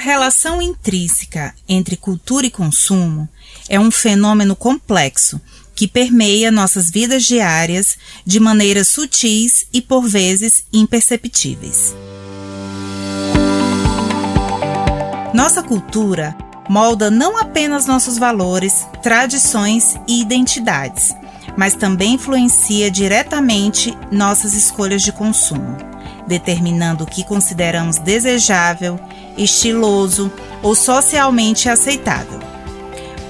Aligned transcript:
relação 0.00 0.60
intrínseca 0.60 1.54
entre 1.68 1.96
cultura 1.96 2.46
e 2.46 2.50
consumo 2.50 3.28
é 3.68 3.78
um 3.78 3.90
fenômeno 3.90 4.56
complexo 4.56 5.40
que 5.74 5.86
permeia 5.86 6.50
nossas 6.50 6.90
vidas 6.90 7.24
diárias 7.24 7.96
de 8.26 8.40
maneiras 8.40 8.88
sutis 8.88 9.66
e 9.72 9.80
por 9.80 10.08
vezes 10.08 10.64
imperceptíveis. 10.72 11.94
Nossa 15.32 15.62
cultura 15.62 16.36
molda 16.68 17.10
não 17.10 17.38
apenas 17.38 17.86
nossos 17.86 18.18
valores, 18.18 18.86
tradições 19.02 19.96
e 20.08 20.20
identidades, 20.20 21.14
mas 21.56 21.74
também 21.74 22.14
influencia 22.14 22.90
diretamente 22.90 23.96
nossas 24.10 24.54
escolhas 24.54 25.02
de 25.02 25.12
consumo, 25.12 25.76
determinando 26.30 27.02
o 27.02 27.06
que 27.06 27.24
consideramos 27.24 27.98
desejável, 27.98 28.98
estiloso 29.36 30.32
ou 30.62 30.76
socialmente 30.76 31.68
aceitável. 31.68 32.38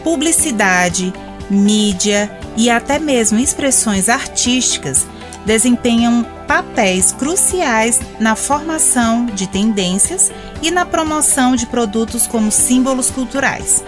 Publicidade, 0.05 1.13
mídia 1.49 2.31
e 2.57 2.69
até 2.69 2.99
mesmo 2.99 3.39
expressões 3.39 4.11
artísticas 4.11 5.07
desempenham 5.47 6.27
papéis 6.47 7.13
cruciais 7.13 8.01
na 8.19 8.37
formação 8.37 9.25
de 9.25 9.47
tendências 9.47 10.31
e 10.61 10.71
na 10.71 10.85
promoção 10.85 11.57
de 11.57 11.65
produtos 11.67 12.27
como 12.27 12.53
símbolos 12.53 13.11
culturais. 13.11 13.83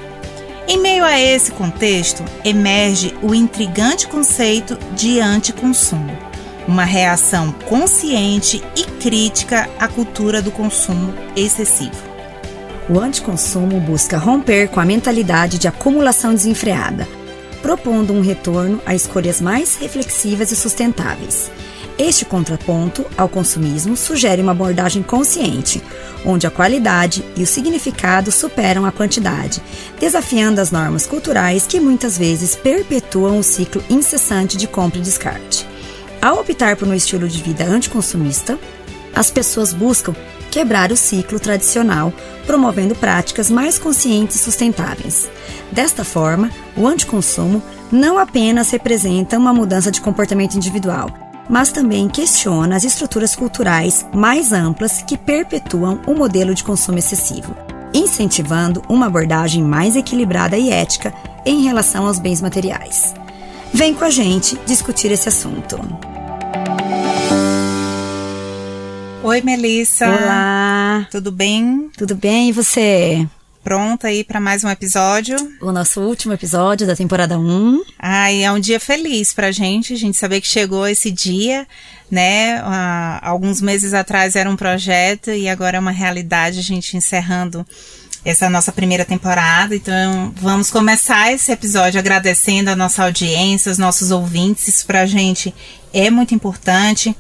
Em 0.67 0.79
meio 0.79 1.05
a 1.05 1.21
esse 1.21 1.51
contexto, 1.53 2.25
emerge 2.45 3.15
o 3.21 3.35
intrigante 3.35 4.07
conceito 4.07 4.79
de 4.95 5.21
anticonsumo, 5.21 6.17
uma 6.67 6.85
reação 6.85 7.53
consciente 7.69 8.63
e 8.77 8.85
crítica 8.85 9.69
à 9.79 9.89
cultura 9.89 10.41
do 10.41 10.51
consumo 10.51 11.13
excessivo. 11.37 12.13
O 12.89 12.99
anticonsumo 12.99 13.81
busca 13.81 14.19
romper 14.19 14.69
com 14.69 14.81
a 14.81 14.85
mentalidade 14.85 15.59
de 15.59 15.69
acumulação 15.69 16.35
desenfreada, 16.35 17.07
propondo 17.61 18.13
um 18.13 18.21
retorno 18.21 18.81
a 18.85 18.95
escolhas 18.95 19.41
mais 19.41 19.77
reflexivas 19.77 20.51
e 20.51 20.57
sustentáveis. 20.57 21.51
Este 21.99 22.25
contraponto 22.25 23.07
ao 23.17 23.29
consumismo 23.29 23.97
sugere 23.97 24.43
uma 24.43 24.53
abordagem 24.53 25.03
consciente, 25.03 25.83
onde 26.25 26.47
a 26.47 26.51
qualidade 26.51 27.25
e 27.37 27.43
o 27.43 27.47
significado 27.47 28.33
superam 28.33 28.85
a 28.87 28.93
quantidade, 28.93 29.63
desafiando 30.01 30.61
as 30.61 30.71
normas 30.71 31.07
culturais 31.07 31.67
que 31.67 31.79
muitas 31.79 32.17
vezes 32.17 32.57
perpetuam 32.57 33.39
o 33.39 33.43
ciclo 33.43 33.85
incessante 33.91 34.57
de 34.57 34.67
compra 34.67 34.99
e 34.99 35.03
descarte. 35.03 35.72
Ao 36.23 36.39
optar 36.39 36.77
por 36.77 36.87
um 36.87 36.95
estilo 36.95 37.27
de 37.27 37.43
vida 37.43 37.65
anticonsumista, 37.65 38.57
as 39.13 39.29
pessoas 39.29 39.73
buscam 39.73 40.15
quebrar 40.53 40.93
o 40.93 40.97
ciclo 40.97 41.41
tradicional, 41.41 42.13
promovendo 42.47 42.95
práticas 42.95 43.51
mais 43.51 43.77
conscientes 43.77 44.37
e 44.37 44.39
sustentáveis. 44.39 45.29
Desta 45.73 46.05
forma, 46.05 46.49
o 46.77 46.87
anticonsumo 46.87 47.61
não 47.91 48.21
apenas 48.21 48.71
representa 48.71 49.37
uma 49.37 49.53
mudança 49.53 49.91
de 49.91 50.01
comportamento 50.01 50.55
individual, 50.55 51.11
mas 51.51 51.73
também 51.73 52.09
questiona 52.09 52.77
as 52.77 52.85
estruturas 52.85 53.35
culturais 53.35 54.07
mais 54.15 54.53
amplas 54.53 55.03
que 55.03 55.19
perpetuam 55.19 56.01
o 56.07 56.15
modelo 56.15 56.55
de 56.55 56.63
consumo 56.63 56.99
excessivo, 56.99 57.53
incentivando 57.93 58.81
uma 58.89 59.07
abordagem 59.07 59.61
mais 59.61 59.97
equilibrada 59.97 60.57
e 60.57 60.71
ética 60.71 61.13
em 61.45 61.65
relação 61.65 62.07
aos 62.07 62.21
bens 62.21 62.41
materiais. 62.41 63.13
Vem 63.75 63.93
com 63.93 64.05
a 64.05 64.11
gente 64.11 64.57
discutir 64.67 65.11
esse 65.11 65.29
assunto. 65.29 66.12
Oi, 69.25 69.41
Melissa. 69.41 70.09
Olá. 70.09 71.07
Tudo 71.09 71.31
bem? 71.31 71.89
Tudo 71.97 72.17
bem 72.17 72.49
e 72.49 72.53
você? 72.53 73.25
Pronta 73.63 74.09
aí 74.09 74.25
para 74.25 74.41
mais 74.41 74.65
um 74.65 74.69
episódio? 74.69 75.37
O 75.61 75.71
nosso 75.71 76.01
último 76.01 76.33
episódio 76.33 76.89
da 76.89 76.97
temporada 76.97 77.39
1. 77.39 77.83
Ai, 78.01 78.43
é 78.43 78.51
um 78.51 78.59
dia 78.59 78.81
feliz 78.81 79.33
pra 79.33 79.53
gente, 79.53 79.93
a 79.93 79.97
gente 79.97 80.19
saber 80.19 80.41
que 80.41 80.49
chegou 80.49 80.89
esse 80.89 81.09
dia, 81.13 81.69
né? 82.11 82.59
Há 82.65 83.21
alguns 83.29 83.61
meses 83.61 83.95
atrás 83.95 84.35
era 84.35 84.51
um 84.51 84.57
projeto 84.57 85.31
e 85.31 85.49
agora 85.49 85.77
é 85.77 85.81
uma 85.81 85.93
realidade, 85.93 86.59
a 86.59 86.63
gente 86.63 86.97
encerrando 86.97 87.65
essa 88.25 88.51
nossa 88.51 88.73
primeira 88.73 89.05
temporada. 89.05 89.77
Então, 89.77 90.35
vamos 90.37 90.69
começar 90.69 91.33
esse 91.33 91.53
episódio 91.53 92.01
agradecendo 92.01 92.71
a 92.71 92.77
nossa 92.77 93.05
audiência, 93.05 93.71
os 93.71 93.79
nossos 93.79 94.11
ouvintes. 94.11 94.67
Isso 94.67 94.85
pra 94.85 95.07
gente 95.07 95.55
é 95.93 96.11
muito 96.11 96.35
importante. 96.35 97.17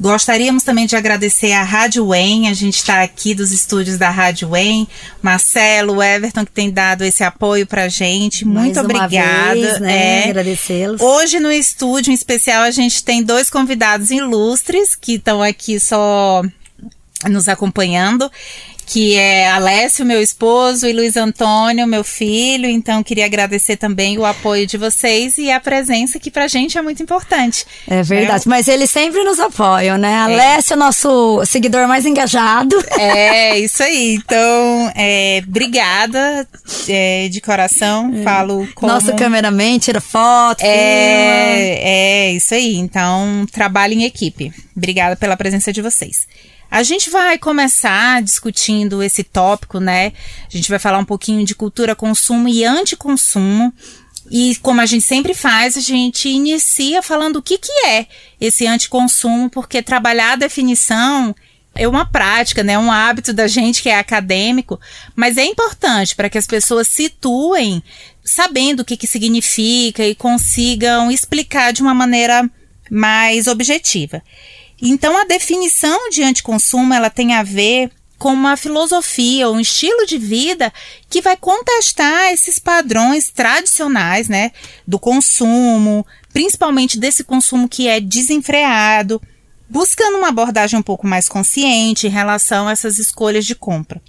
Gostaríamos 0.00 0.64
também 0.64 0.86
de 0.86 0.96
agradecer 0.96 1.52
à 1.52 1.62
Rádio 1.62 2.06
UEM, 2.06 2.48
a 2.48 2.52
gente 2.52 2.76
está 2.76 3.02
aqui 3.02 3.34
dos 3.34 3.52
estúdios 3.52 3.96
da 3.96 4.10
Rádio 4.10 4.50
UEM, 4.50 4.88
Marcelo, 5.22 6.02
Everton, 6.02 6.44
que 6.44 6.50
tem 6.50 6.70
dado 6.70 7.04
esse 7.04 7.22
apoio 7.22 7.66
para 7.66 7.84
a 7.84 7.88
gente. 7.88 8.44
Muito 8.44 8.56
Mais 8.56 8.76
uma 8.76 8.84
obrigada. 8.84 9.54
Vez, 9.54 9.80
né? 9.80 10.26
É. 10.26 10.30
Agradecê-los. 10.30 11.00
Hoje 11.00 11.38
no 11.38 11.50
estúdio 11.50 12.10
em 12.10 12.14
especial 12.14 12.62
a 12.62 12.70
gente 12.70 13.04
tem 13.04 13.22
dois 13.22 13.48
convidados 13.48 14.10
ilustres 14.10 14.96
que 14.96 15.14
estão 15.14 15.40
aqui 15.40 15.78
só 15.78 16.42
nos 17.28 17.48
acompanhando 17.48 18.30
que 18.86 19.16
é 19.16 19.48
Alessio, 19.50 20.04
meu 20.04 20.20
esposo, 20.20 20.86
e 20.86 20.92
Luiz 20.92 21.16
Antônio, 21.16 21.86
meu 21.86 22.04
filho. 22.04 22.68
Então, 22.68 23.02
queria 23.02 23.24
agradecer 23.24 23.76
também 23.76 24.18
o 24.18 24.24
apoio 24.24 24.66
de 24.66 24.76
vocês 24.76 25.38
e 25.38 25.50
a 25.50 25.58
presença, 25.58 26.18
que 26.18 26.30
pra 26.30 26.46
gente 26.46 26.76
é 26.76 26.82
muito 26.82 27.02
importante. 27.02 27.66
É 27.88 28.02
verdade, 28.02 28.48
mas 28.48 28.68
eles 28.68 28.90
sempre 28.90 29.22
nos 29.24 29.40
apoiam, 29.40 29.96
né? 29.98 30.14
Alessio 30.16 30.74
é 30.74 30.76
nosso 30.76 31.44
seguidor 31.46 31.88
mais 31.88 32.06
engajado. 32.06 32.76
É, 32.98 33.58
isso 33.58 33.82
aí. 33.82 34.14
Então, 34.14 34.92
é, 34.94 35.42
obrigada 35.46 36.46
é, 36.88 37.28
de 37.28 37.40
coração. 37.40 38.12
Falo 38.22 38.68
como... 38.74 38.92
Nosso 38.92 39.14
cameraman 39.14 39.78
tira 39.78 40.00
foto, 40.00 40.60
filma. 40.60 40.74
É, 40.74 41.80
é, 41.82 42.32
isso 42.32 42.54
aí. 42.54 42.76
Então, 42.76 43.46
trabalho 43.52 43.94
em 43.94 44.04
equipe. 44.04 44.52
Obrigada 44.76 45.16
pela 45.16 45.36
presença 45.36 45.72
de 45.72 45.80
vocês. 45.80 46.26
A 46.74 46.82
gente 46.82 47.08
vai 47.08 47.38
começar 47.38 48.20
discutindo 48.20 49.00
esse 49.00 49.22
tópico, 49.22 49.78
né? 49.78 50.12
A 50.52 50.56
gente 50.56 50.68
vai 50.68 50.80
falar 50.80 50.98
um 50.98 51.04
pouquinho 51.04 51.46
de 51.46 51.54
cultura 51.54 51.94
consumo 51.94 52.48
e 52.48 52.64
anticonsumo. 52.64 53.72
E 54.28 54.56
como 54.56 54.80
a 54.80 54.86
gente 54.86 55.04
sempre 55.04 55.34
faz, 55.34 55.76
a 55.76 55.80
gente 55.80 56.28
inicia 56.28 57.00
falando 57.00 57.36
o 57.36 57.42
que, 57.42 57.58
que 57.58 57.70
é 57.86 58.08
esse 58.40 58.66
anticonsumo, 58.66 59.48
porque 59.48 59.84
trabalhar 59.84 60.32
a 60.32 60.36
definição 60.36 61.32
é 61.76 61.86
uma 61.86 62.06
prática, 62.06 62.64
né? 62.64 62.76
Um 62.76 62.90
hábito 62.90 63.32
da 63.32 63.46
gente 63.46 63.80
que 63.80 63.88
é 63.88 63.96
acadêmico, 63.96 64.80
mas 65.14 65.36
é 65.36 65.44
importante 65.44 66.16
para 66.16 66.28
que 66.28 66.38
as 66.38 66.46
pessoas 66.48 66.88
situem 66.88 67.84
sabendo 68.24 68.80
o 68.80 68.84
que, 68.84 68.96
que 68.96 69.06
significa 69.06 70.04
e 70.04 70.12
consigam 70.12 71.08
explicar 71.08 71.72
de 71.72 71.82
uma 71.82 71.94
maneira 71.94 72.50
mais 72.90 73.46
objetiva. 73.46 74.20
Então, 74.86 75.16
a 75.16 75.24
definição 75.24 76.10
de 76.10 76.22
anticonsumo 76.22 76.92
ela 76.92 77.08
tem 77.08 77.32
a 77.32 77.42
ver 77.42 77.90
com 78.18 78.34
uma 78.34 78.54
filosofia, 78.54 79.50
um 79.50 79.58
estilo 79.58 80.06
de 80.06 80.18
vida 80.18 80.70
que 81.08 81.22
vai 81.22 81.38
contestar 81.38 82.30
esses 82.32 82.58
padrões 82.58 83.30
tradicionais, 83.30 84.28
né, 84.28 84.52
do 84.86 84.98
consumo, 84.98 86.06
principalmente 86.34 86.98
desse 86.98 87.24
consumo 87.24 87.66
que 87.66 87.88
é 87.88 87.98
desenfreado, 87.98 89.22
buscando 89.70 90.18
uma 90.18 90.28
abordagem 90.28 90.78
um 90.78 90.82
pouco 90.82 91.06
mais 91.06 91.30
consciente 91.30 92.06
em 92.06 92.10
relação 92.10 92.68
a 92.68 92.72
essas 92.72 92.98
escolhas 92.98 93.46
de 93.46 93.54
compra. 93.54 94.02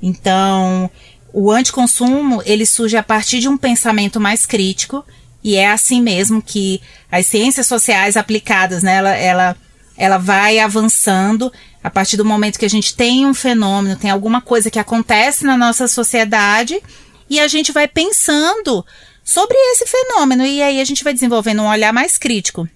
Então, 0.00 0.88
o 1.32 1.50
anticonsumo, 1.50 2.40
ele 2.46 2.64
surge 2.64 2.96
a 2.96 3.02
partir 3.02 3.40
de 3.40 3.48
um 3.48 3.56
pensamento 3.56 4.20
mais 4.20 4.46
crítico, 4.46 5.04
e 5.42 5.56
é 5.56 5.68
assim 5.70 6.00
mesmo 6.00 6.40
que 6.40 6.80
as 7.10 7.26
ciências 7.26 7.66
sociais 7.66 8.16
aplicadas, 8.16 8.84
né, 8.84 8.94
ela, 8.94 9.16
ela 9.16 9.56
ela 9.96 10.18
vai 10.18 10.58
avançando 10.58 11.52
a 11.82 11.90
partir 11.90 12.16
do 12.16 12.24
momento 12.24 12.58
que 12.58 12.64
a 12.64 12.70
gente 12.70 12.94
tem 12.94 13.26
um 13.26 13.34
fenômeno, 13.34 13.96
tem 13.96 14.10
alguma 14.10 14.40
coisa 14.40 14.70
que 14.70 14.78
acontece 14.78 15.44
na 15.44 15.56
nossa 15.56 15.86
sociedade 15.86 16.80
e 17.28 17.38
a 17.38 17.46
gente 17.46 17.72
vai 17.72 17.86
pensando 17.86 18.84
sobre 19.22 19.56
esse 19.72 19.86
fenômeno 19.86 20.44
e 20.44 20.62
aí 20.62 20.80
a 20.80 20.84
gente 20.84 21.04
vai 21.04 21.12
desenvolvendo 21.12 21.62
um 21.62 21.68
olhar 21.68 21.92
mais 21.92 22.18
crítico. 22.18 22.68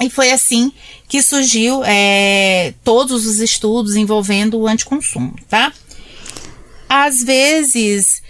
E 0.00 0.08
foi 0.08 0.32
assim 0.32 0.72
que 1.06 1.20
surgiu 1.22 1.82
é, 1.84 2.72
todos 2.82 3.26
os 3.26 3.40
estudos 3.40 3.94
envolvendo 3.94 4.58
o 4.58 4.66
anticonsumo, 4.66 5.34
tá? 5.48 5.72
Às 6.88 7.22
vezes, 7.22 8.22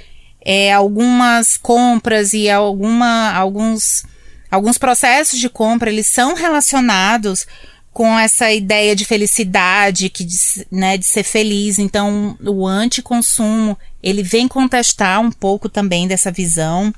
é, 0.44 0.72
algumas 0.72 1.56
compras 1.56 2.32
e 2.32 2.50
alguma, 2.50 3.32
alguns, 3.32 4.04
alguns 4.50 4.76
processos 4.76 5.38
de 5.38 5.48
compra, 5.48 5.90
eles 5.90 6.08
são 6.08 6.34
relacionados 6.34 7.46
com 7.92 8.18
essa 8.18 8.50
ideia 8.50 8.96
de 8.96 9.04
felicidade, 9.04 10.08
que 10.08 10.24
de, 10.24 10.36
né, 10.70 10.96
de 10.96 11.04
ser 11.04 11.22
feliz. 11.22 11.78
Então, 11.78 12.36
o 12.40 12.66
anticonsumo, 12.66 13.78
ele 14.02 14.22
vem 14.22 14.48
contestar 14.48 15.20
um 15.20 15.30
pouco 15.30 15.68
também 15.68 16.08
dessa 16.08 16.30
visão 16.30 16.92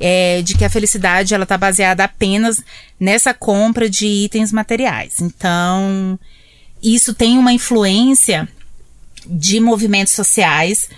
é, 0.00 0.42
de 0.42 0.56
que 0.56 0.64
a 0.64 0.70
felicidade 0.70 1.34
ela 1.34 1.42
está 1.42 1.58
baseada 1.58 2.04
apenas 2.04 2.62
nessa 2.98 3.34
compra 3.34 3.90
de 3.90 4.06
itens 4.06 4.52
materiais. 4.52 5.20
Então, 5.20 6.18
isso 6.82 7.12
tem 7.14 7.36
uma 7.36 7.52
influência 7.52 8.48
de 9.26 9.60
movimentos 9.60 10.12
sociais 10.12 10.88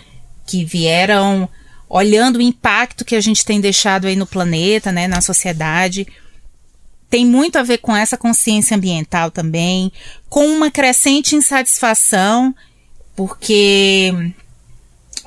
que 0.47 0.65
vieram 0.65 1.49
olhando 1.89 2.37
o 2.37 2.43
impacto 2.43 3.05
que 3.05 3.17
a 3.17 3.21
gente 3.21 3.45
tem 3.45 3.61
deixado 3.61 4.07
aí 4.07 4.15
no 4.15 4.27
planeta, 4.27 4.93
né, 4.93 5.09
na 5.09 5.21
sociedade. 5.21 6.07
Tem 7.11 7.27
muito 7.27 7.59
a 7.59 7.63
ver 7.63 7.79
com 7.79 7.95
essa 7.95 8.17
consciência 8.17 8.77
ambiental 8.77 9.31
também, 9.31 9.93
com 10.29 10.47
uma 10.47 10.71
crescente 10.71 11.35
insatisfação, 11.35 12.55
porque 13.17 14.15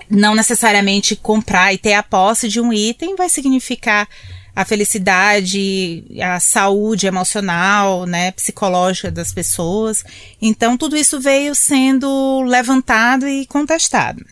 não 0.09 0.33
necessariamente 0.33 1.15
comprar 1.15 1.74
e 1.74 1.77
ter 1.77 1.94
a 1.94 2.01
posse 2.01 2.47
de 2.47 2.62
um 2.62 2.71
item 2.71 3.15
vai 3.15 3.30
significar 3.30 4.07
a 4.56 4.63
felicidade, 4.63 6.06
a 6.21 6.39
saúde 6.39 7.07
emocional, 7.07 8.06
né, 8.06 8.31
psicológica 8.31 9.12
das 9.12 9.33
pessoas. 9.33 10.03
Então 10.41 10.77
tudo 10.77 10.95
isso 10.95 11.19
veio 11.19 11.56
sendo 11.56 12.41
levantado 12.44 13.27
e 13.27 13.45
contestado. 13.47 14.24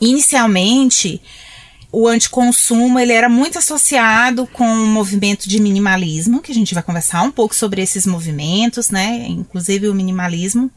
Inicialmente, 0.00 1.20
o 1.92 2.06
anticonsumo 2.06 2.98
ele 2.98 3.12
era 3.12 3.28
muito 3.28 3.58
associado 3.58 4.46
com 4.46 4.64
o 4.64 4.86
movimento 4.86 5.48
de 5.48 5.60
minimalismo, 5.60 6.40
que 6.40 6.52
a 6.52 6.54
gente 6.54 6.74
vai 6.74 6.82
conversar 6.82 7.22
um 7.22 7.30
pouco 7.30 7.54
sobre 7.54 7.82
esses 7.82 8.06
movimentos, 8.06 8.90
né, 8.90 9.26
inclusive 9.28 9.88
o 9.88 9.94
minimalismo. 9.94 10.70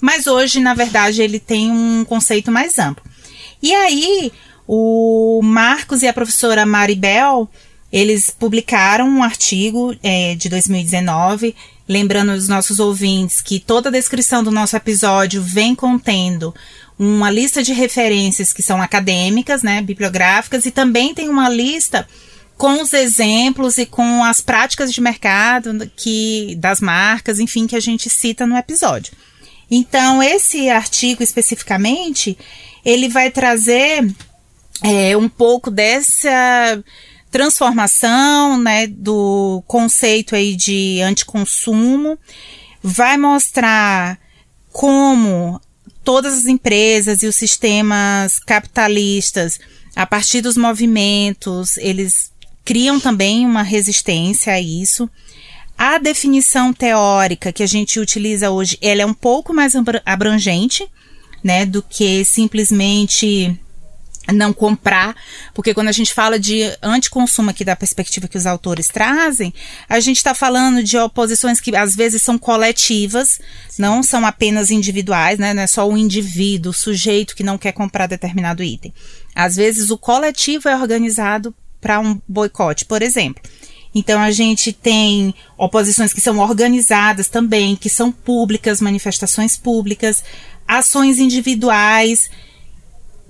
Mas 0.00 0.26
hoje, 0.26 0.60
na 0.60 0.72
verdade, 0.72 1.20
ele 1.20 1.38
tem 1.38 1.70
um 1.70 2.04
conceito 2.04 2.50
mais 2.50 2.78
amplo. 2.78 3.04
E 3.62 3.74
aí, 3.74 4.32
o 4.66 5.40
Marcos 5.42 6.02
e 6.02 6.08
a 6.08 6.12
professora 6.12 6.64
Maribel, 6.64 7.50
eles 7.92 8.30
publicaram 8.30 9.08
um 9.08 9.22
artigo 9.22 9.96
é, 10.02 10.34
de 10.34 10.48
2019, 10.48 11.54
lembrando 11.88 12.32
os 12.32 12.48
nossos 12.48 12.78
ouvintes 12.78 13.40
que 13.40 13.58
toda 13.58 13.88
a 13.88 13.92
descrição 13.92 14.44
do 14.44 14.50
nosso 14.50 14.76
episódio 14.76 15.42
vem 15.42 15.74
contendo 15.74 16.54
uma 16.98 17.30
lista 17.30 17.62
de 17.62 17.72
referências 17.72 18.52
que 18.52 18.62
são 18.62 18.80
acadêmicas, 18.80 19.62
né, 19.62 19.80
bibliográficas, 19.80 20.66
e 20.66 20.70
também 20.70 21.14
tem 21.14 21.28
uma 21.28 21.48
lista 21.48 22.06
com 22.56 22.82
os 22.82 22.92
exemplos 22.92 23.78
e 23.78 23.86
com 23.86 24.22
as 24.22 24.42
práticas 24.42 24.92
de 24.92 25.00
mercado 25.00 25.90
que 25.96 26.54
das 26.56 26.78
marcas, 26.78 27.40
enfim, 27.40 27.66
que 27.66 27.74
a 27.74 27.80
gente 27.80 28.10
cita 28.10 28.46
no 28.46 28.54
episódio. 28.54 29.14
Então, 29.70 30.22
esse 30.22 30.68
artigo 30.68 31.22
especificamente, 31.22 32.36
ele 32.84 33.08
vai 33.08 33.30
trazer 33.30 34.06
é, 34.82 35.16
um 35.16 35.28
pouco 35.28 35.70
dessa 35.70 36.84
transformação, 37.30 38.58
né, 38.58 38.86
do 38.86 39.62
conceito 39.66 40.34
aí 40.34 40.56
de 40.56 41.00
anticonsumo, 41.00 42.18
vai 42.82 43.16
mostrar 43.16 44.18
como 44.72 45.60
todas 46.04 46.34
as 46.38 46.46
empresas 46.46 47.22
e 47.22 47.26
os 47.26 47.36
sistemas 47.36 48.38
capitalistas, 48.38 49.60
a 49.94 50.06
partir 50.06 50.40
dos 50.40 50.56
movimentos, 50.56 51.76
eles 51.76 52.32
criam 52.64 53.00
também 53.00 53.44
uma 53.44 53.62
resistência 53.62 54.52
a 54.52 54.60
isso. 54.60 55.08
A 55.76 55.98
definição 55.98 56.72
teórica 56.72 57.52
que 57.52 57.62
a 57.62 57.66
gente 57.66 57.98
utiliza 57.98 58.50
hoje, 58.50 58.78
ela 58.80 59.02
é 59.02 59.06
um 59.06 59.14
pouco 59.14 59.52
mais 59.52 59.74
abrangente, 60.04 60.86
né, 61.42 61.64
do 61.64 61.82
que 61.82 62.24
simplesmente 62.24 63.58
não 64.32 64.52
comprar, 64.52 65.14
porque 65.54 65.74
quando 65.74 65.88
a 65.88 65.92
gente 65.92 66.12
fala 66.12 66.38
de 66.38 66.62
anticonsumo 66.82 67.50
aqui 67.50 67.64
da 67.64 67.76
perspectiva 67.76 68.28
que 68.28 68.38
os 68.38 68.46
autores 68.46 68.88
trazem, 68.88 69.52
a 69.88 70.00
gente 70.00 70.18
está 70.18 70.34
falando 70.34 70.82
de 70.82 70.96
oposições 70.98 71.60
que 71.60 71.74
às 71.74 71.94
vezes 71.94 72.22
são 72.22 72.38
coletivas, 72.38 73.40
não 73.78 74.02
são 74.02 74.24
apenas 74.26 74.70
individuais, 74.70 75.38
né? 75.38 75.54
Não 75.54 75.62
é 75.62 75.66
só 75.66 75.88
o 75.88 75.96
indivíduo, 75.96 76.70
o 76.70 76.74
sujeito 76.74 77.34
que 77.34 77.42
não 77.42 77.58
quer 77.58 77.72
comprar 77.72 78.06
determinado 78.06 78.62
item. 78.62 78.92
Às 79.34 79.56
vezes 79.56 79.90
o 79.90 79.98
coletivo 79.98 80.68
é 80.68 80.76
organizado 80.76 81.54
para 81.80 81.98
um 82.00 82.20
boicote, 82.28 82.84
por 82.84 83.02
exemplo. 83.02 83.42
Então 83.94 84.20
a 84.20 84.30
gente 84.30 84.72
tem 84.72 85.34
oposições 85.58 86.12
que 86.12 86.20
são 86.20 86.38
organizadas 86.38 87.28
também, 87.28 87.74
que 87.74 87.88
são 87.88 88.12
públicas, 88.12 88.80
manifestações 88.80 89.56
públicas, 89.56 90.22
ações 90.66 91.18
individuais 91.18 92.30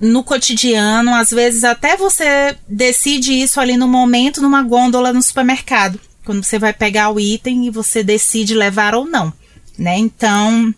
no 0.01 0.23
cotidiano, 0.23 1.13
às 1.13 1.29
vezes 1.29 1.63
até 1.63 1.95
você 1.95 2.57
decide 2.67 3.33
isso 3.33 3.59
ali 3.59 3.77
no 3.77 3.87
momento 3.87 4.41
numa 4.41 4.63
gôndola 4.63 5.13
no 5.13 5.21
supermercado, 5.21 5.99
quando 6.25 6.43
você 6.43 6.57
vai 6.57 6.73
pegar 6.73 7.11
o 7.11 7.19
item 7.19 7.67
e 7.67 7.69
você 7.69 8.03
decide 8.03 8.55
levar 8.55 8.95
ou 8.95 9.05
não, 9.05 9.31
né? 9.77 9.97
Então 9.99 10.73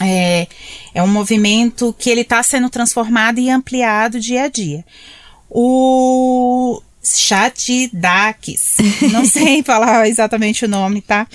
é, 0.00 0.48
é 0.92 1.02
um 1.02 1.06
movimento 1.06 1.94
que 1.96 2.10
ele 2.10 2.22
está 2.22 2.42
sendo 2.42 2.68
transformado 2.68 3.38
e 3.38 3.48
ampliado 3.48 4.18
dia 4.18 4.42
a 4.42 4.48
dia. 4.48 4.84
O 5.48 6.82
Chatidaques. 7.16 8.76
Não 9.12 9.24
sei 9.24 9.62
falar 9.64 10.08
exatamente 10.08 10.64
o 10.64 10.68
nome, 10.68 11.00
tá? 11.00 11.26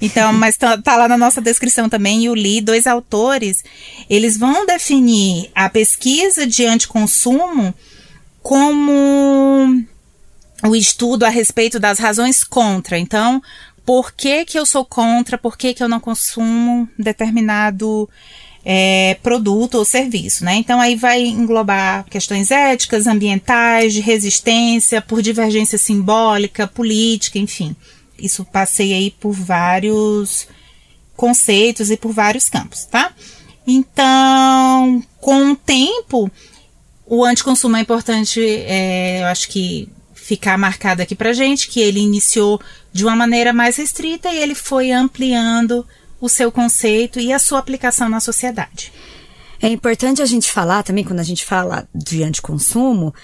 Então, 0.00 0.32
mas 0.32 0.56
tá, 0.56 0.78
tá, 0.78 0.96
lá 0.96 1.06
na 1.06 1.18
nossa 1.18 1.40
descrição 1.40 1.88
também. 1.88 2.24
E 2.24 2.30
o 2.30 2.34
Li, 2.34 2.60
dois 2.60 2.86
autores, 2.86 3.62
eles 4.08 4.38
vão 4.38 4.64
definir 4.64 5.50
a 5.54 5.68
pesquisa 5.68 6.46
de 6.46 6.64
anticonsumo 6.64 7.74
como 8.42 9.84
o 10.64 10.76
estudo 10.76 11.24
a 11.24 11.28
respeito 11.28 11.78
das 11.78 11.98
razões 11.98 12.42
contra. 12.44 12.98
Então, 12.98 13.42
por 13.84 14.12
que 14.12 14.44
que 14.44 14.58
eu 14.58 14.66
sou 14.66 14.84
contra? 14.84 15.36
Por 15.36 15.56
que 15.56 15.74
que 15.74 15.82
eu 15.82 15.88
não 15.88 16.00
consumo 16.00 16.88
determinado 16.98 18.08
é, 18.64 19.16
produto 19.22 19.76
ou 19.76 19.84
serviço, 19.84 20.44
né? 20.44 20.54
Então 20.54 20.80
aí 20.80 20.94
vai 20.96 21.22
englobar 21.22 22.04
questões 22.04 22.50
éticas, 22.50 23.06
ambientais, 23.06 23.92
de 23.92 24.00
resistência, 24.00 25.00
por 25.00 25.22
divergência 25.22 25.78
simbólica, 25.78 26.66
política, 26.66 27.38
enfim. 27.38 27.74
Isso 28.18 28.44
passei 28.44 28.92
aí 28.92 29.10
por 29.10 29.32
vários 29.32 30.46
conceitos 31.16 31.90
e 31.90 31.96
por 31.96 32.12
vários 32.12 32.48
campos, 32.48 32.84
tá? 32.84 33.12
Então, 33.66 35.02
com 35.20 35.52
o 35.52 35.56
tempo, 35.56 36.30
o 37.06 37.24
anticonsumo 37.24 37.76
é 37.76 37.80
importante, 37.80 38.40
é, 38.40 39.22
eu 39.22 39.26
acho 39.26 39.48
que 39.48 39.88
ficar 40.14 40.56
marcado 40.56 41.02
aqui 41.02 41.14
pra 41.14 41.32
gente, 41.32 41.68
que 41.68 41.80
ele 41.80 42.00
iniciou 42.00 42.60
de 42.92 43.04
uma 43.04 43.16
maneira 43.16 43.52
mais 43.52 43.76
restrita 43.76 44.32
e 44.32 44.38
ele 44.38 44.54
foi 44.54 44.92
ampliando 44.92 45.86
o 46.20 46.28
seu 46.28 46.52
conceito 46.52 47.18
e 47.18 47.32
a 47.32 47.38
sua 47.38 47.58
aplicação 47.58 48.08
na 48.08 48.20
sociedade. 48.20 48.92
É 49.62 49.68
importante 49.68 50.22
a 50.22 50.26
gente 50.26 50.50
falar 50.50 50.82
também, 50.82 51.04
quando 51.04 51.20
a 51.20 51.24
gente 51.24 51.44
fala 51.44 51.86
de 51.94 52.22
anticonsumo, 52.22 53.14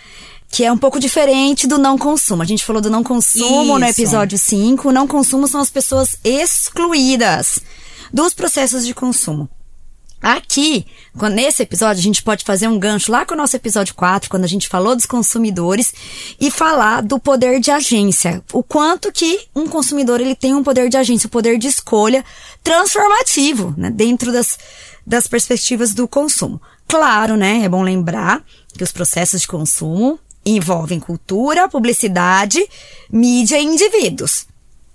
que 0.51 0.65
é 0.65 0.71
um 0.71 0.79
pouco 0.79 1.01
diferente 1.01 1.67
do 1.67 1.79
não 1.79 1.99
consumo. 1.99 2.43
A 2.43 2.47
gente 2.47 2.65
falou 2.65 2.81
do 2.81 2.91
não 2.91 3.03
consumo 3.03 3.63
Isso. 3.63 3.79
no 3.79 3.87
episódio 3.87 4.39
5. 4.39 4.89
O 4.89 4.93
não 4.93 5.07
consumo 5.07 5.49
são 5.49 5.61
as 5.61 5.71
pessoas 5.71 6.17
excluídas 6.25 7.61
dos 8.13 8.35
processos 8.35 8.87
de 8.87 8.95
consumo. 8.95 9.49
Aqui, 10.21 10.87
nesse 11.33 11.63
episódio, 11.63 12.01
a 12.01 12.03
gente 12.03 12.23
pode 12.23 12.45
fazer 12.45 12.67
um 12.67 12.79
gancho 12.79 13.13
lá 13.13 13.25
com 13.25 13.35
o 13.35 13.37
nosso 13.37 13.55
episódio 13.55 13.95
4, 13.95 14.31
quando 14.31 14.45
a 14.45 14.49
gente 14.49 14.69
falou 14.69 14.97
dos 14.97 15.07
consumidores, 15.07 15.93
e 16.41 16.51
falar 16.51 17.03
do 17.03 17.19
poder 17.19 17.61
de 17.61 17.71
agência. 17.71 18.43
O 18.53 18.63
quanto 18.63 19.13
que 19.13 19.47
um 19.55 19.69
consumidor 19.69 20.21
ele 20.21 20.35
tem 20.35 20.55
um 20.55 20.65
poder 20.65 20.89
de 20.89 20.97
agência, 20.97 21.27
o 21.27 21.29
um 21.29 21.31
poder 21.31 21.59
de 21.59 21.69
escolha 21.69 22.25
transformativo, 22.63 23.75
né, 23.77 23.91
dentro 23.91 24.33
das, 24.33 24.59
das 25.07 25.27
perspectivas 25.27 25.93
do 25.93 26.09
consumo. 26.09 26.61
Claro, 26.89 27.37
né, 27.37 27.63
é 27.63 27.69
bom 27.69 27.83
lembrar 27.83 28.43
que 28.77 28.83
os 28.83 28.93
processos 28.93 29.43
de 29.43 29.49
consumo 29.49 30.19
envolvem 30.45 30.99
cultura, 30.99 31.69
publicidade, 31.69 32.65
mídia 33.11 33.59
e 33.59 33.65
indivíduos. 33.65 34.47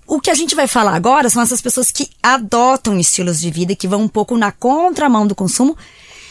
O 0.08 0.20
que 0.20 0.30
a 0.30 0.34
gente 0.34 0.56
vai 0.56 0.68
falar 0.68 0.96
agora 0.96 1.30
são 1.30 1.42
essas 1.42 1.62
pessoas 1.62 1.92
que 1.92 2.10
adotam 2.22 3.00
estilos 3.00 3.40
de 3.40 3.50
vida 3.50 3.76
que 3.76 3.88
vão 3.88 4.02
um 4.02 4.08
pouco 4.08 4.38
na 4.38 4.52
contramão 4.52 5.26
do 5.26 5.36
consumo. 5.36 5.78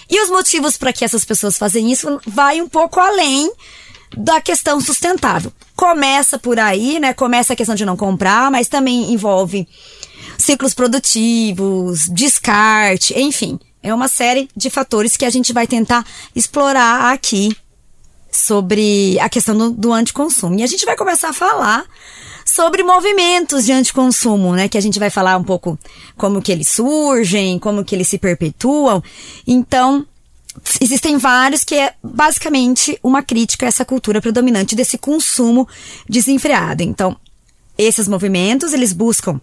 E 0.09 0.23
os 0.23 0.31
motivos 0.31 0.77
para 0.77 0.93
que 0.93 1.05
essas 1.05 1.25
pessoas 1.25 1.57
fazem 1.57 1.91
isso 1.91 2.21
vai 2.27 2.61
um 2.61 2.69
pouco 2.69 2.99
além 2.99 3.51
da 4.17 4.41
questão 4.41 4.81
sustentável. 4.81 5.53
Começa 5.77 6.39
por 6.39 6.59
aí, 6.59 6.99
né? 6.99 7.15
Começa 7.15 7.53
a 7.53 7.57
questão 7.57 7.75
de 7.75 7.85
não 7.85 7.97
comprar, 7.97 8.51
mas 8.51 8.69
também 8.69 9.13
envolve 9.13 9.69
ciclos 10.37 10.75
produtivos, 10.75 12.09
descarte, 12.09 13.19
enfim. 13.19 13.59
É 13.83 13.95
uma 13.95 14.09
série 14.09 14.49
de 14.55 14.69
fatores 14.69 15.17
que 15.17 15.25
a 15.25 15.31
gente 15.31 15.53
vai 15.53 15.67
tentar 15.67 16.05
explorar 16.35 17.13
aqui 17.13 17.57
sobre 18.41 19.19
a 19.21 19.29
questão 19.29 19.57
do, 19.57 19.71
do 19.71 19.93
anticonsumo. 19.93 20.59
E 20.59 20.63
a 20.63 20.67
gente 20.67 20.85
vai 20.85 20.97
começar 20.97 21.29
a 21.29 21.33
falar 21.33 21.85
sobre 22.45 22.83
movimentos 22.83 23.65
de 23.65 23.73
anticonsumo, 23.73 24.55
né? 24.55 24.69
Que 24.69 24.79
a 24.79 24.81
gente 24.81 24.99
vai 24.99 25.11
falar 25.11 25.37
um 25.37 25.45
pouco 25.45 25.79
como 26.17 26.41
que 26.41 26.51
eles 26.51 26.69
surgem, 26.69 27.59
como 27.59 27.85
que 27.85 27.95
eles 27.95 28.09
se 28.09 28.19
perpetuam. 28.19 29.03
Então, 29.47 30.07
existem 30.81 31.19
vários 31.19 31.65
que 31.65 31.75
é 31.75 31.95
basicamente 32.03 32.99
uma 33.03 33.23
crítica 33.23 33.67
a 33.67 33.69
essa 33.69 33.85
cultura 33.85 34.21
predominante 34.21 34.75
desse 34.75 34.97
consumo 34.97 35.69
desenfreado. 36.09 36.83
Então, 36.83 37.17
esses 37.77 38.09
movimentos, 38.09 38.73
eles 38.73 38.93
buscam 38.93 39.41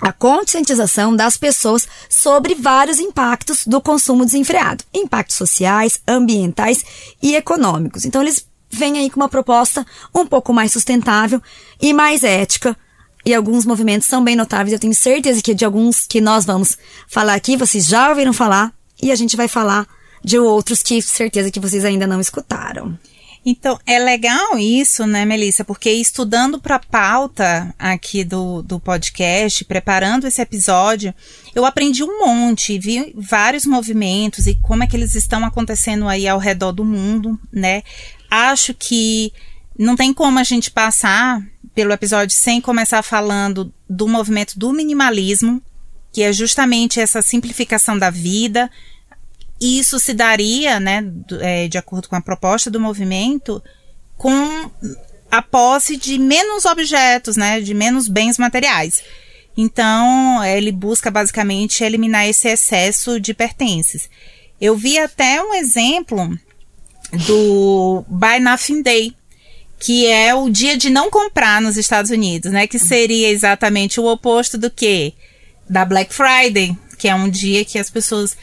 a 0.00 0.12
conscientização 0.12 1.14
das 1.14 1.36
pessoas 1.36 1.88
sobre 2.08 2.54
vários 2.54 2.98
impactos 2.98 3.66
do 3.66 3.80
consumo 3.80 4.24
desenfreado, 4.24 4.84
impactos 4.94 5.36
sociais, 5.36 6.00
ambientais 6.06 6.84
e 7.22 7.34
econômicos. 7.34 8.04
Então 8.04 8.22
eles 8.22 8.46
vêm 8.70 8.98
aí 8.98 9.10
com 9.10 9.20
uma 9.20 9.28
proposta 9.28 9.86
um 10.14 10.26
pouco 10.26 10.52
mais 10.52 10.72
sustentável 10.72 11.42
e 11.80 11.92
mais 11.92 12.22
ética. 12.22 12.76
E 13.24 13.34
alguns 13.34 13.66
movimentos 13.66 14.06
são 14.08 14.22
bem 14.22 14.36
notáveis. 14.36 14.72
Eu 14.72 14.78
tenho 14.78 14.94
certeza 14.94 15.42
que 15.42 15.54
de 15.54 15.64
alguns 15.64 16.06
que 16.06 16.20
nós 16.20 16.44
vamos 16.44 16.78
falar 17.08 17.34
aqui, 17.34 17.56
vocês 17.56 17.86
já 17.86 18.08
ouviram 18.08 18.32
falar 18.32 18.72
e 19.02 19.10
a 19.10 19.16
gente 19.16 19.36
vai 19.36 19.48
falar 19.48 19.86
de 20.24 20.38
outros 20.38 20.82
que 20.82 21.00
certeza 21.02 21.50
que 21.50 21.60
vocês 21.60 21.84
ainda 21.84 22.06
não 22.06 22.20
escutaram. 22.20 22.98
Então, 23.44 23.78
é 23.86 23.98
legal 23.98 24.58
isso, 24.58 25.06
né, 25.06 25.24
Melissa? 25.24 25.64
Porque 25.64 25.90
estudando 25.90 26.60
para 26.60 26.76
a 26.76 26.80
pauta 26.80 27.74
aqui 27.78 28.24
do, 28.24 28.62
do 28.62 28.78
podcast, 28.78 29.64
preparando 29.64 30.26
esse 30.26 30.40
episódio, 30.40 31.14
eu 31.54 31.64
aprendi 31.64 32.02
um 32.02 32.18
monte, 32.26 32.78
vi 32.78 33.12
vários 33.16 33.64
movimentos 33.64 34.46
e 34.46 34.54
como 34.56 34.82
é 34.82 34.86
que 34.86 34.96
eles 34.96 35.14
estão 35.14 35.44
acontecendo 35.44 36.08
aí 36.08 36.26
ao 36.26 36.38
redor 36.38 36.72
do 36.72 36.84
mundo, 36.84 37.38
né? 37.52 37.82
Acho 38.30 38.74
que 38.74 39.32
não 39.78 39.96
tem 39.96 40.12
como 40.12 40.38
a 40.38 40.44
gente 40.44 40.70
passar 40.70 41.40
pelo 41.74 41.92
episódio 41.92 42.36
sem 42.36 42.60
começar 42.60 43.02
falando 43.02 43.72
do 43.88 44.08
movimento 44.08 44.58
do 44.58 44.72
minimalismo, 44.72 45.62
que 46.12 46.22
é 46.22 46.32
justamente 46.32 46.98
essa 46.98 47.22
simplificação 47.22 47.96
da 47.96 48.10
vida, 48.10 48.68
isso 49.60 49.98
se 49.98 50.14
daria, 50.14 50.78
né, 50.78 51.04
é, 51.40 51.68
de 51.68 51.78
acordo 51.78 52.08
com 52.08 52.16
a 52.16 52.20
proposta 52.20 52.70
do 52.70 52.78
movimento, 52.78 53.62
com 54.16 54.70
a 55.30 55.42
posse 55.42 55.96
de 55.96 56.18
menos 56.18 56.64
objetos, 56.64 57.36
né, 57.36 57.60
de 57.60 57.74
menos 57.74 58.08
bens 58.08 58.38
materiais. 58.38 59.02
Então, 59.56 60.44
ele 60.44 60.70
busca 60.70 61.10
basicamente 61.10 61.82
eliminar 61.82 62.28
esse 62.28 62.46
excesso 62.48 63.20
de 63.20 63.34
pertences. 63.34 64.08
Eu 64.60 64.76
vi 64.76 64.98
até 64.98 65.42
um 65.42 65.54
exemplo 65.54 66.38
do 67.26 68.04
Buy 68.08 68.38
Nothing 68.38 68.82
Day, 68.82 69.16
que 69.80 70.06
é 70.06 70.34
o 70.34 70.48
dia 70.48 70.76
de 70.76 70.90
não 70.90 71.10
comprar 71.10 71.60
nos 71.60 71.76
Estados 71.76 72.10
Unidos, 72.10 72.52
né? 72.52 72.66
Que 72.66 72.78
seria 72.78 73.30
exatamente 73.30 74.00
o 74.00 74.06
oposto 74.06 74.58
do 74.58 74.70
que? 74.70 75.14
Da 75.68 75.84
Black 75.84 76.12
Friday, 76.12 76.76
que 76.96 77.08
é 77.08 77.14
um 77.14 77.28
dia 77.28 77.64
que 77.64 77.78
as 77.78 77.90
pessoas 77.90 78.36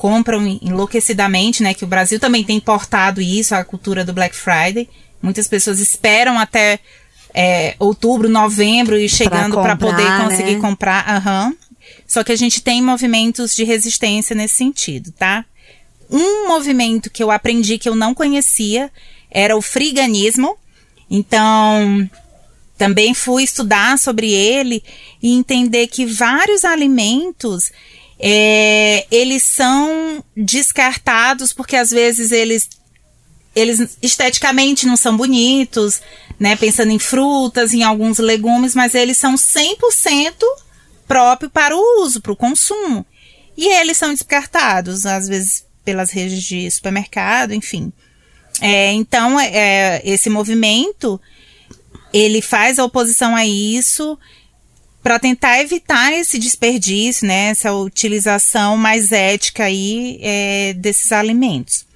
compram 0.00 0.46
enlouquecidamente, 0.62 1.62
né? 1.62 1.74
Que 1.74 1.84
o 1.84 1.86
Brasil 1.86 2.18
também 2.18 2.42
tem 2.42 2.56
importado 2.56 3.20
isso, 3.20 3.54
a 3.54 3.62
cultura 3.62 4.02
do 4.02 4.14
Black 4.14 4.34
Friday. 4.34 4.88
Muitas 5.20 5.46
pessoas 5.46 5.78
esperam 5.78 6.38
até 6.38 6.80
é, 7.34 7.74
outubro, 7.78 8.26
novembro 8.26 8.96
e 8.96 9.10
chegando 9.10 9.60
para 9.60 9.76
poder 9.76 10.06
conseguir 10.24 10.54
né? 10.54 10.58
comprar. 10.58 11.22
Uhum. 11.22 11.54
Só 12.06 12.24
que 12.24 12.32
a 12.32 12.36
gente 12.36 12.62
tem 12.62 12.80
movimentos 12.80 13.54
de 13.54 13.62
resistência 13.62 14.34
nesse 14.34 14.56
sentido, 14.56 15.12
tá? 15.12 15.44
Um 16.10 16.48
movimento 16.48 17.10
que 17.10 17.22
eu 17.22 17.30
aprendi 17.30 17.76
que 17.76 17.88
eu 17.88 17.94
não 17.94 18.14
conhecia 18.14 18.90
era 19.30 19.54
o 19.54 19.60
friganismo. 19.60 20.56
Então, 21.10 22.08
também 22.78 23.12
fui 23.12 23.42
estudar 23.42 23.98
sobre 23.98 24.32
ele 24.32 24.82
e 25.22 25.34
entender 25.34 25.88
que 25.88 26.06
vários 26.06 26.64
alimentos 26.64 27.70
é, 28.22 29.06
eles 29.10 29.42
são 29.42 30.22
descartados 30.36 31.54
porque 31.54 31.74
às 31.74 31.90
vezes 31.90 32.30
eles 32.30 32.68
eles 33.56 33.98
esteticamente 34.00 34.86
não 34.86 34.96
são 34.96 35.16
bonitos, 35.16 36.00
né? 36.38 36.54
Pensando 36.54 36.92
em 36.92 36.98
frutas, 36.98 37.74
em 37.74 37.82
alguns 37.82 38.18
legumes, 38.18 38.74
mas 38.74 38.94
eles 38.94 39.16
são 39.16 39.34
100% 39.34 40.34
próprio 41.08 41.50
para 41.50 41.74
o 41.76 42.02
uso, 42.02 42.20
para 42.20 42.30
o 42.30 42.36
consumo. 42.36 43.04
E 43.56 43.66
eles 43.66 43.96
são 43.96 44.10
descartados, 44.10 45.04
às 45.04 45.26
vezes 45.26 45.64
pelas 45.84 46.10
redes 46.10 46.42
de 46.44 46.70
supermercado, 46.70 47.52
enfim. 47.52 47.92
É, 48.60 48.92
então, 48.92 49.40
é, 49.40 50.00
esse 50.04 50.30
movimento, 50.30 51.20
ele 52.12 52.40
faz 52.40 52.78
a 52.78 52.84
oposição 52.84 53.34
a 53.34 53.44
isso 53.44 54.16
para 55.02 55.18
tentar 55.18 55.60
evitar 55.60 56.12
esse 56.12 56.38
desperdício, 56.38 57.26
né, 57.26 57.48
essa 57.48 57.72
utilização 57.72 58.76
mais 58.76 59.12
ética 59.12 59.64
aí 59.64 60.18
é, 60.20 60.74
desses 60.74 61.10
alimentos. 61.10 61.86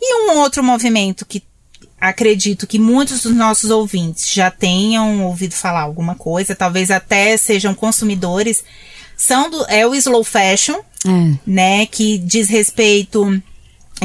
E 0.00 0.14
um 0.22 0.38
outro 0.38 0.62
movimento 0.62 1.24
que 1.24 1.42
acredito 1.98 2.66
que 2.66 2.78
muitos 2.78 3.22
dos 3.22 3.34
nossos 3.34 3.70
ouvintes 3.70 4.30
já 4.30 4.50
tenham 4.50 5.24
ouvido 5.24 5.54
falar 5.54 5.80
alguma 5.80 6.14
coisa, 6.14 6.54
talvez 6.54 6.90
até 6.90 7.34
sejam 7.38 7.74
consumidores, 7.74 8.62
são 9.16 9.48
do, 9.48 9.64
é 9.66 9.86
o 9.86 9.94
slow 9.94 10.22
fashion, 10.22 10.78
é. 11.06 11.38
né, 11.46 11.86
que 11.86 12.18
diz 12.18 12.48
respeito 12.48 13.42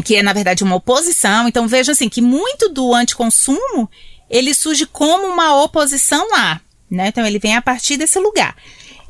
que 0.06 0.16
é 0.16 0.24
na 0.24 0.32
verdade 0.32 0.64
uma 0.64 0.78
oposição. 0.78 1.48
Então 1.48 1.68
vejam 1.68 1.92
assim 1.92 2.08
que 2.08 2.22
muito 2.22 2.70
do 2.70 2.94
anticonsumo 2.94 3.90
ele 4.30 4.54
surge 4.54 4.86
como 4.86 5.28
uma 5.28 5.62
oposição 5.62 6.30
lá 6.32 6.62
né? 6.90 7.08
Então 7.08 7.26
ele 7.26 7.40
vem 7.40 7.56
a 7.56 7.62
partir 7.62 7.98
desse 7.98 8.20
lugar. 8.20 8.56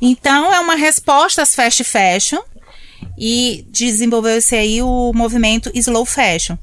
Então 0.00 0.52
é 0.52 0.60
uma 0.60 0.74
resposta 0.74 1.42
às 1.42 1.54
fast 1.54 1.84
fashion 1.84 2.40
e 3.18 3.66
desenvolveu-se 3.70 4.54
aí 4.54 4.82
o 4.82 5.12
movimento 5.14 5.70
slow 5.74 6.06
fashion, 6.06 6.56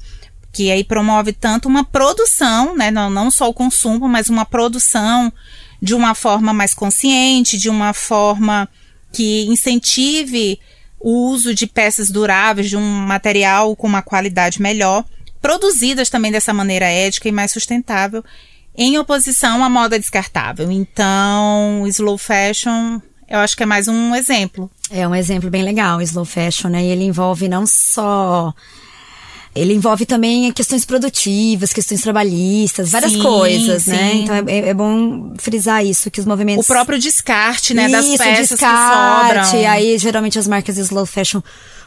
que 0.52 0.70
aí 0.70 0.82
promove 0.82 1.32
tanto 1.32 1.68
uma 1.68 1.84
produção, 1.84 2.76
né, 2.76 2.90
não, 2.90 3.08
não 3.08 3.30
só 3.30 3.48
o 3.48 3.54
consumo, 3.54 4.08
mas 4.08 4.28
uma 4.28 4.44
produção 4.44 5.32
de 5.80 5.94
uma 5.94 6.14
forma 6.14 6.52
mais 6.52 6.74
consciente, 6.74 7.56
de 7.56 7.68
uma 7.68 7.92
forma 7.92 8.68
que 9.12 9.46
incentive 9.46 10.58
o 10.98 11.30
uso 11.30 11.54
de 11.54 11.66
peças 11.66 12.10
duráveis, 12.10 12.68
de 12.68 12.76
um 12.76 12.82
material 12.82 13.76
com 13.76 13.86
uma 13.86 14.02
qualidade 14.02 14.60
melhor, 14.60 15.04
produzidas 15.40 16.10
também 16.10 16.32
dessa 16.32 16.52
maneira 16.52 16.86
ética 16.86 17.28
e 17.28 17.32
mais 17.32 17.52
sustentável 17.52 18.24
em 18.78 18.96
oposição 18.96 19.64
à 19.64 19.68
moda 19.68 19.98
descartável. 19.98 20.70
Então, 20.70 21.82
o 21.82 21.88
slow 21.88 22.16
fashion, 22.16 23.00
eu 23.28 23.40
acho 23.40 23.56
que 23.56 23.64
é 23.64 23.66
mais 23.66 23.88
um 23.88 24.14
exemplo. 24.14 24.70
É 24.88 25.06
um 25.06 25.14
exemplo 25.14 25.50
bem 25.50 25.64
legal, 25.64 25.98
o 25.98 26.02
slow 26.02 26.24
fashion, 26.24 26.68
né? 26.68 26.84
E 26.84 26.86
ele 26.86 27.02
envolve 27.02 27.48
não 27.48 27.66
só 27.66 28.54
ele 29.54 29.74
envolve 29.74 30.06
também 30.06 30.52
questões 30.52 30.84
produtivas, 30.84 31.72
questões 31.72 32.00
trabalhistas, 32.02 32.90
várias 32.90 33.12
sim, 33.12 33.22
coisas, 33.22 33.86
né? 33.86 33.96
sim. 33.96 34.04
né? 34.04 34.14
Então 34.14 34.34
é, 34.46 34.68
é, 34.68 34.74
bom 34.74 35.34
frisar 35.36 35.84
isso, 35.84 36.10
que 36.12 36.20
os 36.20 36.26
movimentos... 36.26 36.64
O 36.64 36.68
próprio 36.68 36.96
descarte, 36.96 37.74
né? 37.74 37.86
Isso, 37.86 37.92
das 37.92 38.06
peças 38.06 38.48
descarte, 38.50 39.40
que 39.40 39.46
sobram. 39.46 39.70
Aí, 39.70 39.98
geralmente, 39.98 40.38
as 40.38 40.46
marcas 40.46 40.78
slow 40.78 41.04
fashion 41.04 41.42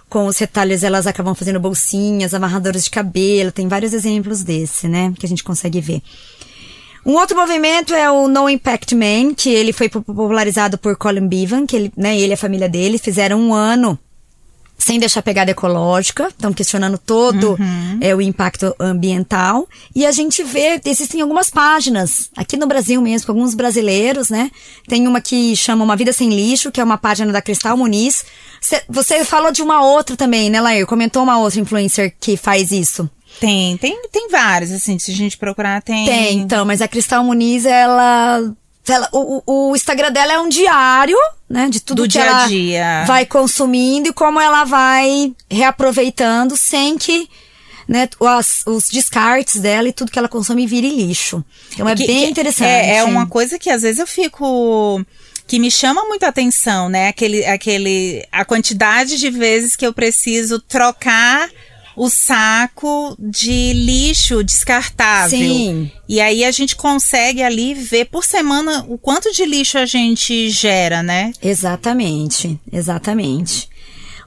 com 0.10 0.26
os 0.26 0.38
retalhos, 0.38 0.84
elas 0.84 1.08
acabam 1.08 1.34
fazendo 1.34 1.62
bolsinhas, 1.62 2.34
amarradoras 2.34 2.84
de 2.84 2.90
cabelo, 2.90 3.50
tem 3.50 3.70
vários 3.70 3.94
exemplos 3.94 4.44
desse, 4.44 4.90
né? 4.90 5.14
Que 5.18 5.26
a 5.26 5.30
gente 5.30 5.42
consegue 5.42 5.80
ver. 5.80 6.02
Um 7.06 7.14
outro 7.14 7.36
movimento 7.36 7.94
é 7.94 8.10
o 8.12 8.28
No 8.28 8.50
Impact 8.50 8.94
Man, 8.96 9.34
que 9.34 9.50
ele 9.50 9.74
foi 9.74 9.90
popularizado 9.90 10.78
por 10.78 10.96
Colin 10.96 11.28
Bevan, 11.28 11.66
que 11.66 11.76
ele, 11.76 11.94
né, 11.98 12.18
ele 12.18 12.32
e 12.32 12.34
a 12.34 12.38
família 12.38 12.70
dele 12.70 12.98
fizeram 12.98 13.40
um 13.40 13.54
ano 13.54 13.98
sem 14.82 14.98
deixar 14.98 15.22
pegada 15.22 15.52
ecológica, 15.52 16.28
estão 16.28 16.52
questionando 16.52 16.98
todo 16.98 17.52
uhum. 17.52 18.00
é, 18.02 18.16
o 18.16 18.22
impacto 18.22 18.76
ambiental. 18.80 19.68
E 19.96 20.06
a 20.06 20.12
gente 20.12 20.44
vê, 20.44 20.82
existem 20.84 21.22
algumas 21.22 21.52
páginas, 21.52 22.30
aqui 22.36 22.58
no 22.58 22.66
Brasil 22.66 23.00
mesmo, 23.00 23.28
com 23.28 23.32
alguns 23.34 23.54
brasileiros, 23.54 24.30
né? 24.30 24.50
Tem 24.88 25.08
uma 25.08 25.22
que 25.22 25.56
chama 25.56 25.84
Uma 25.84 25.96
Vida 25.96 26.12
Sem 26.12 26.30
Lixo, 26.30 26.72
que 26.72 26.82
é 26.82 26.84
uma 26.84 26.98
página 26.98 27.32
da 27.32 27.42
Cristal 27.42 27.78
Muniz. 27.78 28.26
Cê, 28.60 28.82
você 28.90 29.24
falou 29.24 29.52
de 29.52 29.62
uma 29.62 29.86
outra 29.86 30.18
também, 30.18 30.50
né, 30.50 30.60
Lair? 30.60 30.88
Comentou 30.88 31.22
uma 31.22 31.38
outra 31.38 31.60
influencer 31.60 32.16
que 32.20 32.36
faz 32.36 32.72
isso. 32.72 33.08
Tem, 33.40 33.78
tem, 33.78 34.02
tem 34.12 34.30
vários, 34.30 34.72
assim, 34.72 35.00
se 35.00 35.12
a 35.12 35.16
gente 35.16 35.38
procurar, 35.38 35.82
tem. 35.82 36.06
Tem, 36.06 36.38
então, 36.38 36.66
mas 36.66 36.82
a 36.82 36.88
Cristal 36.88 37.24
Muniz, 37.24 37.66
ela. 37.66 38.54
ela 38.88 39.10
o, 39.12 39.70
o 39.72 39.76
Instagram 39.76 40.12
dela 40.12 40.34
é 40.34 40.40
um 40.40 40.50
diário, 40.50 41.18
né? 41.50 41.68
De 41.70 41.80
tudo 41.80 42.04
Do 42.04 42.08
que 42.08 42.10
dia 42.10 42.26
ela 42.26 42.48
dia. 42.48 43.04
vai 43.06 43.26
consumindo 43.26 44.10
e 44.10 44.14
como 44.14 44.40
ela 44.40 44.64
vai 44.64 45.34
reaproveitando 45.50 46.56
sem 46.56 46.98
que 46.98 47.28
né, 47.88 48.08
os, 48.20 48.64
os, 48.66 48.90
descartes 48.90 49.60
dela 49.60 49.90
e 49.90 49.92
tudo 49.92 50.12
que 50.12 50.18
ela 50.18 50.30
consome 50.30 50.66
vire 50.66 50.90
lixo. 50.90 51.44
Então 51.74 51.90
é 51.90 51.96
que, 51.96 52.08
bem 52.08 52.30
interessante. 52.30 52.70
É, 52.70 52.98
é 52.98 53.04
uma 53.04 53.28
coisa 53.28 53.60
que 53.60 53.70
às 53.70 53.82
vezes 53.82 54.00
eu 54.00 54.08
fico 54.08 55.04
que 55.46 55.60
me 55.60 55.70
chama 55.70 56.06
muito 56.06 56.24
a 56.24 56.30
atenção, 56.30 56.88
né? 56.88 57.10
Aquele, 57.10 57.46
aquele, 57.46 58.26
a 58.32 58.46
quantidade 58.46 59.18
de 59.18 59.30
vezes 59.30 59.76
que 59.76 59.86
eu 59.86 59.92
preciso 59.92 60.62
trocar 60.62 61.50
o 62.02 62.10
saco 62.10 63.16
de 63.20 63.74
lixo 63.74 64.44
descartável. 64.44 65.38
Sim. 65.38 65.92
E 66.10 66.20
aí 66.20 66.44
a 66.44 66.50
gente 66.50 66.76
consegue 66.76 67.44
ali 67.44 67.76
ver 67.76 68.06
por 68.06 68.24
semana 68.24 68.84
o 68.88 68.98
quanto 68.98 69.32
de 69.32 69.46
lixo 69.46 69.78
a 69.78 69.86
gente 69.86 70.50
gera, 70.50 71.04
né? 71.04 71.32
Exatamente, 71.40 72.60
exatamente. 72.74 73.70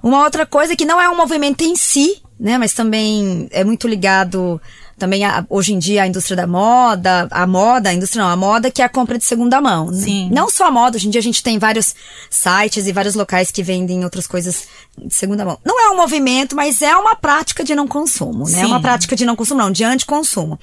Uma 0.00 0.22
outra 0.22 0.46
coisa 0.46 0.76
que 0.76 0.84
não 0.84 1.00
é 1.00 1.10
um 1.10 1.16
movimento 1.16 1.64
em 1.64 1.74
si, 1.74 2.22
né, 2.38 2.58
mas 2.58 2.74
também 2.74 3.48
é 3.50 3.64
muito 3.64 3.88
ligado 3.88 4.62
também 4.98 5.24
a, 5.24 5.44
hoje 5.48 5.72
em 5.72 5.78
dia 5.78 6.02
a 6.02 6.06
indústria 6.06 6.36
da 6.36 6.46
moda, 6.46 7.26
a 7.30 7.46
moda, 7.46 7.90
a 7.90 7.94
indústria 7.94 8.22
não, 8.22 8.30
a 8.30 8.36
moda 8.36 8.70
que 8.70 8.80
é 8.80 8.84
a 8.84 8.88
compra 8.88 9.18
de 9.18 9.24
segunda 9.24 9.60
mão. 9.60 9.92
Sim. 9.92 10.30
Não 10.32 10.48
só 10.48 10.66
a 10.66 10.70
moda, 10.70 10.96
hoje 10.96 11.08
em 11.08 11.10
dia 11.10 11.20
a 11.20 11.22
gente 11.22 11.42
tem 11.42 11.58
vários 11.58 11.94
sites 12.30 12.86
e 12.86 12.92
vários 12.92 13.14
locais 13.14 13.50
que 13.50 13.62
vendem 13.62 14.04
outras 14.04 14.26
coisas 14.26 14.66
de 14.96 15.14
segunda 15.14 15.44
mão. 15.44 15.58
Não 15.64 15.80
é 15.80 15.90
um 15.90 15.96
movimento, 15.96 16.54
mas 16.54 16.82
é 16.82 16.96
uma 16.96 17.16
prática 17.16 17.64
de 17.64 17.74
não 17.74 17.88
consumo, 17.88 18.48
né? 18.48 18.62
É 18.62 18.66
uma 18.66 18.76
Sim. 18.76 18.82
prática 18.82 19.16
de 19.16 19.24
não 19.24 19.36
consumo, 19.36 19.60
não, 19.60 19.70
de 19.70 19.84
anticonsumo. 19.84 20.58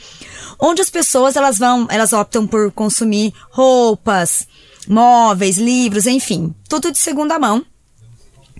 Onde 0.59 0.81
as 0.81 0.89
pessoas, 0.89 1.35
elas 1.35 1.57
vão, 1.57 1.87
elas 1.89 2.13
optam 2.13 2.47
por 2.47 2.71
consumir 2.71 3.33
roupas, 3.49 4.47
móveis, 4.87 5.57
livros, 5.57 6.07
enfim, 6.07 6.53
tudo 6.69 6.91
de 6.91 6.97
segunda 6.97 7.37
mão, 7.37 7.65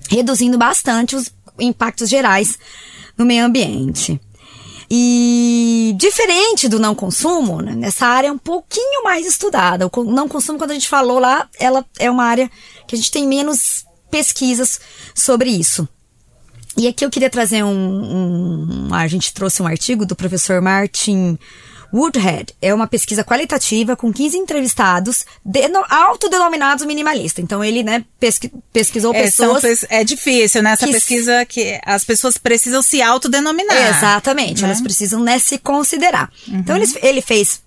reduzindo 0.10 0.58
bastante 0.58 1.16
os 1.16 1.32
impactos 1.60 2.10
gerais 2.10 2.58
no 3.18 3.26
meio 3.26 3.46
ambiente. 3.46 4.20
E 4.94 5.94
diferente 5.98 6.68
do 6.68 6.78
não 6.78 6.94
consumo, 6.94 7.62
né, 7.62 7.74
nessa 7.74 8.06
área 8.06 8.28
é 8.28 8.32
um 8.32 8.38
pouquinho 8.38 9.06
mais 9.06 9.26
estudada. 9.26 9.88
O 9.90 10.04
não 10.04 10.28
consumo, 10.28 10.58
quando 10.60 10.72
a 10.72 10.74
gente 10.74 10.90
falou 10.90 11.18
lá, 11.18 11.48
ela 11.58 11.86
é 11.98 12.12
uma 12.12 12.26
área 12.26 12.52
que 12.86 12.94
a 12.94 12.98
gente 12.98 13.10
tem 13.10 13.26
menos 13.26 13.86
pesquisas 14.12 14.82
sobre 15.16 15.50
isso. 15.50 15.88
E 16.76 16.90
aqui 16.90 17.06
eu 17.06 17.10
queria 17.10 17.30
trazer 17.30 17.64
um, 17.64 17.70
um- 18.90 18.94
A 18.94 19.08
gente 19.08 19.34
trouxe 19.34 19.62
um 19.62 19.68
artigo 19.68 20.06
do 20.06 20.14
professor 20.16 20.62
Martin 20.62 21.40
Woodhead. 21.94 22.54
É 22.62 22.74
uma 22.74 22.88
pesquisa 22.88 23.24
qualitativa 23.24 23.96
com 23.96 24.12
15 24.14 24.38
entrevistados 24.38 25.26
deno- 25.46 25.84
autodenominados 25.90 26.86
minimalistas. 26.86 27.44
Então 27.44 27.64
ele, 27.64 27.84
né, 27.84 28.06
pesqui- 28.20 28.52
pesquisou 28.72 29.14
É, 29.14 29.30
são 29.30 29.56
pessoas. 29.56 29.62
pes- 29.62 29.86
é 29.90 30.04
difícil, 30.04 30.64
né? 30.64 30.72
Essa 30.72 30.88
que- 30.88 30.94
pesquisa 30.94 31.46
que 31.46 31.80
as 31.86 32.04
pessoas 32.04 32.38
precisam 32.38 32.82
se 32.82 33.02
autodenominar. 33.02 33.90
Exatamente, 33.90 34.62
né? 34.62 34.70
elas 34.70 34.82
precisam 34.82 35.22
né, 35.22 35.38
se 35.40 35.58
considerar. 35.58 36.32
Então 36.48 36.76
ele, 36.78 36.86
ele 37.02 37.22
fez 37.22 37.62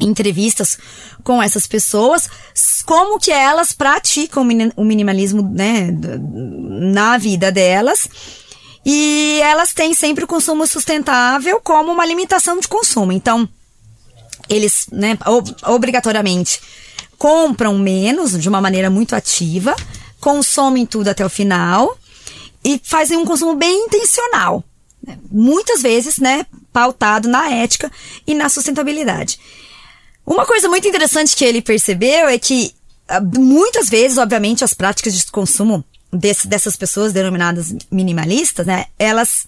entrevistas 0.00 0.78
com 1.24 1.42
essas 1.42 1.66
pessoas, 1.66 2.28
como 2.86 3.18
que 3.18 3.30
elas 3.32 3.72
praticam 3.72 4.42
o 4.42 4.46
mini- 4.46 4.72
o 4.76 4.84
minimalismo 4.84 5.42
né, 5.42 5.88
na 6.92 7.18
vida 7.18 7.50
delas. 7.50 8.08
E 8.90 9.38
elas 9.42 9.74
têm 9.74 9.92
sempre 9.92 10.24
o 10.24 10.26
consumo 10.26 10.66
sustentável 10.66 11.60
como 11.60 11.92
uma 11.92 12.06
limitação 12.06 12.58
de 12.58 12.66
consumo. 12.66 13.12
Então, 13.12 13.46
eles, 14.48 14.86
né, 14.90 15.18
ob- 15.26 15.54
obrigatoriamente 15.66 16.58
compram 17.18 17.76
menos 17.76 18.40
de 18.40 18.48
uma 18.48 18.62
maneira 18.62 18.88
muito 18.88 19.14
ativa, 19.14 19.76
consomem 20.20 20.86
tudo 20.86 21.08
até 21.08 21.22
o 21.22 21.28
final 21.28 21.98
e 22.64 22.80
fazem 22.82 23.18
um 23.18 23.26
consumo 23.26 23.54
bem 23.54 23.84
intencional. 23.84 24.64
né? 25.06 25.18
Muitas 25.30 25.82
vezes, 25.82 26.16
né, 26.16 26.46
pautado 26.72 27.28
na 27.28 27.50
ética 27.50 27.92
e 28.26 28.34
na 28.34 28.48
sustentabilidade. 28.48 29.38
Uma 30.24 30.46
coisa 30.46 30.66
muito 30.66 30.88
interessante 30.88 31.36
que 31.36 31.44
ele 31.44 31.60
percebeu 31.60 32.26
é 32.26 32.38
que 32.38 32.74
ah, 33.06 33.20
muitas 33.20 33.90
vezes, 33.90 34.16
obviamente, 34.16 34.64
as 34.64 34.72
práticas 34.72 35.12
de 35.12 35.30
consumo 35.30 35.84
desse- 36.12 36.48
dessas 36.48 36.76
pessoas 36.76 37.12
denominadas 37.12 37.74
minimalistas, 37.90 38.66
né, 38.66 38.86
elas 38.98 39.46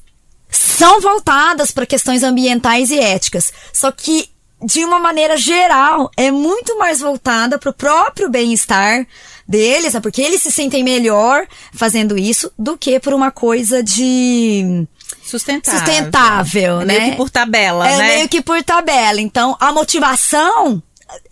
são 0.50 1.00
voltadas 1.00 1.70
para 1.72 1.86
questões 1.86 2.22
ambientais 2.22 2.90
e 2.90 2.98
éticas. 2.98 3.52
Só 3.72 3.90
que, 3.92 4.28
de 4.64 4.84
uma 4.84 4.98
maneira 4.98 5.36
geral, 5.36 6.10
é 6.16 6.30
muito 6.30 6.76
mais 6.78 7.00
voltada 7.00 7.58
para 7.58 7.70
o 7.70 7.74
próprio 7.74 8.28
bem-estar 8.28 9.06
deles, 9.48 9.94
né, 9.94 10.00
porque 10.00 10.20
eles 10.20 10.42
se 10.42 10.50
sentem 10.52 10.82
melhor 10.84 11.46
fazendo 11.72 12.18
isso 12.18 12.52
do 12.58 12.76
que 12.76 12.98
por 13.00 13.14
uma 13.14 13.30
coisa 13.30 13.82
de 13.82 14.86
Sustentável. 15.22 15.78
sustentável, 15.78 16.80
É 16.80 16.84
né? 16.84 16.98
Meio 16.98 17.10
que 17.12 17.16
por 17.16 17.30
tabela, 17.30 17.88
é 17.88 17.96
né? 17.98 18.06
meio 18.16 18.28
que 18.28 18.42
por 18.42 18.62
tabela. 18.62 19.20
Então, 19.20 19.56
a 19.60 19.72
motivação 19.72 20.82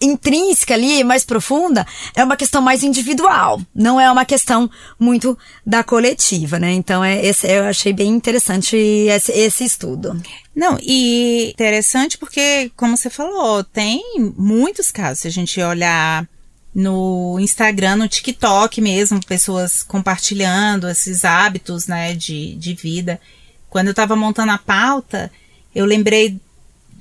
intrínseca 0.01 0.75
ali, 0.75 1.03
mais 1.05 1.25
profunda, 1.25 1.87
é 2.15 2.23
uma 2.25 2.37
questão 2.37 2.63
mais 2.63 2.83
individual. 2.83 3.61
Não 3.75 4.01
é 4.01 4.11
uma 4.11 4.25
questão 4.25 4.71
muito 4.99 5.37
da 5.65 5.83
coletiva, 5.83 6.59
né? 6.59 6.73
Então, 6.73 7.05
é, 7.05 7.25
esse, 7.25 7.47
eu 7.47 7.65
achei 7.65 7.93
bem 7.93 8.09
interessante 8.09 8.77
esse, 8.77 9.33
esse 9.33 9.65
estudo. 9.65 10.21
Não, 10.55 10.79
e 10.83 11.51
interessante 11.51 12.19
porque, 12.19 12.71
como 12.77 12.97
você 12.97 13.11
falou, 13.11 13.63
tem 13.65 14.03
muitos 14.37 14.91
casos. 14.91 15.21
Se 15.21 15.29
a 15.29 15.31
gente 15.31 15.61
olhar 15.61 16.27
no 16.75 17.39
Instagram, 17.41 17.97
no 17.97 18.09
TikTok 18.09 18.81
mesmo, 18.81 19.25
pessoas 19.25 19.83
compartilhando 19.83 20.89
esses 20.89 21.25
hábitos, 21.25 21.87
né, 21.87 22.15
de, 22.15 22.55
de 22.57 22.75
vida. 22.75 23.21
Quando 23.69 23.89
eu 23.89 23.93
estava 23.93 24.15
montando 24.15 24.53
a 24.53 24.59
pauta, 24.59 25.31
eu 25.75 25.85
lembrei. 25.85 26.39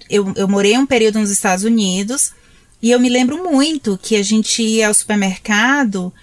Eu, 0.09 0.33
eu 0.35 0.47
morei 0.47 0.77
um 0.77 0.85
período 0.85 1.19
nos 1.19 1.29
Estados 1.29 1.63
Unidos 1.63 2.33
e 2.81 2.91
eu 2.91 2.99
me 2.99 3.09
lembro 3.09 3.43
muito 3.43 3.97
que 4.01 4.15
a 4.15 4.23
gente 4.23 4.61
ia 4.61 4.87
ao 4.87 4.93
supermercado 4.93 6.13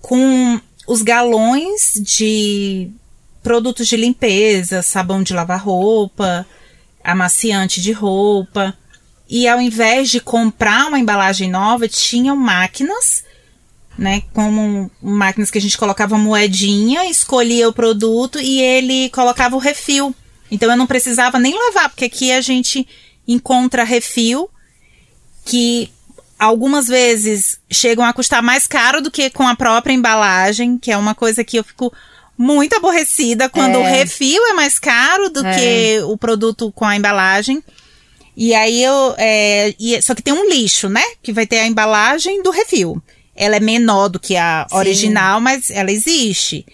com 0.00 0.60
os 0.86 1.02
galões 1.02 1.92
de 2.00 2.90
produtos 3.42 3.86
de 3.86 3.96
limpeza, 3.96 4.82
sabão 4.82 5.22
de 5.22 5.34
lavar 5.34 5.62
roupa, 5.62 6.46
amaciante 7.04 7.80
de 7.80 7.92
roupa. 7.92 8.76
E 9.28 9.46
ao 9.46 9.60
invés 9.60 10.10
de 10.10 10.20
comprar 10.20 10.88
uma 10.88 10.98
embalagem 10.98 11.50
nova, 11.50 11.88
tinham 11.88 12.36
máquinas, 12.36 13.24
né? 13.98 14.22
Como 14.32 14.90
máquinas 15.00 15.50
que 15.50 15.58
a 15.58 15.60
gente 15.60 15.78
colocava 15.78 16.16
moedinha, 16.16 17.04
escolhia 17.04 17.68
o 17.68 17.72
produto 17.72 18.40
e 18.40 18.60
ele 18.60 19.10
colocava 19.10 19.56
o 19.56 19.58
refil. 19.58 20.14
Então 20.50 20.70
eu 20.70 20.76
não 20.76 20.86
precisava 20.86 21.38
nem 21.38 21.58
levar, 21.58 21.88
porque 21.88 22.06
aqui 22.06 22.32
a 22.32 22.40
gente 22.40 22.86
encontra 23.26 23.84
refil 23.84 24.48
que 25.44 25.90
algumas 26.38 26.86
vezes 26.88 27.58
chegam 27.70 28.04
a 28.04 28.12
custar 28.12 28.42
mais 28.42 28.66
caro 28.66 29.00
do 29.00 29.10
que 29.10 29.30
com 29.30 29.46
a 29.46 29.54
própria 29.54 29.92
embalagem, 29.92 30.76
que 30.78 30.90
é 30.90 30.96
uma 30.96 31.14
coisa 31.14 31.44
que 31.44 31.56
eu 31.58 31.64
fico 31.64 31.92
muito 32.36 32.74
aborrecida 32.74 33.48
quando 33.48 33.76
É. 33.76 33.78
o 33.78 33.82
refil 33.84 34.44
é 34.46 34.52
mais 34.52 34.78
caro 34.78 35.30
do 35.30 35.46
É. 35.46 35.54
que 35.56 36.02
o 36.04 36.16
produto 36.16 36.72
com 36.72 36.84
a 36.84 36.96
embalagem. 36.96 37.62
E 38.36 38.54
aí 38.54 38.82
eu. 38.82 39.14
é, 39.18 39.74
e- 39.78 40.00
só 40.02 40.14
que 40.14 40.22
tem 40.22 40.32
um 40.32 40.48
lixo, 40.48 40.88
né? 40.88 41.02
Que 41.22 41.32
vai 41.32 41.46
ter 41.46 41.58
a 41.60 41.66
embalagem 41.66 42.42
do 42.42 42.50
refil. 42.50 43.00
Ela 43.36 43.56
é 43.56 43.60
menor 43.60 44.08
do 44.08 44.18
que 44.18 44.36
a 44.36 44.66
Sim. 44.70 44.76
original, 44.76 45.40
mas 45.40 45.70
ela 45.70 45.92
existe. 45.92 46.64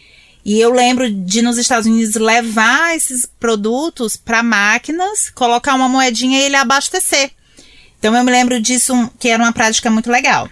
E 0.44 0.58
eu 0.60 0.72
lembro 0.72 1.10
de 1.10 1.42
nos 1.42 1.58
Estados 1.58 1.86
Unidos 1.86 2.14
levar 2.14 2.96
esses 2.96 3.26
produtos 3.38 4.16
para 4.16 4.42
máquinas, 4.42 5.28
colocar 5.30 5.74
uma 5.74 5.88
moedinha 5.88 6.38
e 6.38 6.42
ele 6.44 6.56
abastecer. 6.56 7.32
Então 7.98 8.14
eu 8.14 8.24
me 8.24 8.30
lembro 8.30 8.60
disso, 8.60 9.10
que 9.18 9.28
era 9.28 9.42
uma 9.42 9.52
prática 9.52 9.90
muito 9.90 10.10
legal. 10.10 10.48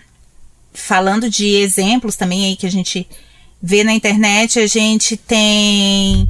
Falando 0.72 1.30
de 1.30 1.46
exemplos 1.46 2.16
também 2.16 2.46
aí 2.46 2.56
que 2.56 2.66
a 2.66 2.70
gente 2.70 3.06
vê 3.62 3.84
na 3.84 3.92
internet, 3.92 4.58
a 4.58 4.66
gente 4.66 5.16
tem 5.16 6.28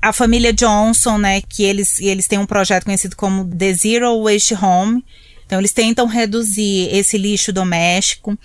a 0.00 0.12
família 0.12 0.52
Johnson, 0.52 1.18
né, 1.18 1.40
que 1.40 1.62
eles, 1.62 1.98
eles 2.00 2.26
têm 2.26 2.38
um 2.38 2.46
projeto 2.46 2.84
conhecido 2.84 3.16
como 3.16 3.44
The 3.44 3.72
Zero 3.74 4.22
Waste 4.22 4.54
Home. 4.54 5.04
Então 5.44 5.58
eles 5.60 5.72
tentam 5.72 6.06
reduzir 6.06 6.88
esse 6.92 7.18
lixo 7.18 7.52
doméstico. 7.52 8.36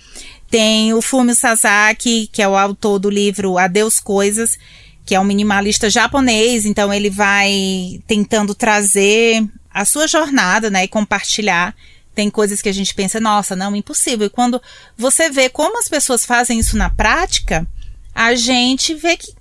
Tem 0.50 0.92
o 0.92 1.00
Fumio 1.00 1.34
Sasaki, 1.34 2.28
que 2.30 2.42
é 2.42 2.48
o 2.48 2.56
autor 2.56 2.98
do 2.98 3.08
livro 3.08 3.58
Adeus 3.58 3.98
Coisas, 3.98 4.58
que 5.04 5.14
é 5.14 5.20
um 5.20 5.24
minimalista 5.24 5.90
japonês, 5.90 6.64
então 6.64 6.92
ele 6.92 7.10
vai 7.10 8.00
tentando 8.06 8.54
trazer 8.54 9.44
a 9.72 9.84
sua 9.84 10.06
jornada, 10.06 10.70
né, 10.70 10.84
e 10.84 10.88
compartilhar. 10.88 11.74
Tem 12.14 12.28
coisas 12.28 12.60
que 12.60 12.68
a 12.68 12.74
gente 12.74 12.94
pensa, 12.94 13.18
nossa, 13.18 13.56
não, 13.56 13.74
impossível. 13.74 14.26
E 14.26 14.30
quando 14.30 14.60
você 14.96 15.30
vê 15.30 15.48
como 15.48 15.78
as 15.78 15.88
pessoas 15.88 16.24
fazem 16.24 16.58
isso 16.58 16.76
na 16.76 16.90
prática, 16.90 17.66
a 18.14 18.34
gente 18.34 18.94
vê 18.94 19.16
que, 19.16 19.32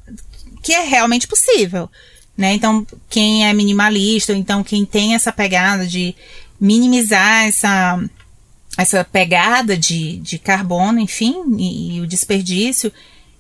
que 0.64 0.74
é 0.74 0.84
realmente 0.86 1.28
possível, 1.28 1.90
né? 2.38 2.54
Então, 2.54 2.88
quem 3.10 3.46
é 3.46 3.54
minimalista, 3.54 4.32
ou 4.32 4.40
então 4.40 4.64
quem 4.64 4.86
tem 4.86 5.16
essa 5.16 5.34
pegada 5.34 5.86
de 5.86 6.16
minimizar 6.60 7.46
essa 7.46 8.00
essa 8.78 9.04
pegada 9.04 9.78
de, 9.78 10.18
de 10.18 10.40
carbono, 10.40 11.00
enfim, 11.00 11.44
e, 11.58 11.98
e 11.98 12.02
o 12.02 12.08
desperdício, 12.08 12.92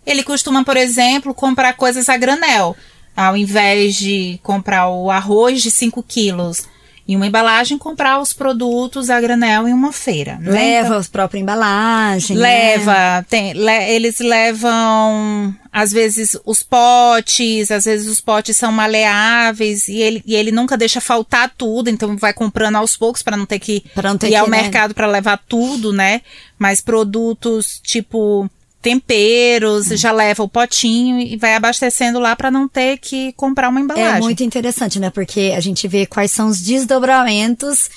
ele 0.05 0.23
costuma, 0.23 0.63
por 0.63 0.75
exemplo, 0.75 1.33
comprar 1.33 1.73
coisas 1.73 2.09
a 2.09 2.17
granel. 2.17 2.75
Ao 3.15 3.35
invés 3.35 3.95
de 3.95 4.39
comprar 4.43 4.89
o 4.89 5.09
arroz 5.09 5.61
de 5.61 5.71
5 5.71 6.03
quilos 6.03 6.67
em 7.11 7.15
uma 7.15 7.27
embalagem, 7.27 7.77
comprar 7.77 8.19
os 8.21 8.31
produtos 8.33 9.09
a 9.09 9.19
granel 9.19 9.67
em 9.67 9.73
uma 9.73 9.91
feira. 9.91 10.37
né? 10.39 10.51
Leva 10.51 10.97
a 10.99 11.03
própria 11.03 11.39
embalagem. 11.39 12.37
né? 12.37 12.41
Leva, 12.43 13.25
tem, 13.29 13.53
le- 13.53 13.89
eles 13.91 14.19
levam, 14.19 15.53
às 15.71 15.91
vezes, 15.91 16.37
os 16.45 16.63
potes, 16.63 17.71
às 17.71 17.85
vezes 17.85 18.07
os 18.07 18.21
potes 18.21 18.55
são 18.57 18.71
maleáveis 18.71 19.87
e 19.87 19.97
ele, 19.97 20.23
e 20.25 20.35
ele 20.35 20.51
nunca 20.51 20.77
deixa 20.77 21.01
faltar 21.01 21.51
tudo, 21.57 21.89
então 21.89 22.15
vai 22.17 22.33
comprando 22.33 22.75
aos 22.77 22.95
poucos 22.95 23.21
para 23.21 23.37
não 23.37 23.45
ter 23.45 23.59
que 23.59 23.83
não 24.03 24.17
ter 24.17 24.29
ir 24.29 24.35
ao 24.35 24.45
que, 24.45 24.51
né? 24.51 24.61
mercado 24.61 24.93
para 24.93 25.07
levar 25.07 25.37
tudo, 25.47 25.91
né? 25.93 26.21
Mas 26.57 26.81
produtos 26.81 27.79
tipo 27.83 28.49
temperos, 28.81 29.87
já 29.87 30.11
leva 30.11 30.43
o 30.43 30.49
potinho 30.49 31.19
e 31.19 31.37
vai 31.37 31.55
abastecendo 31.55 32.19
lá 32.19 32.35
para 32.35 32.49
não 32.49 32.67
ter 32.67 32.97
que 32.97 33.31
comprar 33.33 33.69
uma 33.69 33.79
embalagem. 33.79 34.17
É 34.17 34.19
muito 34.19 34.43
interessante, 34.43 34.99
né? 34.99 35.09
Porque 35.09 35.53
a 35.55 35.59
gente 35.59 35.87
vê 35.87 36.05
quais 36.05 36.31
são 36.31 36.47
os 36.47 36.59
desdobramentos 36.59 37.89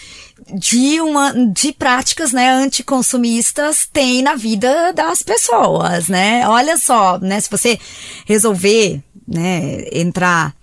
de 0.52 1.00
uma 1.00 1.32
de 1.32 1.72
práticas, 1.72 2.32
né, 2.32 2.50
anticonsumistas 2.50 3.88
tem 3.90 4.20
na 4.20 4.34
vida 4.34 4.92
das 4.92 5.22
pessoas, 5.22 6.08
né? 6.08 6.46
Olha 6.48 6.76
só, 6.76 7.18
né, 7.18 7.40
se 7.40 7.48
você 7.48 7.78
resolver, 8.26 9.00
né, 9.26 9.84
entrar 9.92 10.54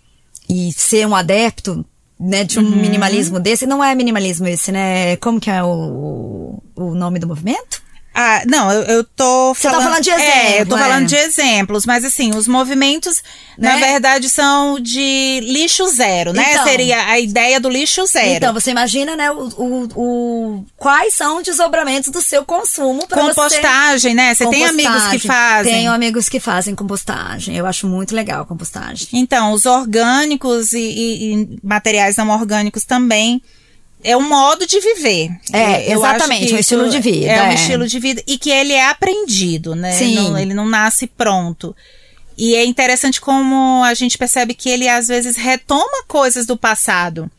e 0.49 0.71
ser 0.73 1.07
um 1.07 1.15
adepto 1.15 1.85
né, 2.19 2.43
de 2.43 2.59
um 2.59 2.63
uhum. 2.63 2.75
minimalismo 2.75 3.39
desse, 3.39 3.65
não 3.65 3.83
é 3.83 3.95
minimalismo 3.95 4.47
esse, 4.47 4.71
né? 4.71 5.15
Como 5.17 5.39
que 5.39 5.49
é 5.49 5.63
o, 5.63 6.61
o 6.75 6.93
nome 6.93 7.17
do 7.17 7.27
movimento? 7.27 7.81
Ah, 8.13 8.43
não, 8.45 8.69
eu, 8.71 8.81
eu 8.83 9.03
tô 9.05 9.53
falando. 9.53 9.55
Você 9.55 9.69
tá 9.69 9.81
falando 9.81 10.03
de 10.03 10.09
exemplos. 10.09 10.35
É, 10.35 10.61
eu 10.61 10.65
tô 10.65 10.75
é. 10.75 10.79
falando 10.79 11.05
de 11.07 11.15
exemplos, 11.15 11.85
mas 11.85 12.03
assim, 12.03 12.35
os 12.35 12.45
movimentos, 12.45 13.23
né? 13.57 13.71
na 13.71 13.77
verdade, 13.77 14.29
são 14.29 14.79
de 14.81 15.39
lixo 15.41 15.87
zero, 15.87 16.33
né? 16.33 16.45
Então, 16.51 16.63
Seria 16.65 17.05
a 17.05 17.19
ideia 17.19 17.57
do 17.59 17.69
lixo 17.69 18.05
zero. 18.05 18.35
Então, 18.35 18.53
você 18.53 18.71
imagina, 18.71 19.15
né, 19.15 19.31
o, 19.31 19.47
o, 19.57 19.87
o 19.95 20.65
quais 20.75 21.13
são 21.15 21.37
os 21.37 21.43
desdobramentos 21.43 22.11
do 22.11 22.21
seu 22.21 22.43
consumo 22.43 23.07
pra 23.07 23.21
Compostagem, 23.21 24.11
você... 24.11 24.13
né? 24.13 24.35
Você 24.35 24.49
tem 24.49 24.65
amigos 24.65 25.07
que 25.07 25.19
fazem? 25.19 25.73
Tenho 25.73 25.91
amigos 25.91 26.27
que 26.27 26.39
fazem 26.39 26.75
compostagem. 26.75 27.55
Eu 27.55 27.65
acho 27.65 27.87
muito 27.87 28.13
legal 28.13 28.41
a 28.41 28.45
compostagem. 28.45 29.07
Então, 29.13 29.53
os 29.53 29.65
orgânicos 29.65 30.73
e, 30.73 30.79
e, 30.79 31.33
e 31.33 31.59
materiais 31.63 32.17
não 32.17 32.29
orgânicos 32.29 32.83
também 32.83 33.41
é 34.03 34.17
um 34.17 34.27
modo 34.27 34.65
de 34.65 34.79
viver. 34.79 35.29
É, 35.53 35.91
exatamente, 35.91 36.53
um 36.53 36.57
estilo 36.57 36.89
de 36.89 36.99
vida. 36.99 37.27
É, 37.27 37.37
é, 37.37 37.43
um 37.43 37.53
estilo 37.53 37.87
de 37.87 37.99
vida 37.99 38.23
e 38.27 38.37
que 38.37 38.49
ele 38.49 38.73
é 38.73 38.87
aprendido, 38.87 39.75
né? 39.75 39.91
Sim. 39.91 40.15
Não, 40.15 40.37
ele 40.37 40.53
não 40.53 40.67
nasce 40.67 41.07
pronto. 41.07 41.75
E 42.37 42.55
é 42.55 42.65
interessante 42.65 43.21
como 43.21 43.83
a 43.83 43.93
gente 43.93 44.17
percebe 44.17 44.53
que 44.53 44.69
ele 44.69 44.87
às 44.87 45.07
vezes 45.07 45.35
retoma 45.35 46.03
coisas 46.07 46.45
do 46.45 46.57
passado. 46.57 47.29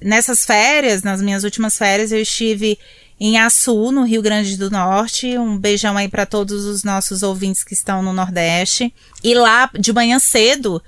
Nessas 0.00 0.44
férias, 0.44 1.02
nas 1.02 1.20
minhas 1.20 1.42
últimas 1.42 1.76
férias, 1.76 2.12
eu 2.12 2.20
estive 2.20 2.78
em 3.18 3.38
Açu, 3.38 3.90
no 3.90 4.04
Rio 4.04 4.22
Grande 4.22 4.56
do 4.56 4.70
Norte. 4.70 5.36
Um 5.38 5.58
beijão 5.58 5.96
aí 5.96 6.06
para 6.06 6.26
todos 6.26 6.64
os 6.64 6.84
nossos 6.84 7.22
ouvintes 7.22 7.64
que 7.64 7.74
estão 7.74 8.02
no 8.02 8.12
Nordeste. 8.12 8.94
E 9.24 9.34
lá, 9.34 9.70
de 9.76 9.92
manhã 9.92 10.18
cedo, 10.18 10.82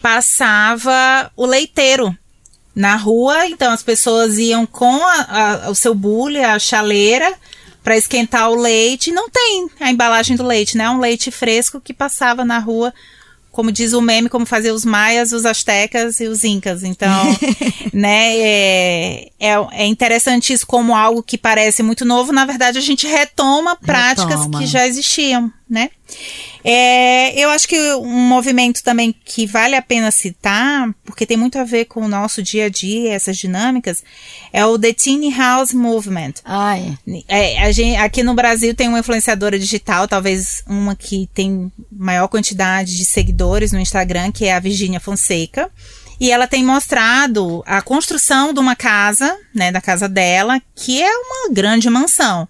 passava 0.00 1.30
o 1.36 1.44
leiteiro 1.44 2.16
na 2.74 2.96
rua, 2.96 3.46
então 3.46 3.72
as 3.72 3.82
pessoas 3.82 4.38
iam 4.38 4.64
com 4.64 5.06
a, 5.06 5.66
a, 5.66 5.70
o 5.70 5.74
seu 5.74 5.94
bule, 5.94 6.42
a 6.42 6.58
chaleira, 6.58 7.32
para 7.82 7.96
esquentar 7.96 8.50
o 8.50 8.54
leite. 8.54 9.12
Não 9.12 9.28
tem 9.28 9.68
a 9.80 9.90
embalagem 9.90 10.36
do 10.36 10.46
leite, 10.46 10.76
né? 10.76 10.84
É 10.84 10.90
um 10.90 11.00
leite 11.00 11.30
fresco 11.30 11.80
que 11.80 11.92
passava 11.92 12.44
na 12.44 12.58
rua, 12.58 12.92
como 13.50 13.70
diz 13.70 13.92
o 13.92 14.00
meme, 14.00 14.30
como 14.30 14.46
faziam 14.46 14.74
os 14.74 14.84
maias, 14.84 15.32
os 15.32 15.44
astecas 15.44 16.18
e 16.20 16.26
os 16.26 16.44
incas. 16.44 16.82
Então, 16.82 17.36
né? 17.92 18.36
É, 18.38 19.28
é, 19.38 19.50
é, 19.72 19.86
interessante 19.86 20.52
isso 20.52 20.66
como 20.66 20.94
algo 20.94 21.22
que 21.22 21.36
parece 21.36 21.82
muito 21.82 22.04
novo. 22.04 22.32
Na 22.32 22.46
verdade, 22.46 22.78
a 22.78 22.82
gente 22.82 23.06
retoma 23.06 23.76
práticas 23.76 24.40
retoma. 24.40 24.60
que 24.60 24.66
já 24.66 24.86
existiam, 24.86 25.52
né? 25.68 25.90
É, 26.64 27.38
eu 27.38 27.50
acho 27.50 27.66
que 27.66 27.76
um 27.94 28.28
movimento 28.28 28.82
também 28.82 29.14
que 29.24 29.46
vale 29.46 29.74
a 29.74 29.82
pena 29.82 30.10
citar, 30.10 30.94
porque 31.04 31.26
tem 31.26 31.36
muito 31.36 31.58
a 31.58 31.64
ver 31.64 31.86
com 31.86 32.02
o 32.02 32.08
nosso 32.08 32.42
dia 32.42 32.66
a 32.66 32.68
dia, 32.68 33.12
essas 33.12 33.36
dinâmicas, 33.36 34.02
é 34.52 34.64
o 34.64 34.78
The 34.78 34.92
Teeny 34.92 35.34
House 35.34 35.72
Movement. 35.72 36.34
Ai. 36.44 36.96
É, 37.28 37.72
gente, 37.72 37.96
aqui 37.96 38.22
no 38.22 38.34
Brasil 38.34 38.74
tem 38.74 38.88
uma 38.88 39.00
influenciadora 39.00 39.58
digital, 39.58 40.06
talvez 40.06 40.62
uma 40.66 40.94
que 40.94 41.28
tem 41.34 41.70
maior 41.90 42.28
quantidade 42.28 42.96
de 42.96 43.04
seguidores 43.04 43.72
no 43.72 43.80
Instagram, 43.80 44.30
que 44.30 44.44
é 44.44 44.54
a 44.54 44.60
Virginia 44.60 45.00
Fonseca. 45.00 45.70
E 46.20 46.30
ela 46.30 46.46
tem 46.46 46.64
mostrado 46.64 47.64
a 47.66 47.82
construção 47.82 48.54
de 48.54 48.60
uma 48.60 48.76
casa, 48.76 49.36
né, 49.52 49.72
da 49.72 49.80
casa 49.80 50.08
dela, 50.08 50.62
que 50.72 51.02
é 51.02 51.10
uma 51.10 51.52
grande 51.52 51.90
mansão. 51.90 52.48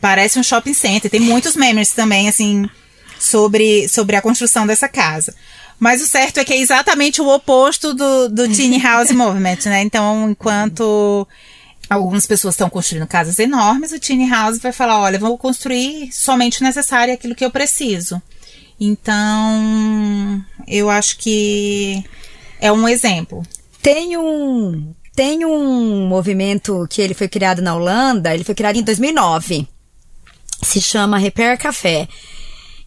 Parece 0.00 0.38
um 0.38 0.42
shopping 0.42 0.72
center. 0.72 1.10
Tem 1.10 1.18
muitos 1.18 1.56
memes 1.56 1.90
também, 1.90 2.28
assim, 2.28 2.70
sobre, 3.24 3.88
sobre 3.88 4.16
a 4.16 4.22
construção 4.22 4.66
dessa 4.66 4.88
casa. 4.88 5.34
Mas 5.78 6.02
o 6.02 6.06
certo 6.06 6.38
é 6.38 6.44
que 6.44 6.52
é 6.52 6.58
exatamente 6.58 7.20
o 7.20 7.28
oposto 7.28 7.94
do, 7.94 8.28
do 8.28 8.48
Tiny 8.52 8.80
House 8.80 9.10
Movement, 9.10 9.58
né? 9.66 9.82
Então, 9.82 10.30
enquanto 10.30 11.26
algumas 11.88 12.26
pessoas 12.26 12.54
estão 12.54 12.70
construindo 12.70 13.06
casas 13.06 13.38
enormes, 13.38 13.92
o 13.92 13.98
Tiny 13.98 14.28
House 14.28 14.58
vai 14.58 14.72
falar: 14.72 15.00
olha, 15.00 15.18
vou 15.18 15.36
construir 15.36 16.10
somente 16.12 16.60
o 16.60 16.64
necessário, 16.64 17.14
aquilo 17.14 17.34
que 17.34 17.44
eu 17.44 17.50
preciso. 17.50 18.20
Então, 18.78 20.44
eu 20.66 20.90
acho 20.90 21.18
que 21.18 22.04
é 22.60 22.70
um 22.72 22.88
exemplo. 22.88 23.42
Tem 23.82 24.16
um, 24.16 24.94
tem 25.14 25.44
um 25.44 26.06
movimento 26.06 26.86
que 26.88 27.00
ele 27.00 27.14
foi 27.14 27.28
criado 27.28 27.62
na 27.62 27.74
Holanda, 27.74 28.34
ele 28.34 28.44
foi 28.44 28.54
criado 28.54 28.76
em 28.76 28.82
2009. 28.82 29.68
Se 30.62 30.80
chama 30.80 31.18
Repair 31.18 31.58
Café. 31.58 32.08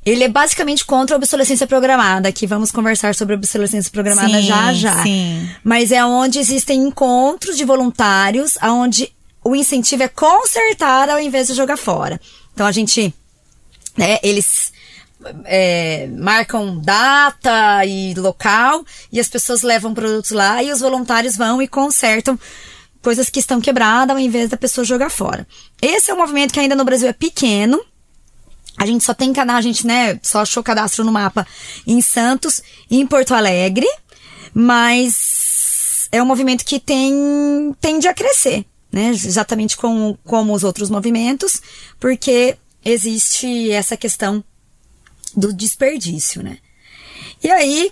Ele 0.10 0.24
é 0.24 0.30
basicamente 0.30 0.86
contra 0.86 1.16
a 1.16 1.18
obsolescência 1.18 1.68
programada, 1.68 2.32
que 2.32 2.48
vamos 2.48 2.72
conversar 2.72 3.14
sobre 3.14 3.36
obsolescência 3.36 3.92
programada 3.92 4.40
sim, 4.40 4.48
já 4.48 4.74
já. 4.74 5.04
Sim. 5.04 5.50
Mas 5.62 5.92
é 5.92 6.04
onde 6.06 6.40
existem 6.40 6.82
encontros 6.82 7.58
de 7.58 7.66
voluntários, 7.66 8.58
onde 8.64 9.12
o 9.44 9.54
incentivo 9.54 10.04
é 10.04 10.08
consertar 10.08 11.10
ao 11.10 11.20
invés 11.20 11.48
de 11.48 11.54
jogar 11.54 11.76
fora. 11.76 12.22
Então 12.54 12.66
a 12.66 12.72
gente, 12.72 13.14
né, 13.98 14.18
eles 14.24 14.72
é, 15.44 16.08
marcam 16.18 16.80
data 16.80 17.86
e 17.86 18.14
local 18.14 18.86
e 19.12 19.20
as 19.20 19.28
pessoas 19.28 19.62
levam 19.62 19.94
produtos 19.94 20.32
lá 20.32 20.64
e 20.64 20.72
os 20.72 20.80
voluntários 20.80 21.36
vão 21.36 21.62
e 21.62 21.68
consertam 21.68 22.40
coisas 23.02 23.30
que 23.30 23.40
estão 23.40 23.60
quebradas 23.60 24.16
ao 24.16 24.22
invés 24.22 24.50
da 24.50 24.56
pessoa 24.56 24.86
jogar 24.86 25.10
fora. 25.10 25.46
Esse 25.82 26.12
é 26.12 26.14
um 26.14 26.18
movimento 26.18 26.54
que 26.54 26.62
ainda 26.62 26.76
no 26.76 26.86
Brasil 26.86 27.10
é 27.10 27.14
pequeno, 27.14 27.82
a 28.78 28.86
gente 28.86 29.04
só 29.04 29.14
tem 29.14 29.34
canal, 29.34 29.58
a 29.58 29.62
gente, 29.62 29.88
né, 29.88 30.20
só 30.22 30.42
achou 30.42 30.62
cadastro 30.62 31.04
no 31.04 31.12
mapa 31.12 31.46
em 31.86 32.00
Santos 32.00 32.62
e 32.90 33.00
em 33.00 33.08
Porto 33.08 33.34
Alegre, 33.34 33.88
mas 34.54 36.08
é 36.12 36.22
um 36.22 36.26
movimento 36.26 36.64
que 36.64 36.80
tem, 36.80 37.76
tende 37.82 38.08
a 38.08 38.14
crescer, 38.14 38.66
né, 38.92 39.10
exatamente 39.10 39.76
com, 39.76 40.16
como 40.24 40.54
os 40.54 40.64
outros 40.64 40.90
movimentos, 40.90 41.62
porque 42.00 42.56
existe 42.86 43.72
essa 43.72 43.98
questão 43.98 44.44
do 45.36 45.52
desperdício, 45.52 46.44
né. 46.44 46.60
E 47.44 47.50
aí, 47.50 47.92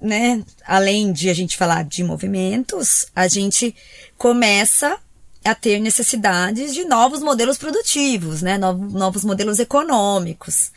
né, 0.00 0.42
além 0.66 1.12
de 1.12 1.28
a 1.28 1.34
gente 1.34 1.56
falar 1.56 1.84
de 1.84 2.02
movimentos, 2.02 3.06
a 3.14 3.28
gente 3.28 3.74
começa 4.16 4.98
a 5.44 5.54
ter 5.54 5.80
necessidades 5.80 6.74
de 6.74 6.84
novos 6.84 7.20
modelos 7.20 7.56
produtivos, 7.56 8.42
né? 8.42 8.58
Novos, 8.58 9.24
modelos 9.24 9.58
econômicos. 9.58 10.70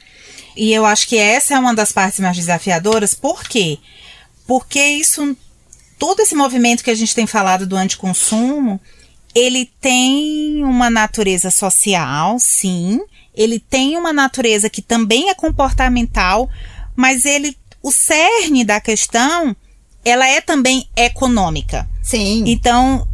E 0.56 0.72
eu 0.72 0.86
acho 0.86 1.08
que 1.08 1.18
essa 1.18 1.56
é 1.56 1.60
uma 1.60 1.76
das 1.76 1.92
partes 1.92 2.20
mais 2.20 2.38
desafiadoras. 2.38 3.14
Por 3.14 3.44
quê? 3.44 3.78
Porque 4.48 4.80
isso, 4.80 5.36
todo 6.00 6.22
esse 6.22 6.36
movimento 6.36 6.84
que 6.84 6.92
a 6.92 6.96
gente 6.96 7.14
tem 7.14 7.28
falado 7.28 7.68
do 7.68 7.76
anticonsumo, 7.76 8.80
ele 9.36 9.70
tem 9.82 10.64
uma 10.64 10.90
natureza 10.90 11.52
social, 11.52 12.38
sim. 12.40 13.02
Ele 13.36 13.60
tem 13.60 13.98
uma 13.98 14.14
natureza 14.14 14.70
que 14.70 14.82
também 14.82 15.30
é 15.30 15.34
comportamental, 15.34 16.50
mas 16.96 17.26
ele, 17.26 17.58
o 17.82 17.92
cerne 17.92 18.64
da 18.64 18.80
questão, 18.80 19.56
ela 20.06 20.28
é 20.28 20.40
também 20.40 20.88
econômica. 20.96 21.90
Sim. 22.02 22.44
Então, 22.46 23.08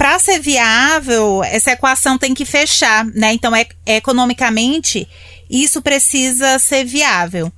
para 0.00 0.18
ser 0.18 0.40
viável, 0.40 1.44
essa 1.44 1.72
equação 1.72 2.16
tem 2.16 2.32
que 2.32 2.46
fechar, 2.46 3.04
né? 3.04 3.34
Então, 3.34 3.54
é, 3.54 3.66
economicamente, 3.84 5.06
isso 5.50 5.82
precisa 5.82 6.58
ser 6.58 6.86
viável. 6.86 7.52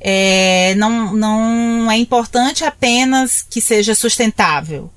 É, 0.00 0.74
não, 0.78 1.12
não 1.12 1.90
é 1.90 1.98
importante 1.98 2.64
apenas 2.64 3.42
que 3.42 3.60
seja 3.60 3.94
sustentável. 3.94 4.90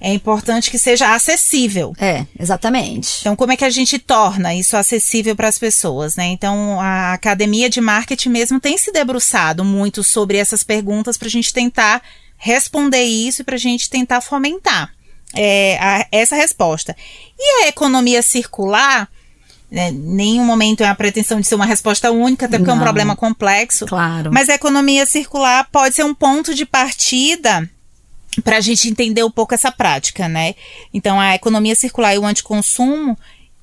É 0.00 0.14
importante 0.14 0.70
que 0.70 0.78
seja 0.78 1.12
acessível. 1.12 1.92
É, 1.98 2.24
exatamente. 2.38 3.16
Então, 3.18 3.34
como 3.34 3.50
é 3.50 3.56
que 3.56 3.64
a 3.64 3.70
gente 3.70 3.98
torna 3.98 4.54
isso 4.54 4.76
acessível 4.76 5.34
para 5.34 5.48
as 5.48 5.58
pessoas, 5.58 6.14
né? 6.14 6.26
Então, 6.26 6.80
a 6.80 7.14
academia 7.14 7.68
de 7.68 7.80
marketing 7.80 8.28
mesmo 8.28 8.60
tem 8.60 8.78
se 8.78 8.92
debruçado 8.92 9.64
muito 9.64 10.04
sobre 10.04 10.38
essas 10.38 10.62
perguntas 10.62 11.16
para 11.16 11.26
a 11.26 11.32
gente 11.32 11.52
tentar 11.52 12.00
responder 12.36 13.02
isso 13.02 13.42
e 13.42 13.44
para 13.44 13.56
a 13.56 13.58
gente 13.58 13.90
tentar 13.90 14.20
fomentar 14.20 14.96
é, 15.34 15.78
a, 15.80 16.06
essa 16.10 16.36
resposta. 16.36 16.96
E 17.38 17.64
a 17.64 17.68
economia 17.68 18.22
circular, 18.22 19.08
né, 19.70 19.90
nenhum 19.90 20.44
momento 20.44 20.82
é 20.82 20.88
a 20.88 20.94
pretensão 20.94 21.40
de 21.40 21.46
ser 21.46 21.54
uma 21.54 21.66
resposta 21.66 22.10
única, 22.10 22.46
até 22.46 22.58
porque 22.58 22.70
Não, 22.70 22.78
é 22.78 22.80
um 22.80 22.82
problema 22.82 23.16
complexo. 23.16 23.86
Claro. 23.86 24.30
Mas 24.32 24.48
a 24.48 24.54
economia 24.54 25.06
circular 25.06 25.68
pode 25.70 25.94
ser 25.94 26.04
um 26.04 26.14
ponto 26.14 26.54
de 26.54 26.64
partida 26.64 27.68
para 28.42 28.58
a 28.58 28.60
gente 28.60 28.88
entender 28.88 29.24
um 29.24 29.30
pouco 29.30 29.54
essa 29.54 29.72
prática, 29.72 30.28
né? 30.28 30.54
Então, 30.92 31.20
a 31.20 31.34
economia 31.34 31.74
circular 31.74 32.14
e 32.14 32.18
o 32.18 32.26
anticonsumo, 32.26 33.18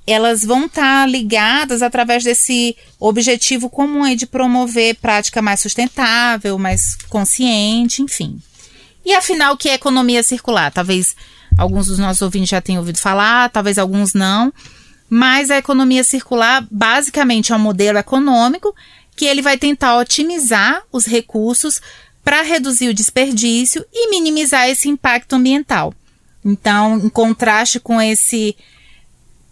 elas 0.05 0.43
vão 0.43 0.65
estar 0.65 1.01
tá 1.01 1.05
ligadas 1.05 1.81
através 1.81 2.23
desse 2.23 2.75
objetivo 2.99 3.69
comum 3.69 4.03
aí 4.03 4.15
de 4.15 4.27
promover 4.27 4.95
prática 4.95 5.41
mais 5.41 5.61
sustentável, 5.61 6.57
mais 6.59 6.95
consciente, 7.09 8.01
enfim. 8.01 8.39
E 9.05 9.13
afinal, 9.13 9.53
o 9.53 9.57
que 9.57 9.69
é 9.69 9.75
economia 9.75 10.23
circular? 10.23 10.71
Talvez 10.71 11.15
alguns 11.57 11.87
dos 11.87 11.99
nossos 11.99 12.21
ouvintes 12.21 12.49
já 12.49 12.61
tenham 12.61 12.79
ouvido 12.79 12.99
falar, 12.99 13.49
talvez 13.49 13.77
alguns 13.77 14.13
não. 14.13 14.53
Mas 15.09 15.51
a 15.51 15.57
economia 15.57 16.03
circular 16.03 16.65
basicamente 16.69 17.51
é 17.51 17.55
um 17.55 17.59
modelo 17.59 17.97
econômico 17.97 18.75
que 19.15 19.25
ele 19.25 19.41
vai 19.41 19.57
tentar 19.57 19.97
otimizar 19.97 20.81
os 20.91 21.05
recursos 21.05 21.81
para 22.23 22.41
reduzir 22.41 22.89
o 22.89 22.93
desperdício 22.93 23.85
e 23.93 24.09
minimizar 24.09 24.67
esse 24.67 24.89
impacto 24.89 25.33
ambiental. 25.33 25.93
Então, 26.43 26.97
em 26.97 27.09
contraste 27.09 27.79
com 27.79 28.01
esse 28.01 28.55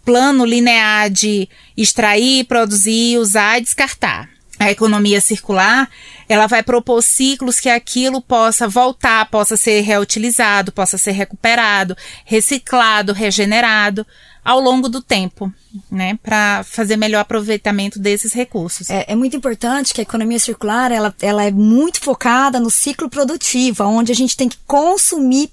plano 0.04 0.44
linear 0.44 1.08
de 1.08 1.48
extrair, 1.76 2.44
produzir, 2.44 3.18
usar 3.18 3.58
e 3.58 3.62
descartar. 3.62 4.28
A 4.58 4.70
economia 4.70 5.20
circular, 5.20 5.88
ela 6.28 6.46
vai 6.46 6.62
propor 6.62 7.02
ciclos 7.02 7.58
que 7.58 7.68
aquilo 7.68 8.20
possa 8.20 8.68
voltar, 8.68 9.28
possa 9.28 9.56
ser 9.56 9.80
reutilizado, 9.80 10.70
possa 10.72 10.96
ser 10.96 11.12
recuperado, 11.12 11.96
reciclado, 12.24 13.12
regenerado 13.12 14.06
ao 14.44 14.60
longo 14.60 14.90
do 14.90 15.00
tempo, 15.00 15.50
né, 15.90 16.18
para 16.22 16.62
fazer 16.64 16.96
melhor 16.96 17.20
aproveitamento 17.20 17.98
desses 17.98 18.34
recursos. 18.34 18.90
É, 18.90 19.06
é, 19.08 19.16
muito 19.16 19.34
importante 19.34 19.94
que 19.94 20.02
a 20.02 20.02
economia 20.02 20.38
circular 20.38 20.92
ela, 20.92 21.14
ela 21.22 21.44
é 21.44 21.50
muito 21.50 21.98
focada 21.98 22.60
no 22.60 22.68
ciclo 22.68 23.08
produtivo, 23.08 23.84
onde 23.84 24.12
a 24.12 24.14
gente 24.14 24.36
tem 24.36 24.48
que 24.48 24.58
consumir 24.66 25.50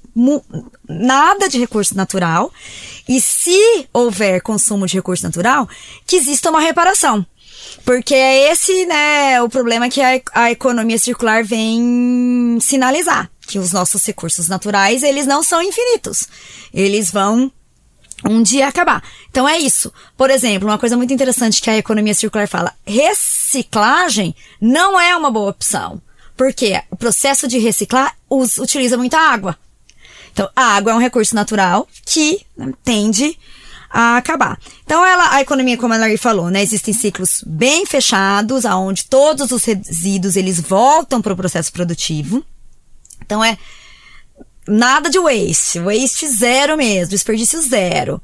nada 0.88 1.48
de 1.48 1.58
recurso 1.58 1.96
natural 1.96 2.52
e 3.08 3.22
se 3.22 3.88
houver 3.94 4.42
consumo 4.42 4.86
de 4.86 4.96
recurso 4.96 5.24
natural, 5.24 5.70
que 6.06 6.18
exista 6.18 6.50
uma 6.50 6.60
reparação. 6.60 7.26
Porque 7.86 8.14
é 8.14 8.52
esse, 8.52 8.86
né, 8.86 9.42
o 9.42 9.50
problema 9.50 9.90
que 9.90 10.02
a, 10.02 10.22
a 10.34 10.52
economia 10.52 10.98
circular 10.98 11.44
vem 11.44 12.58
sinalizar, 12.60 13.30
que 13.48 13.58
os 13.58 13.72
nossos 13.72 14.06
recursos 14.06 14.48
naturais, 14.48 15.04
eles 15.04 15.26
não 15.26 15.42
são 15.42 15.62
infinitos. 15.62 16.28
Eles 16.74 17.12
vão 17.12 17.52
um 18.24 18.44
dia 18.44 18.68
acabar. 18.68 19.04
Então 19.30 19.48
é 19.48 19.58
isso. 19.58 19.92
Por 20.16 20.30
exemplo, 20.30 20.68
uma 20.68 20.78
coisa 20.78 20.96
muito 20.96 21.14
interessante 21.14 21.62
que 21.62 21.70
a 21.70 21.78
economia 21.78 22.14
circular 22.14 22.48
fala: 22.48 22.74
reciclagem 22.86 24.36
não 24.60 25.00
é 25.00 25.16
uma 25.16 25.32
boa 25.32 25.50
opção. 25.50 26.02
Porque 26.36 26.82
o 26.90 26.96
processo 26.96 27.48
de 27.48 27.60
reciclar 27.60 28.16
utiliza 28.30 28.98
muita 28.98 29.20
água. 29.20 29.58
Então, 30.34 30.50
a 30.56 30.76
água 30.76 30.92
é 30.92 30.96
um 30.96 31.00
recurso 31.00 31.36
natural 31.36 31.88
que 32.06 32.46
né, 32.58 32.74
tende 32.84 33.38
a 33.92 34.18
acabar. 34.18 34.58
Então, 34.86 35.06
ela, 35.06 35.34
a 35.36 35.42
economia, 35.42 35.78
como 35.78 35.94
a 35.94 35.98
Larry 35.98 36.18
falou, 36.18 36.50
né, 36.50 36.64
existem 36.64 36.94
ciclos 36.94 37.44
bem 37.46 37.86
fechados, 37.86 38.66
aonde 38.66 39.06
todos 39.06 39.52
os 39.52 39.64
resíduos 39.66 40.36
eles 40.36 40.60
voltam 40.60 41.22
para 41.22 41.34
o 41.34 41.36
processo 41.36 41.72
produtivo. 41.74 42.44
Então, 43.22 43.44
é 43.44 43.58
nada 44.68 45.10
de 45.10 45.20
waste, 45.20 45.80
waste 45.80 46.28
zero 46.28 46.78
mesmo, 46.78 47.10
desperdício 47.10 47.62
zero. 47.62 48.22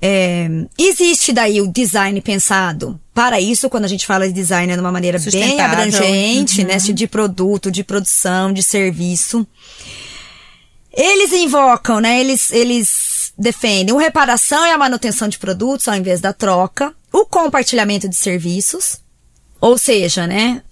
É, 0.00 0.48
existe 0.78 1.32
daí 1.32 1.60
o 1.60 1.70
design 1.70 2.20
pensado 2.20 2.98
para 3.14 3.40
isso, 3.40 3.68
quando 3.68 3.84
a 3.84 3.88
gente 3.88 4.06
fala 4.06 4.26
de 4.26 4.32
design 4.32 4.72
é 4.72 4.74
de 4.74 4.80
uma 4.80 4.90
maneira 4.90 5.18
bem 5.30 5.60
abrangente, 5.60 6.64
né, 6.64 6.74
uhum. 6.74 6.86
né, 6.86 6.92
de 6.92 7.06
produto, 7.06 7.70
de 7.70 7.84
produção, 7.84 8.52
de 8.52 8.62
serviço. 8.62 9.46
Eles 10.92 11.32
invocam, 11.32 12.00
né, 12.00 12.20
eles, 12.20 12.50
eles 12.50 13.11
defendem 13.38 13.94
o 13.94 13.98
reparação 13.98 14.66
e 14.66 14.70
a 14.70 14.78
manutenção 14.78 15.28
de 15.28 15.38
produtos 15.38 15.88
ao 15.88 15.94
invés 15.94 16.20
da 16.20 16.32
troca, 16.32 16.94
o 17.12 17.24
compartilhamento 17.24 18.08
de 18.08 18.16
serviços, 18.16 19.00
ou 19.60 19.76
seja, 19.78 20.26
né, 20.26 20.62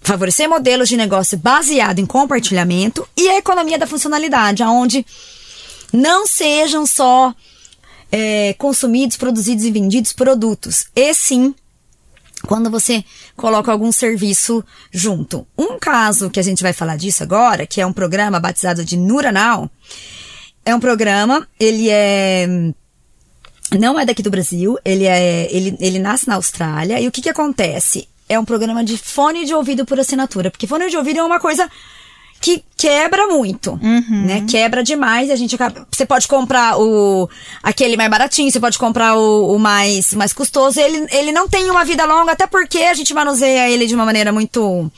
favorecer 0.00 0.48
modelos 0.48 0.88
de 0.88 0.96
negócio 0.96 1.38
baseado 1.38 1.98
em 1.98 2.06
compartilhamento 2.06 3.08
e 3.16 3.28
a 3.28 3.38
economia 3.38 3.78
da 3.78 3.86
funcionalidade, 3.86 4.62
onde 4.62 5.06
não 5.92 6.26
sejam 6.26 6.84
só 6.86 7.34
é, 8.10 8.54
consumidos, 8.54 9.16
produzidos 9.16 9.64
e 9.64 9.70
vendidos 9.70 10.12
produtos, 10.12 10.86
e 10.94 11.14
sim 11.14 11.54
quando 12.46 12.68
você 12.70 13.04
coloca 13.36 13.70
algum 13.70 13.92
serviço 13.92 14.64
junto. 14.90 15.46
Um 15.56 15.78
caso 15.78 16.28
que 16.28 16.40
a 16.40 16.42
gente 16.42 16.62
vai 16.62 16.72
falar 16.72 16.96
disso 16.96 17.22
agora, 17.22 17.66
que 17.66 17.80
é 17.80 17.86
um 17.86 17.92
programa 17.92 18.40
batizado 18.40 18.84
de 18.84 18.96
Nuranal, 18.96 19.70
é 20.64 20.74
um 20.74 20.80
programa, 20.80 21.46
ele 21.58 21.88
é 21.90 22.46
não 23.78 23.98
é 23.98 24.04
daqui 24.04 24.22
do 24.22 24.30
Brasil, 24.30 24.78
ele 24.84 25.04
é 25.04 25.48
ele, 25.50 25.76
ele 25.80 25.98
nasce 25.98 26.28
na 26.28 26.34
Austrália 26.34 27.00
e 27.00 27.08
o 27.08 27.12
que 27.12 27.22
que 27.22 27.28
acontece? 27.28 28.08
é 28.32 28.38
um 28.38 28.44
programa 28.44 28.82
de 28.82 28.96
fone 28.96 29.44
de 29.44 29.54
ouvido 29.54 29.84
por 29.84 30.00
assinatura, 30.00 30.50
porque 30.50 30.66
fone 30.66 30.88
de 30.88 30.96
ouvido 30.96 31.18
é 31.18 31.22
uma 31.22 31.38
coisa 31.38 31.68
que 32.40 32.64
quebra 32.76 33.28
muito, 33.28 33.72
uhum. 33.72 34.26
né? 34.26 34.44
Quebra 34.48 34.82
demais 34.82 35.28
e 35.28 35.32
a 35.32 35.36
gente 35.36 35.54
acaba... 35.54 35.86
Você 35.88 36.04
pode 36.04 36.26
comprar 36.26 36.76
o... 36.76 37.30
aquele 37.62 37.96
mais 37.96 38.10
baratinho, 38.10 38.50
você 38.50 38.58
pode 38.58 38.78
comprar 38.78 39.16
o, 39.16 39.54
o 39.54 39.58
mais, 39.60 40.12
mais 40.14 40.32
custoso. 40.32 40.80
Ele, 40.80 41.06
ele 41.12 41.30
não 41.30 41.48
tem 41.48 41.70
uma 41.70 41.84
vida 41.84 42.04
longa, 42.04 42.32
até 42.32 42.46
porque 42.46 42.78
a 42.78 42.94
gente 42.94 43.14
manuseia 43.14 43.70
ele 43.70 43.86
de 43.86 43.94
uma 43.94 44.04
maneira 44.04 44.32
muito 44.32 44.90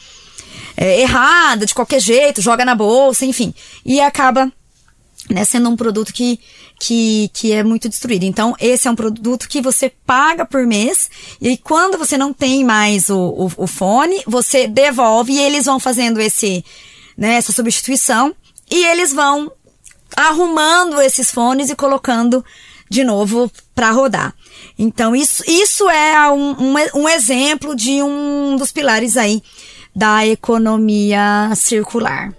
é, 0.75 1.03
errada, 1.03 1.67
de 1.67 1.75
qualquer 1.75 2.01
jeito, 2.01 2.41
joga 2.41 2.65
na 2.65 2.75
bolsa, 2.75 3.27
enfim. 3.27 3.53
E 3.85 4.01
acaba 4.01 4.51
né, 5.31 5.45
sendo 5.45 5.69
um 5.69 5.77
produto 5.77 6.13
que 6.13 6.39
que, 6.79 7.31
que 7.33 7.53
é 7.53 7.63
muito 7.63 7.89
destruído. 7.89 8.25
Então, 8.25 8.55
esse 8.61 8.89
é 8.89 8.91
um 8.91 8.97
produto 8.97 9.49
que 9.49 9.63
você 9.63 9.91
paga 10.05 10.45
por 10.45 10.67
mês, 10.67 11.09
e 11.41 11.57
quando 11.57 11.97
você 11.97 12.19
não 12.19 12.33
tem 12.33 12.65
mais 12.65 13.09
o, 13.09 13.19
o, 13.19 13.65
o 13.65 13.67
fone, 13.67 14.23
você 14.27 14.67
devolve 14.67 15.33
e 15.33 15.41
eles 15.41 15.67
vão 15.67 15.79
fazendo 15.79 16.21
esse, 16.21 16.65
né, 17.17 17.35
essa 17.35 17.53
substituição, 17.53 18.35
e 18.71 18.85
eles 18.87 19.13
vão 19.13 19.53
arrumando 20.17 21.01
esses 21.01 21.31
fones 21.31 21.71
e 21.71 21.77
colocando 21.77 22.45
de 22.89 23.03
novo 23.03 23.51
para 23.75 23.91
rodar. 23.91 24.35
Então, 24.79 25.15
isso, 25.15 25.43
isso 25.47 25.89
é 25.89 26.31
um, 26.31 26.51
um, 26.51 26.75
um 27.03 27.09
exemplo 27.09 27.75
de 27.75 28.03
um 28.03 28.57
dos 28.57 28.71
pilares 28.73 29.17
aí 29.17 29.43
da 29.95 30.27
economia 30.27 31.51
circular. 31.55 32.35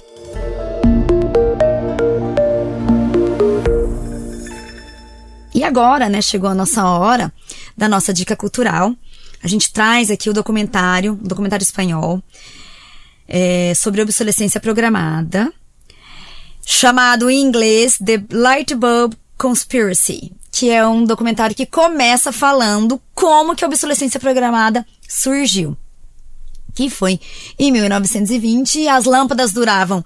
Agora, 5.65 6.07
né, 6.09 6.21
chegou 6.21 6.49
a 6.49 6.55
nossa 6.55 6.85
hora 6.85 7.31
da 7.75 7.87
nossa 7.87 8.13
dica 8.13 8.35
cultural. 8.35 8.93
A 9.43 9.47
gente 9.47 9.71
traz 9.71 10.09
aqui 10.09 10.29
o 10.29 10.33
documentário, 10.33 11.13
um 11.13 11.27
documentário 11.27 11.63
espanhol, 11.63 12.21
é, 13.27 13.73
sobre 13.75 14.01
obsolescência 14.01 14.59
programada, 14.59 15.51
chamado 16.65 17.29
em 17.29 17.41
inglês 17.41 17.97
The 18.03 18.23
Light 18.31 18.73
Bulb 18.73 19.15
Conspiracy, 19.37 20.31
que 20.51 20.69
é 20.69 20.85
um 20.87 21.03
documentário 21.03 21.55
que 21.55 21.65
começa 21.65 22.31
falando 22.31 23.01
como 23.13 23.55
que 23.55 23.63
a 23.63 23.67
obsolescência 23.67 24.19
programada 24.19 24.85
surgiu 25.07 25.77
que 26.75 26.89
foi 26.89 27.19
em 27.57 27.71
1920, 27.71 28.87
as 28.89 29.05
lâmpadas 29.05 29.53
duravam 29.53 30.03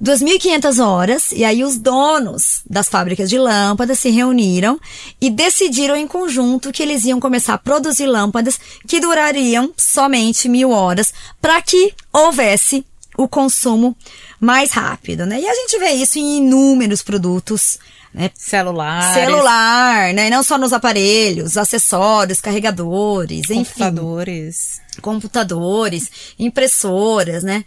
2.500 0.00 0.84
horas, 0.84 1.32
e 1.32 1.44
aí 1.44 1.64
os 1.64 1.76
donos 1.76 2.62
das 2.68 2.88
fábricas 2.88 3.28
de 3.28 3.36
lâmpadas 3.36 3.98
se 3.98 4.08
reuniram 4.08 4.80
e 5.20 5.28
decidiram 5.28 5.96
em 5.96 6.06
conjunto 6.06 6.72
que 6.72 6.82
eles 6.82 7.04
iam 7.04 7.20
começar 7.20 7.54
a 7.54 7.58
produzir 7.58 8.06
lâmpadas 8.06 8.58
que 8.86 9.00
durariam 9.00 9.72
somente 9.76 10.48
mil 10.48 10.70
horas, 10.70 11.12
para 11.40 11.60
que 11.60 11.92
houvesse 12.12 12.86
o 13.18 13.28
consumo 13.28 13.96
mais 14.40 14.72
rápido, 14.72 15.26
né? 15.26 15.40
E 15.40 15.46
a 15.46 15.54
gente 15.54 15.78
vê 15.78 15.90
isso 15.90 16.18
em 16.18 16.38
inúmeros 16.38 17.02
produtos 17.02 17.78
né? 18.12 18.30
Celular. 18.34 19.14
Celular, 19.14 20.12
né? 20.14 20.28
Não 20.28 20.42
só 20.42 20.58
nos 20.58 20.72
aparelhos, 20.72 21.56
acessórios, 21.56 22.40
carregadores, 22.40 23.46
computadores. 23.46 24.78
enfim. 24.78 25.00
Computadores. 25.00 26.10
impressoras, 26.38 27.42
né? 27.42 27.64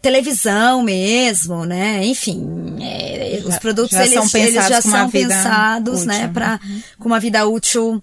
Televisão 0.00 0.82
mesmo, 0.82 1.64
né? 1.64 2.04
Enfim, 2.04 2.76
é, 2.80 3.42
os 3.44 3.58
produtos 3.58 3.96
já 3.96 4.06
eles, 4.06 4.14
são 4.14 4.28
pensados, 4.28 4.54
eles 4.54 4.68
já 4.68 4.80
são 4.80 5.10
pensados, 5.10 6.04
né? 6.04 6.26
útil. 6.26 6.40
né? 6.40 6.60
Uhum. 6.64 6.82
com 7.00 7.08
uma 7.08 7.18
vida 7.18 7.44
útil 7.46 8.00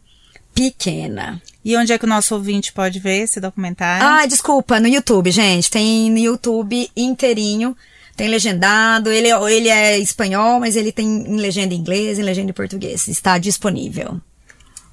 pequena. 0.54 1.42
E 1.64 1.76
onde 1.76 1.94
é 1.94 1.98
que 1.98 2.06
o 2.06 2.08
nosso 2.08 2.36
ouvinte 2.36 2.74
pode 2.74 3.00
ver 3.00 3.24
esse 3.24 3.40
documentário? 3.40 4.06
Ah, 4.06 4.26
desculpa, 4.26 4.80
no 4.80 4.88
YouTube, 4.88 5.32
gente. 5.32 5.72
Tem 5.72 6.12
no 6.12 6.18
YouTube 6.18 6.90
inteirinho 6.96 7.76
tem 8.16 8.28
legendado, 8.30 9.12
ele, 9.12 9.30
ele 9.52 9.70
é 9.70 10.00
espanhol, 10.00 10.60
mas 10.60 10.76
ele 10.76 10.92
tem 10.92 11.06
em 11.06 11.38
legenda 11.38 11.74
em 11.74 11.78
inglês, 11.78 12.18
em 12.18 12.24
legenda 12.24 12.52
em 12.52 12.54
português. 12.54 13.08
Está 13.08 13.38
disponível. 13.38 14.20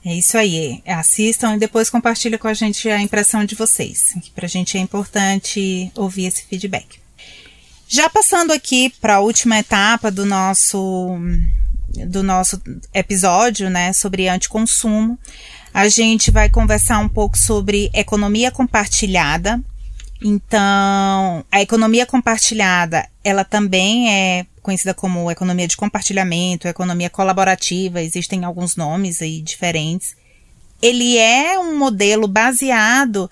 É 0.05 0.15
isso 0.15 0.37
aí. 0.37 0.83
Assistam 0.87 1.55
e 1.55 1.59
depois 1.59 1.89
compartilhem 1.89 2.39
com 2.39 2.49
a 2.49 2.55
gente 2.55 2.89
a 2.89 3.01
impressão 3.01 3.45
de 3.45 3.55
vocês. 3.55 4.15
Para 4.35 4.47
a 4.47 4.49
gente 4.49 4.77
é 4.77 4.81
importante 4.81 5.91
ouvir 5.95 6.27
esse 6.27 6.45
feedback. 6.45 7.01
Já 7.87 8.09
passando 8.11 8.53
aqui 8.53 8.93
para 9.01 9.17
a 9.17 9.21
última 9.21 9.59
etapa 9.59 10.11
do 10.11 10.25
nosso 10.25 11.19
do 12.07 12.23
nosso 12.23 12.61
episódio, 12.95 13.69
né, 13.69 13.93
sobre 13.93 14.29
anticonsumo. 14.29 15.19
A 15.75 15.89
gente 15.89 16.31
vai 16.31 16.49
conversar 16.49 16.99
um 16.99 17.09
pouco 17.09 17.37
sobre 17.37 17.91
economia 17.93 18.51
compartilhada. 18.51 19.61
Então, 20.25 21.45
a 21.51 21.61
economia 21.61 22.07
compartilhada, 22.07 23.09
ela 23.25 23.45
também 23.45 24.13
é 24.13 24.47
conhecida 24.63 24.95
como 24.95 25.31
economia 25.31 25.67
de 25.67 25.77
compartilhamento, 25.77 26.69
economia 26.69 27.11
colaborativa, 27.11 28.01
existem 28.01 28.45
alguns 28.45 28.77
nomes 28.77 29.21
aí 29.21 29.43
diferentes. 29.43 30.15
Ele 30.81 31.19
é 31.19 31.59
um 31.59 31.77
modelo 31.77 32.29
baseado 32.29 33.29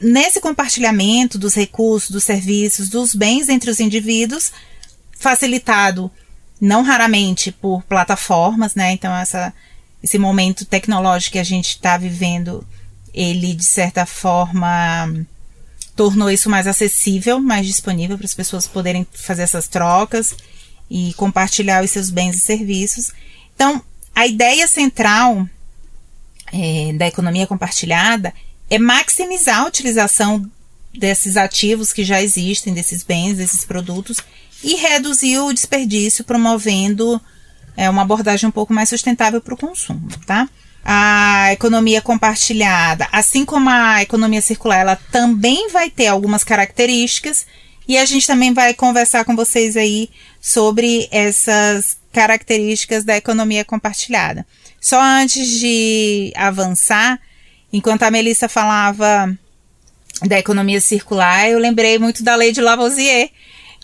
nesse 0.00 0.40
compartilhamento 0.40 1.38
dos 1.38 1.54
recursos, 1.54 2.10
dos 2.10 2.24
serviços, 2.24 2.88
dos 2.88 3.14
bens 3.14 3.48
entre 3.48 3.70
os 3.70 3.80
indivíduos, 3.80 4.52
facilitado 5.12 6.10
não 6.60 6.82
raramente 6.82 7.52
por 7.52 7.82
plataformas, 7.82 8.74
né? 8.74 8.92
Então 8.92 9.14
essa 9.14 9.52
esse 10.02 10.16
momento 10.16 10.64
tecnológico 10.64 11.32
que 11.32 11.38
a 11.40 11.44
gente 11.44 11.70
está 11.70 11.96
vivendo, 11.96 12.64
ele 13.12 13.52
de 13.52 13.64
certa 13.64 14.06
forma 14.06 15.26
tornou 15.98 16.30
isso 16.30 16.48
mais 16.48 16.68
acessível, 16.68 17.40
mais 17.40 17.66
disponível 17.66 18.16
para 18.16 18.24
as 18.24 18.32
pessoas 18.32 18.68
poderem 18.68 19.04
fazer 19.12 19.42
essas 19.42 19.66
trocas 19.66 20.32
e 20.88 21.12
compartilhar 21.14 21.82
os 21.82 21.90
seus 21.90 22.08
bens 22.08 22.36
e 22.36 22.40
serviços. 22.40 23.10
Então, 23.52 23.82
a 24.14 24.24
ideia 24.24 24.68
central 24.68 25.44
é, 26.52 26.92
da 26.92 27.08
economia 27.08 27.48
compartilhada 27.48 28.32
é 28.70 28.78
maximizar 28.78 29.62
a 29.62 29.66
utilização 29.66 30.48
desses 30.96 31.36
ativos 31.36 31.92
que 31.92 32.04
já 32.04 32.22
existem, 32.22 32.72
desses 32.72 33.02
bens, 33.02 33.36
desses 33.36 33.64
produtos, 33.64 34.18
e 34.62 34.76
reduzir 34.76 35.38
o 35.38 35.52
desperdício, 35.52 36.22
promovendo 36.22 37.20
é, 37.76 37.90
uma 37.90 38.02
abordagem 38.02 38.48
um 38.48 38.52
pouco 38.52 38.72
mais 38.72 38.88
sustentável 38.88 39.40
para 39.40 39.54
o 39.54 39.58
consumo, 39.58 40.08
tá? 40.24 40.48
A 40.90 41.52
economia 41.52 42.00
compartilhada, 42.00 43.06
assim 43.12 43.44
como 43.44 43.68
a 43.68 44.00
economia 44.00 44.40
circular, 44.40 44.78
ela 44.78 44.96
também 45.12 45.68
vai 45.68 45.90
ter 45.90 46.06
algumas 46.06 46.42
características 46.42 47.46
e 47.86 47.98
a 47.98 48.06
gente 48.06 48.26
também 48.26 48.54
vai 48.54 48.72
conversar 48.72 49.22
com 49.26 49.36
vocês 49.36 49.76
aí 49.76 50.08
sobre 50.40 51.06
essas 51.10 51.98
características 52.10 53.04
da 53.04 53.18
economia 53.18 53.66
compartilhada. 53.66 54.46
Só 54.80 54.98
antes 54.98 55.60
de 55.60 56.32
avançar, 56.34 57.20
enquanto 57.70 58.04
a 58.04 58.10
Melissa 58.10 58.48
falava 58.48 59.30
da 60.26 60.38
economia 60.38 60.80
circular, 60.80 61.50
eu 61.50 61.58
lembrei 61.58 61.98
muito 61.98 62.24
da 62.24 62.34
lei 62.34 62.50
de 62.50 62.62
Lavoisier, 62.62 63.28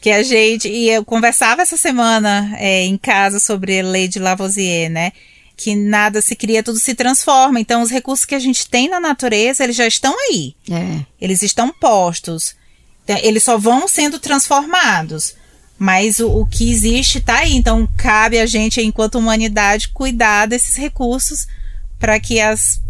que 0.00 0.10
a 0.10 0.22
gente, 0.22 0.70
e 0.70 0.88
eu 0.88 1.04
conversava 1.04 1.60
essa 1.60 1.76
semana 1.76 2.54
é, 2.56 2.82
em 2.84 2.96
casa 2.96 3.38
sobre 3.38 3.78
a 3.78 3.84
lei 3.84 4.08
de 4.08 4.18
Lavoisier, 4.18 4.88
né? 4.88 5.12
Que 5.56 5.76
nada 5.76 6.20
se 6.20 6.34
cria, 6.34 6.62
tudo 6.62 6.78
se 6.78 6.94
transforma. 6.94 7.60
Então, 7.60 7.82
os 7.82 7.90
recursos 7.90 8.24
que 8.24 8.34
a 8.34 8.38
gente 8.38 8.68
tem 8.68 8.88
na 8.88 8.98
natureza, 8.98 9.62
eles 9.62 9.76
já 9.76 9.86
estão 9.86 10.14
aí. 10.28 10.54
É. 10.70 11.04
Eles 11.20 11.42
estão 11.42 11.72
postos. 11.72 12.54
Então, 13.04 13.16
eles 13.22 13.44
só 13.44 13.56
vão 13.56 13.86
sendo 13.86 14.18
transformados. 14.18 15.34
Mas 15.78 16.18
o, 16.20 16.28
o 16.28 16.46
que 16.46 16.70
existe 16.70 17.18
está 17.18 17.38
aí. 17.38 17.54
Então, 17.54 17.88
cabe 17.96 18.38
a 18.38 18.46
gente, 18.46 18.80
enquanto 18.80 19.18
humanidade, 19.18 19.90
cuidar 19.90 20.46
desses 20.46 20.76
recursos 20.76 21.46
para 21.98 22.18
que 22.20 22.40
as 22.40 22.82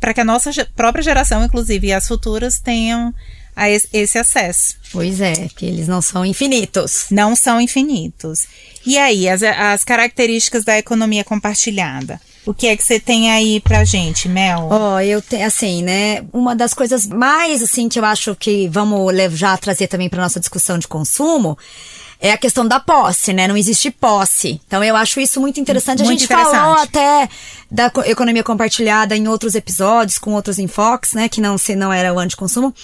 para 0.00 0.14
que 0.14 0.20
a 0.20 0.24
nossa 0.24 0.50
própria 0.76 1.02
geração, 1.02 1.44
inclusive, 1.44 1.88
e 1.88 1.92
as 1.92 2.06
futuras 2.06 2.60
tenham 2.60 3.12
a 3.54 3.68
esse 3.70 4.18
acesso. 4.18 4.76
Pois 4.92 5.20
é, 5.20 5.48
que 5.56 5.66
eles 5.66 5.88
não 5.88 6.00
são 6.00 6.24
infinitos. 6.24 7.06
Não 7.10 7.34
são 7.34 7.60
infinitos. 7.60 8.46
E 8.86 8.98
aí, 8.98 9.28
as, 9.28 9.42
as 9.42 9.84
características 9.84 10.64
da 10.64 10.78
economia 10.78 11.24
compartilhada? 11.24 12.20
O 12.46 12.52
que 12.52 12.66
é 12.66 12.76
que 12.76 12.84
você 12.84 13.00
tem 13.00 13.30
aí 13.30 13.58
pra 13.60 13.84
gente, 13.84 14.28
Mel? 14.28 14.68
Ó, 14.70 14.96
oh, 14.96 15.00
eu 15.00 15.22
tenho, 15.22 15.46
assim, 15.46 15.82
né, 15.82 16.24
uma 16.32 16.54
das 16.54 16.74
coisas 16.74 17.06
mais, 17.06 17.62
assim, 17.62 17.88
que 17.88 17.98
eu 17.98 18.04
acho 18.04 18.34
que 18.34 18.68
vamos 18.68 19.14
já 19.32 19.56
trazer 19.56 19.86
também 19.86 20.10
pra 20.10 20.22
nossa 20.22 20.38
discussão 20.38 20.78
de 20.78 20.86
consumo, 20.86 21.56
é 22.20 22.32
a 22.32 22.38
questão 22.38 22.66
da 22.66 22.80
posse, 22.80 23.32
né? 23.32 23.46
Não 23.46 23.56
existe 23.56 23.90
posse. 23.90 24.60
Então 24.66 24.82
eu 24.82 24.96
acho 24.96 25.20
isso 25.20 25.40
muito 25.40 25.60
interessante. 25.60 25.98
Muito 25.98 26.08
a 26.08 26.12
gente 26.12 26.24
interessante. 26.24 26.56
falou 26.56 26.78
até 26.78 27.28
da 27.70 27.92
economia 28.06 28.42
compartilhada 28.42 29.16
em 29.16 29.28
outros 29.28 29.54
episódios, 29.54 30.18
com 30.18 30.32
outros 30.32 30.58
enfoques, 30.58 31.12
né? 31.12 31.28
Que 31.28 31.40
não, 31.40 31.58
se 31.58 31.74
não 31.76 31.92
era 31.92 32.14
o 32.14 32.18
anticonsumo. 32.18 32.74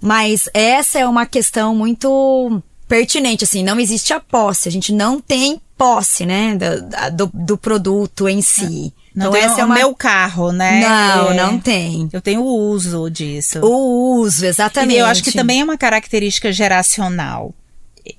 Mas 0.00 0.48
essa 0.54 0.98
é 0.98 1.06
uma 1.06 1.26
questão 1.26 1.74
muito 1.74 2.62
pertinente, 2.86 3.44
assim, 3.44 3.62
não 3.62 3.78
existe 3.78 4.12
a 4.14 4.20
posse, 4.20 4.68
a 4.68 4.72
gente 4.72 4.92
não 4.92 5.20
tem 5.20 5.60
posse, 5.76 6.24
né, 6.24 6.56
do, 6.56 7.26
do, 7.26 7.30
do 7.34 7.58
produto 7.58 8.28
em 8.28 8.40
si. 8.40 8.92
Não 9.14 9.28
então, 9.28 9.36
esse 9.36 9.60
é 9.60 9.64
o 9.64 9.66
uma... 9.66 9.74
meu 9.74 9.94
carro, 9.94 10.52
né? 10.52 10.80
Não, 10.80 11.32
é... 11.32 11.34
não 11.34 11.58
tem. 11.58 12.08
Eu 12.12 12.20
tenho 12.20 12.40
o 12.40 12.70
uso 12.70 13.10
disso. 13.10 13.60
O 13.60 14.20
uso, 14.20 14.46
exatamente. 14.46 14.96
E 14.96 14.98
eu 15.00 15.06
acho 15.06 15.24
que 15.24 15.32
também 15.32 15.60
é 15.60 15.64
uma 15.64 15.76
característica 15.76 16.52
geracional. 16.52 17.52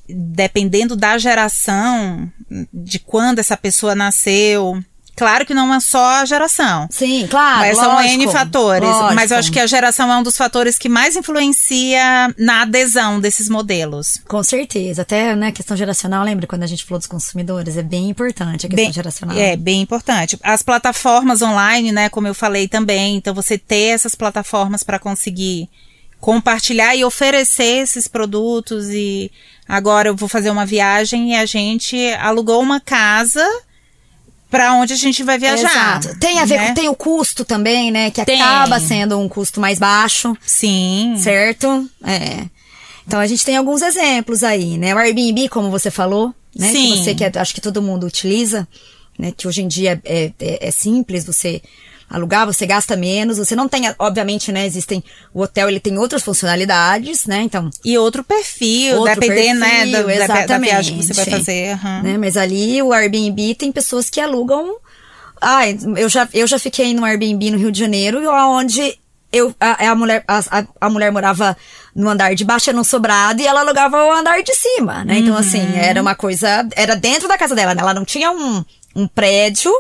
Dependendo 0.08 0.96
da 0.96 1.18
geração, 1.18 2.30
de 2.74 3.00
quando 3.00 3.40
essa 3.40 3.56
pessoa 3.56 3.96
nasceu, 3.96 4.84
Claro 5.20 5.46
que 5.46 5.54
não 5.54 5.74
é 5.74 5.82
só 5.82 6.22
a 6.22 6.26
geração. 6.26 6.88
Sim, 6.90 7.28
claro. 7.30 7.60
Mas 7.60 7.76
lógico, 7.76 7.92
são 7.92 8.04
N 8.06 8.32
fatores. 8.32 8.88
Lógico. 8.88 9.16
Mas 9.16 9.32
eu 9.32 9.38
acho 9.38 9.52
que 9.52 9.60
a 9.60 9.68
geração 9.68 10.10
é 10.10 10.16
um 10.16 10.24
dos 10.24 10.38
fatores 10.38 10.78
que 10.78 10.88
mais 10.88 11.18
influencia 11.18 12.34
na 12.38 12.62
adesão 12.62 13.20
desses 13.20 13.50
modelos. 13.50 14.22
Com 14.30 14.42
certeza. 14.42 15.02
Até, 15.02 15.36
né, 15.36 15.52
questão 15.52 15.76
geracional, 15.76 16.24
lembra 16.24 16.48
quando 16.48 16.64
a 16.64 16.68
gente 16.68 16.86
falou 16.86 17.00
dos 17.00 17.08
consumidores? 17.08 17.76
É 17.76 17.84
bem 17.84 18.10
importante 18.10 18.66
a 18.66 18.70
questão 18.70 18.86
bem, 18.86 18.94
geracional. 18.94 19.38
É, 19.38 19.58
bem 19.58 19.82
importante. 19.82 20.40
As 20.42 20.64
plataformas 20.64 21.42
online, 21.42 21.92
né, 21.92 22.08
como 22.08 22.26
eu 22.26 22.34
falei 22.34 22.70
também. 22.70 23.18
Então, 23.18 23.34
você 23.34 23.58
ter 23.58 23.96
essas 23.96 24.16
plataformas 24.16 24.84
para 24.84 24.98
conseguir 24.98 25.68
compartilhar 26.22 26.96
e 26.96 27.04
oferecer 27.04 27.84
esses 27.84 28.08
produtos 28.08 28.88
e 28.88 29.30
agora 29.68 30.08
eu 30.08 30.16
vou 30.16 30.30
fazer 30.30 30.50
uma 30.50 30.66
viagem 30.66 31.32
e 31.32 31.36
a 31.36 31.46
gente 31.46 31.98
alugou 32.22 32.62
uma 32.62 32.80
casa 32.80 33.46
para 34.50 34.74
onde 34.74 34.94
a 34.94 34.96
gente 34.96 35.24
vai 35.24 35.38
viajar. 35.38 36.00
Exato. 36.00 36.20
Tem 36.20 36.40
a 36.40 36.46
ver 36.46 36.58
né? 36.58 36.68
com 36.68 36.74
tem 36.74 36.90
o 36.90 36.96
custo 36.96 37.46
também, 37.46 37.92
né, 37.92 38.10
que 38.10 38.24
tem. 38.26 38.42
acaba 38.42 38.80
sendo 38.80 39.18
um 39.20 39.30
custo 39.30 39.60
mais 39.60 39.78
baixo. 39.78 40.36
Sim. 40.46 41.16
Certo? 41.18 41.90
É. 42.04 42.46
Então 43.06 43.20
a 43.20 43.28
gente 43.28 43.46
tem 43.46 43.58
alguns 43.58 43.82
exemplos 43.82 44.44
aí, 44.44 44.78
né? 44.78 44.94
O 44.94 44.98
Airbnb, 44.98 45.50
como 45.50 45.72
você 45.72 45.90
falou, 45.90 46.34
né? 46.56 46.72
Sim. 46.72 46.92
Que 46.92 46.98
você 46.98 47.16
que 47.16 47.24
é, 47.24 47.32
acho 47.36 47.54
que 47.54 47.62
todo 47.62 47.82
mundo 47.82 48.06
utiliza, 48.06 48.68
né? 49.18 49.32
Que 49.36 49.48
hoje 49.48 49.62
em 49.62 49.68
dia 49.68 50.00
é, 50.04 50.32
é, 50.40 50.68
é 50.68 50.72
simples 50.72 51.26
você 51.26 51.62
alugar, 52.10 52.46
você 52.46 52.66
gasta 52.66 52.96
menos, 52.96 53.38
você 53.38 53.56
não 53.56 53.70
tem, 53.70 53.84
obviamente, 54.00 54.52
né, 54.52 54.66
existem, 54.66 55.04
o 55.34 55.42
hotel 55.42 55.70
ele 55.70 55.80
tem 55.80 55.98
outras 55.98 56.24
funcionalidades, 56.24 57.26
né, 57.26 57.42
então... 57.44 57.70
E 57.86 57.98
outro 57.98 58.24
perfil, 58.24 58.98
outro 58.98 59.20
dependendo, 59.20 59.60
perfil, 59.60 60.08
né, 60.08 60.16
da, 60.16 60.16
exatamente, 60.16 60.48
da, 60.48 60.58
viagem 60.58 60.98
que 60.98 61.06
você 61.06 61.14
vai 61.14 61.26
fazer. 61.26 61.74
Uhum. 61.74 62.02
Né, 62.02 62.18
mas 62.18 62.36
ali 62.36 62.82
o 62.82 62.92
Airbnb 62.92 63.56
tem 63.56 63.72
pessoas 63.72 64.10
que 64.10 64.20
alugam... 64.20 64.76
Ah, 65.42 65.62
eu 65.96 66.10
já, 66.10 66.28
eu 66.34 66.46
já 66.46 66.60
fiquei 66.60 66.94
no 66.94 67.06
Airbnb 67.06 67.52
no 67.52 67.58
Rio 67.58 67.72
de 67.72 67.80
Janeiro, 67.80 68.30
onde 68.30 69.00
eu, 69.32 69.56
a, 69.60 69.90
a 69.90 69.96
mulher, 69.96 70.24
a, 70.28 70.66
a, 70.82 70.90
mulher 70.90 71.12
morava 71.12 71.56
no 71.96 72.10
andar 72.10 72.34
de 72.34 72.44
baixo, 72.44 72.70
era 72.70 72.80
um 72.80 72.84
sobrado, 72.84 73.42
e 73.42 73.48
ela 73.48 73.62
alugava 73.62 74.04
o 74.04 74.12
andar 74.12 74.42
de 74.42 74.54
cima, 74.54 75.04
né? 75.04 75.20
Então, 75.20 75.38
assim, 75.38 75.62
uhum. 75.62 75.78
era 75.78 76.02
uma 76.02 76.16
coisa, 76.16 76.68
era 76.76 76.96
dentro 76.96 77.28
da 77.28 77.38
casa 77.38 77.56
dela, 77.56 77.76
né? 77.76 77.82
Ela 77.82 77.94
não 77.94 78.04
tinha 78.04 78.32
um, 78.32 78.64
um 78.96 79.08
prédio, 79.08 79.72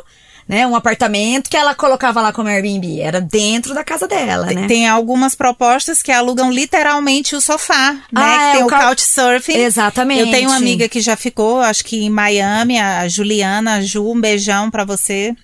né, 0.50 0.66
um 0.66 0.76
apartamento 0.76 1.48
que 1.48 1.56
ela 1.56 1.76
colocava 1.76 2.20
lá 2.22 2.34
como 2.34 2.50
Airbnb. 2.50 3.00
Era 3.00 3.22
dentro 3.22 3.72
da 3.76 3.84
casa 3.84 4.08
dela, 4.08 4.48
né? 4.48 4.66
Tem 4.66 4.88
algumas 4.88 5.36
propostas 5.36 6.02
que 6.02 6.12
alugam 6.12 6.52
literalmente 6.52 7.36
o 7.36 7.42
sofá, 7.42 7.94
né? 7.94 8.02
Ah, 8.16 8.38
que 8.38 8.46
é, 8.46 8.52
tem 8.54 8.64
o, 8.64 8.66
o 8.66 8.70
couchsurfing. 8.70 9.54
Exatamente. 9.54 10.22
Eu 10.22 10.32
tenho 10.32 10.50
uma 10.50 10.58
amiga 10.58 10.90
que 10.90 11.02
já 11.02 11.16
ficou, 11.16 11.62
acho 11.62 11.86
que 11.86 12.04
em 12.04 12.10
Miami, 12.10 12.80
a 12.80 13.08
Juliana, 13.08 13.76
a 13.76 13.82
Ju, 13.82 14.12
um 14.12 14.20
beijão 14.20 14.72
para 14.72 14.84
você. 14.84 15.36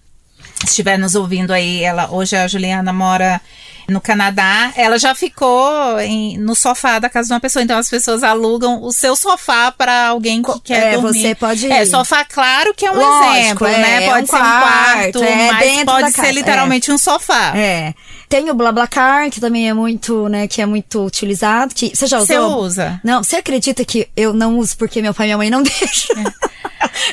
Se 0.62 0.66
estiver 0.66 0.98
nos 0.98 1.14
ouvindo 1.14 1.52
aí, 1.52 1.84
ela 1.84 2.10
hoje 2.10 2.36
a 2.36 2.48
Juliana 2.48 2.92
mora 2.92 3.40
no 3.88 4.02
Canadá, 4.02 4.72
ela 4.76 4.98
já 4.98 5.14
ficou 5.14 6.00
em, 6.00 6.38
no 6.38 6.56
sofá 6.56 7.00
da 7.00 7.10
casa 7.10 7.28
de 7.28 7.34
uma 7.34 7.40
pessoa. 7.40 7.64
Então 7.64 7.78
as 7.78 7.90
pessoas 7.90 8.24
alugam 8.24 8.82
o 8.82 8.92
seu 8.92 9.16
sofá 9.16 9.72
para 9.72 10.08
alguém 10.08 10.42
que 10.42 10.60
quer 10.62 10.94
é, 10.94 10.98
dormir. 10.98 11.22
Você 11.22 11.36
pode. 11.36 11.72
É, 11.72 11.86
sofá, 11.86 12.24
claro 12.26 12.74
que 12.74 12.86
é 12.86 12.92
um 12.92 12.96
Lógico, 12.96 13.36
exemplo, 13.36 13.68
é, 13.68 13.78
né? 13.78 14.10
Pode 14.10 14.24
um 14.24 14.28
ser 14.28 14.36
um 14.36 14.40
quarto, 14.40 15.24
é, 15.24 15.52
mas 15.52 15.84
pode 15.84 16.12
ser 16.12 16.22
casa, 16.22 16.32
literalmente 16.32 16.92
um 16.92 16.98
sofá. 16.98 17.56
É. 17.56 17.94
Tem 18.28 18.50
o 18.50 18.54
BlaBlaCar, 18.54 19.30
que 19.30 19.40
também 19.40 19.70
é 19.70 19.74
muito, 19.74 20.28
né, 20.28 20.48
que 20.48 20.62
é 20.62 20.66
muito 20.66 21.06
utilizado. 21.06 21.74
Que, 21.76 21.96
você 21.96 22.08
já 22.08 22.18
usou? 22.18 22.26
Você 22.28 22.38
usa? 22.38 23.02
Não, 23.04 23.24
você 23.24 23.38
acredita 23.38 23.86
que 23.86 24.08
eu 24.16 24.34
não 24.34 24.58
uso 24.58 24.76
porque 24.78 25.02
meu 25.02 25.14
pai 25.14 25.28
e 25.28 25.28
minha 25.28 25.38
mãe 25.38 25.50
não 25.50 25.62
deixam? 25.64 26.18
É. 26.18 26.56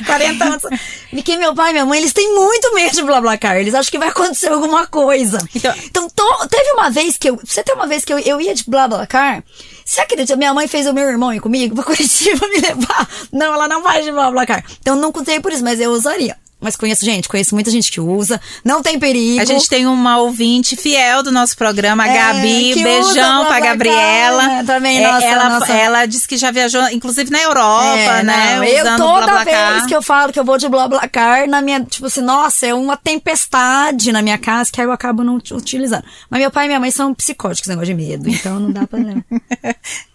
40 0.05 0.43
anos. 0.43 0.63
Porque 1.09 1.37
meu 1.37 1.53
pai 1.53 1.69
e 1.69 1.73
minha 1.73 1.85
mãe, 1.85 1.99
eles 1.99 2.13
têm 2.13 2.33
muito 2.33 2.73
medo 2.73 2.95
de 2.95 3.03
BlaBlaCar. 3.03 3.57
Eles 3.57 3.73
acham 3.73 3.91
que 3.91 3.97
vai 3.97 4.09
acontecer 4.09 4.49
alguma 4.49 4.87
coisa. 4.87 5.45
Então, 5.53 5.73
então 5.85 6.09
to, 6.09 6.47
teve 6.63 6.73
uma 6.73 6.89
vez 6.89 7.17
que 7.17 7.29
eu... 7.29 7.39
Você 7.43 7.63
tem 7.63 7.75
uma 7.75 7.87
vez 7.87 8.05
que 8.05 8.13
eu, 8.13 8.19
eu 8.19 8.39
ia 8.39 8.55
de 8.55 8.63
BlaBlaCar... 8.65 9.43
Você 9.85 9.99
acredita? 9.99 10.37
Minha 10.37 10.53
mãe 10.53 10.65
fez 10.65 10.87
o 10.87 10.93
meu 10.93 11.07
irmão 11.07 11.33
ir 11.33 11.41
comigo 11.41 11.75
pra 11.75 11.83
Curitiba 11.85 12.47
me 12.47 12.59
levar. 12.59 13.09
Não, 13.31 13.53
ela 13.53 13.67
não 13.67 13.83
vai 13.83 14.01
de 14.01 14.11
BlaBlaCar. 14.11 14.63
Então 14.79 14.95
não 14.95 15.11
contei 15.11 15.39
por 15.39 15.51
isso, 15.51 15.63
mas 15.63 15.79
eu 15.79 15.91
usaria. 15.91 16.37
Mas 16.63 16.75
conheço 16.75 17.03
gente, 17.03 17.27
conheço 17.27 17.53
muita 17.53 17.69
gente 17.69 17.91
que 17.91 17.99
usa. 17.99 18.39
Não 18.63 18.81
tem 18.81 18.97
perigo. 18.97 19.41
A 19.41 19.45
gente 19.45 19.67
tem 19.69 19.85
uma 19.85 20.17
ouvinte 20.19 20.75
fiel 20.75 21.21
do 21.21 21.31
nosso 21.31 21.55
programa, 21.57 22.03
a 22.03 22.07
é, 22.07 22.17
Gabi. 22.17 22.83
Beijão 22.83 23.45
pra 23.45 23.59
Gabriela. 23.59 24.47
Né? 24.47 24.63
Também, 24.65 25.03
é, 25.03 25.11
nossa, 25.11 25.25
ela, 25.25 25.49
nossa. 25.49 25.73
ela 25.73 26.05
disse 26.05 26.27
que 26.27 26.37
já 26.37 26.51
viajou, 26.51 26.81
inclusive 26.89 27.29
na 27.29 27.41
Europa, 27.41 27.97
é, 27.97 28.23
né? 28.23 28.55
Não, 28.55 28.63
eu 28.63 28.97
toda 28.97 29.43
vez 29.43 29.85
que 29.85 29.95
eu 29.95 30.01
falo 30.01 30.31
que 30.31 30.39
eu 30.39 30.45
vou 30.45 30.57
de 30.57 30.69
BlaBlaCar, 30.69 31.47
na 31.47 31.61
minha, 31.61 31.81
tipo 31.81 32.07
assim, 32.07 32.21
nossa, 32.21 32.65
é 32.65 32.73
uma 32.73 32.95
tempestade 32.95 34.11
na 34.11 34.21
minha 34.21 34.37
casa 34.37 34.71
que 34.71 34.79
aí 34.79 34.87
eu 34.87 34.91
acabo 34.91 35.23
não 35.23 35.35
utilizando. 35.35 36.03
Mas 36.29 36.39
meu 36.39 36.49
pai 36.49 36.65
e 36.65 36.67
minha 36.67 36.79
mãe 36.79 36.91
são 36.91 37.13
psicóticos, 37.13 37.67
negócio 37.67 37.87
de 37.87 37.93
medo, 37.93 38.29
então 38.29 38.59
não 38.59 38.71
dá 38.71 38.87
pra. 38.87 38.99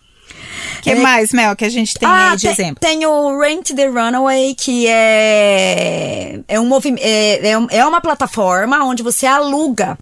que 0.82 0.90
é, 0.90 0.94
mais, 0.96 1.32
Mel, 1.32 1.54
que 1.56 1.64
a 1.64 1.68
gente 1.68 1.94
tem 1.94 2.08
ah, 2.08 2.30
aí 2.30 2.36
de 2.36 2.42
tem, 2.42 2.50
exemplo? 2.52 2.80
Tem 2.80 3.06
o 3.06 3.38
Rent 3.40 3.72
the 3.74 3.86
Runaway, 3.86 4.54
que 4.54 4.86
é, 4.86 6.40
é, 6.46 6.60
um 6.60 6.66
movimento, 6.66 7.02
é, 7.02 7.38
é, 7.38 7.78
é 7.78 7.86
uma 7.86 8.00
plataforma 8.00 8.84
onde 8.84 9.02
você 9.02 9.26
aluga 9.26 9.98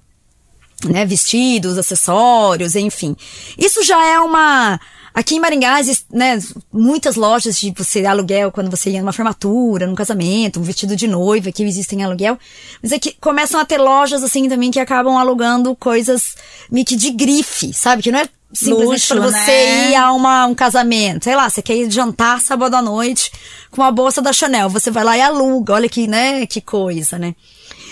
né, 0.85 1.05
vestidos, 1.05 1.79
acessórios, 1.79 2.75
enfim. 2.75 3.17
Isso 3.59 3.83
já 3.83 4.05
é 4.05 4.19
uma. 4.19 4.79
Aqui 5.15 5.37
em 5.37 5.41
Maringá, 5.41 5.81
né, 6.13 6.39
muitas 6.71 7.17
lojas 7.17 7.59
de 7.59 7.73
você 7.75 8.05
aluguel 8.05 8.53
quando 8.53 8.71
você 8.71 8.91
ia 8.91 9.01
numa 9.01 9.15
formatura, 9.15 9.87
num 9.87 9.95
casamento, 9.95 10.61
um 10.61 10.63
vestido 10.63 10.95
de 10.95 11.09
noiva, 11.09 11.51
que 11.51 11.63
existem 11.63 12.05
aluguel. 12.05 12.39
Mas 12.83 12.93
é 12.93 12.99
que 12.99 13.17
começam 13.19 13.59
a 13.59 13.65
ter 13.65 13.79
lojas 13.79 14.23
assim 14.23 14.47
também 14.47 14.71
que 14.71 14.79
acabam 14.79 15.17
alugando 15.17 15.75
coisas 15.75 16.37
meio 16.71 16.85
que 16.85 16.95
de 16.95 17.11
grife, 17.11 17.73
sabe? 17.73 18.03
Que 18.03 18.13
não 18.13 18.19
é 18.19 18.29
simplesmente 18.53 19.07
pra 19.07 19.21
você 19.21 19.51
né? 19.51 19.91
ir 19.91 19.95
a 19.97 20.13
uma, 20.13 20.47
um 20.47 20.55
casamento. 20.55 21.25
Sei 21.25 21.35
lá, 21.35 21.49
você 21.49 21.63
quer 21.63 21.77
ir 21.77 21.91
jantar 21.91 22.41
sábado 22.41 22.75
à 22.75 22.83
noite 22.83 23.31
com 23.71 23.83
uma 23.83 23.93
bolsa 23.93 24.23
da 24.23 24.33
Chanel. 24.33 24.69
Você 24.71 24.91
vai 24.91 25.05
lá 25.05 25.17
e 25.17 25.21
aluga. 25.21 25.75
Olha 25.75 25.89
que, 25.89 26.07
né, 26.07 26.47
que 26.47 26.61
coisa, 26.61 27.19
né? 27.19 27.35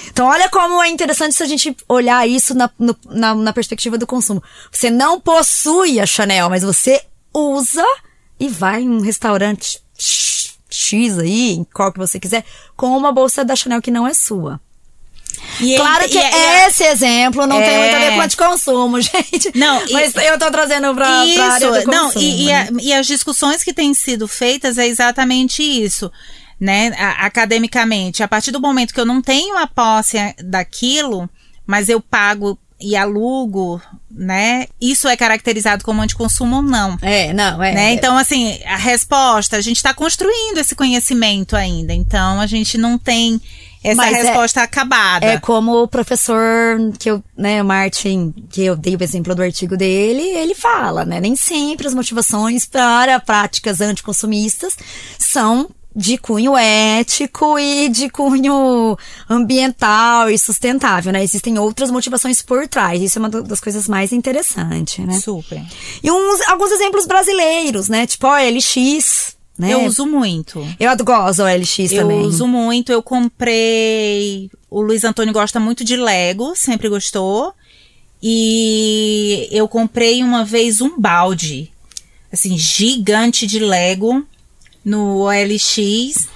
Então, 0.08 0.26
olha 0.26 0.48
como 0.48 0.82
é 0.82 0.88
interessante 0.88 1.34
se 1.34 1.42
a 1.42 1.46
gente 1.46 1.76
olhar 1.88 2.28
isso 2.28 2.54
na, 2.54 2.70
no, 2.78 2.96
na, 3.06 3.34
na 3.34 3.52
perspectiva 3.52 3.98
do 3.98 4.06
consumo. 4.06 4.42
Você 4.70 4.90
não 4.90 5.20
possui 5.20 5.98
a 5.98 6.06
Chanel, 6.06 6.48
mas 6.48 6.62
você 6.62 7.02
usa 7.32 7.84
e 8.38 8.48
vai 8.48 8.82
em 8.82 8.88
um 8.88 9.00
restaurante 9.00 9.82
X 9.96 11.18
aí, 11.18 11.52
em 11.52 11.64
qual 11.64 11.92
que 11.92 11.98
você 11.98 12.20
quiser, 12.20 12.44
com 12.76 12.96
uma 12.96 13.12
bolsa 13.12 13.44
da 13.44 13.56
Chanel 13.56 13.82
que 13.82 13.90
não 13.90 14.06
é 14.06 14.14
sua. 14.14 14.60
E 15.60 15.76
claro 15.76 16.08
que 16.08 16.18
e, 16.18 16.66
esse 16.66 16.84
exemplo 16.84 17.46
não 17.46 17.60
é... 17.60 17.64
tem 17.64 17.78
muito 17.78 17.96
a 17.96 17.98
ver 17.98 18.14
com 18.14 18.20
anticonsumo, 18.20 19.00
gente. 19.02 19.52
Não, 19.54 19.82
mas 19.90 20.14
eu 20.14 20.38
tô 20.38 20.50
trazendo 20.50 20.94
pra, 20.94 21.24
isso, 21.24 21.34
pra 21.36 21.52
área 21.52 21.70
do 21.70 21.84
consumo. 21.84 21.92
Não, 21.94 22.12
e, 22.22 22.46
né? 22.46 22.68
e, 22.80 22.92
as 22.92 23.06
discussões 23.06 23.62
que 23.62 23.72
têm 23.72 23.94
sido 23.94 24.26
feitas 24.26 24.78
é 24.78 24.86
exatamente 24.86 25.62
isso. 25.62 26.10
Né, 26.60 26.94
academicamente, 27.18 28.22
a 28.22 28.28
partir 28.28 28.52
do 28.52 28.60
momento 28.60 28.94
que 28.94 29.00
eu 29.00 29.04
não 29.04 29.20
tenho 29.20 29.58
a 29.58 29.66
posse 29.66 30.16
daquilo, 30.38 31.28
mas 31.66 31.88
eu 31.88 32.00
pago 32.00 32.56
e 32.80 32.96
alugo, 32.96 33.80
né? 34.10 34.66
Isso 34.80 35.08
é 35.08 35.16
caracterizado 35.16 35.84
como 35.84 36.02
anticonsumo 36.02 36.56
ou 36.56 36.62
não? 36.62 36.98
É, 37.00 37.32
não, 37.32 37.62
é. 37.62 37.72
Né? 37.72 37.92
Então, 37.94 38.16
assim, 38.16 38.58
a 38.64 38.76
resposta, 38.76 39.56
a 39.56 39.60
gente 39.60 39.76
está 39.76 39.94
construindo 39.94 40.58
esse 40.58 40.74
conhecimento 40.74 41.56
ainda. 41.56 41.92
Então, 41.92 42.40
a 42.40 42.46
gente 42.46 42.76
não 42.76 42.98
tem 42.98 43.40
essa 43.84 43.96
Mas 43.96 44.16
é 44.16 44.22
resposta 44.22 44.60
é, 44.60 44.62
acabada. 44.62 45.26
É 45.26 45.38
como 45.38 45.82
o 45.82 45.86
professor 45.86 46.78
que 46.98 47.10
eu, 47.10 47.22
né, 47.36 47.62
Martin, 47.62 48.34
que 48.48 48.64
eu 48.64 48.74
dei 48.74 48.96
o 48.96 49.02
exemplo 49.02 49.34
do 49.34 49.42
artigo 49.42 49.76
dele, 49.76 50.22
ele 50.22 50.54
fala, 50.54 51.04
né? 51.04 51.20
Nem 51.20 51.36
sempre 51.36 51.86
as 51.86 51.92
motivações 51.92 52.64
para 52.64 53.20
práticas 53.20 53.82
anticonsumistas 53.82 54.74
são 55.18 55.68
de 55.94 56.18
cunho 56.18 56.56
ético 56.56 57.58
e 57.58 57.88
de 57.88 58.08
cunho 58.08 58.96
ambiental 59.28 60.28
e 60.28 60.38
sustentável, 60.38 61.12
né? 61.12 61.22
Existem 61.22 61.58
outras 61.58 61.90
motivações 61.90 62.42
por 62.42 62.66
trás. 62.66 63.00
Isso 63.00 63.18
é 63.18 63.20
uma 63.20 63.28
das 63.28 63.60
coisas 63.60 63.86
mais 63.86 64.12
interessantes, 64.12 65.04
né? 65.04 65.20
Super. 65.20 65.62
E 66.02 66.10
uns, 66.10 66.40
alguns 66.48 66.72
exemplos 66.72 67.06
brasileiros, 67.06 67.88
né? 67.88 68.06
Tipo 68.06 68.26
a 68.26 68.40
LX, 68.42 69.33
né? 69.58 69.72
Eu 69.72 69.84
uso 69.84 70.04
muito. 70.06 70.66
Eu 70.80 70.96
gosto 71.04 71.42
do 71.42 71.44
LX 71.44 71.92
também. 71.92 72.20
Eu 72.20 72.26
uso 72.26 72.46
muito. 72.46 72.90
Eu 72.90 73.02
comprei. 73.02 74.50
O 74.68 74.80
Luiz 74.80 75.04
Antônio 75.04 75.32
gosta 75.32 75.60
muito 75.60 75.84
de 75.84 75.96
Lego, 75.96 76.54
sempre 76.56 76.88
gostou. 76.88 77.54
E 78.22 79.48
eu 79.52 79.68
comprei 79.68 80.22
uma 80.22 80.44
vez 80.44 80.80
um 80.80 80.98
balde, 80.98 81.70
assim, 82.32 82.56
gigante 82.56 83.46
de 83.46 83.58
Lego 83.58 84.26
no 84.84 85.18
OLX. 85.18 86.28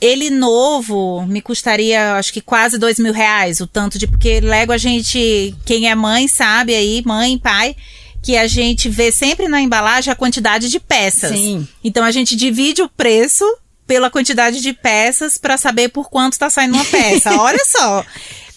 Ele 0.00 0.28
novo 0.28 1.24
me 1.26 1.40
custaria, 1.40 2.14
acho 2.14 2.32
que 2.32 2.40
quase 2.40 2.78
dois 2.78 2.98
mil 2.98 3.12
reais, 3.12 3.60
o 3.60 3.66
tanto 3.66 3.98
de. 3.98 4.06
Porque 4.06 4.40
Lego 4.40 4.72
a 4.72 4.78
gente, 4.78 5.54
quem 5.64 5.88
é 5.88 5.94
mãe 5.94 6.28
sabe 6.28 6.74
aí, 6.74 7.02
mãe, 7.06 7.38
pai 7.38 7.74
que 8.22 8.36
a 8.36 8.46
gente 8.46 8.88
vê 8.88 9.10
sempre 9.10 9.48
na 9.48 9.60
embalagem 9.60 10.12
a 10.12 10.16
quantidade 10.16 10.68
de 10.68 10.80
peças. 10.80 11.30
Sim. 11.30 11.66
Então 11.82 12.04
a 12.04 12.10
gente 12.10 12.36
divide 12.36 12.82
o 12.82 12.88
preço 12.88 13.44
pela 13.86 14.10
quantidade 14.10 14.60
de 14.60 14.72
peças 14.72 15.38
para 15.38 15.56
saber 15.56 15.88
por 15.88 16.10
quanto 16.10 16.34
está 16.34 16.50
saindo 16.50 16.74
uma 16.74 16.84
peça. 16.84 17.34
Olha 17.40 17.64
só. 17.64 18.04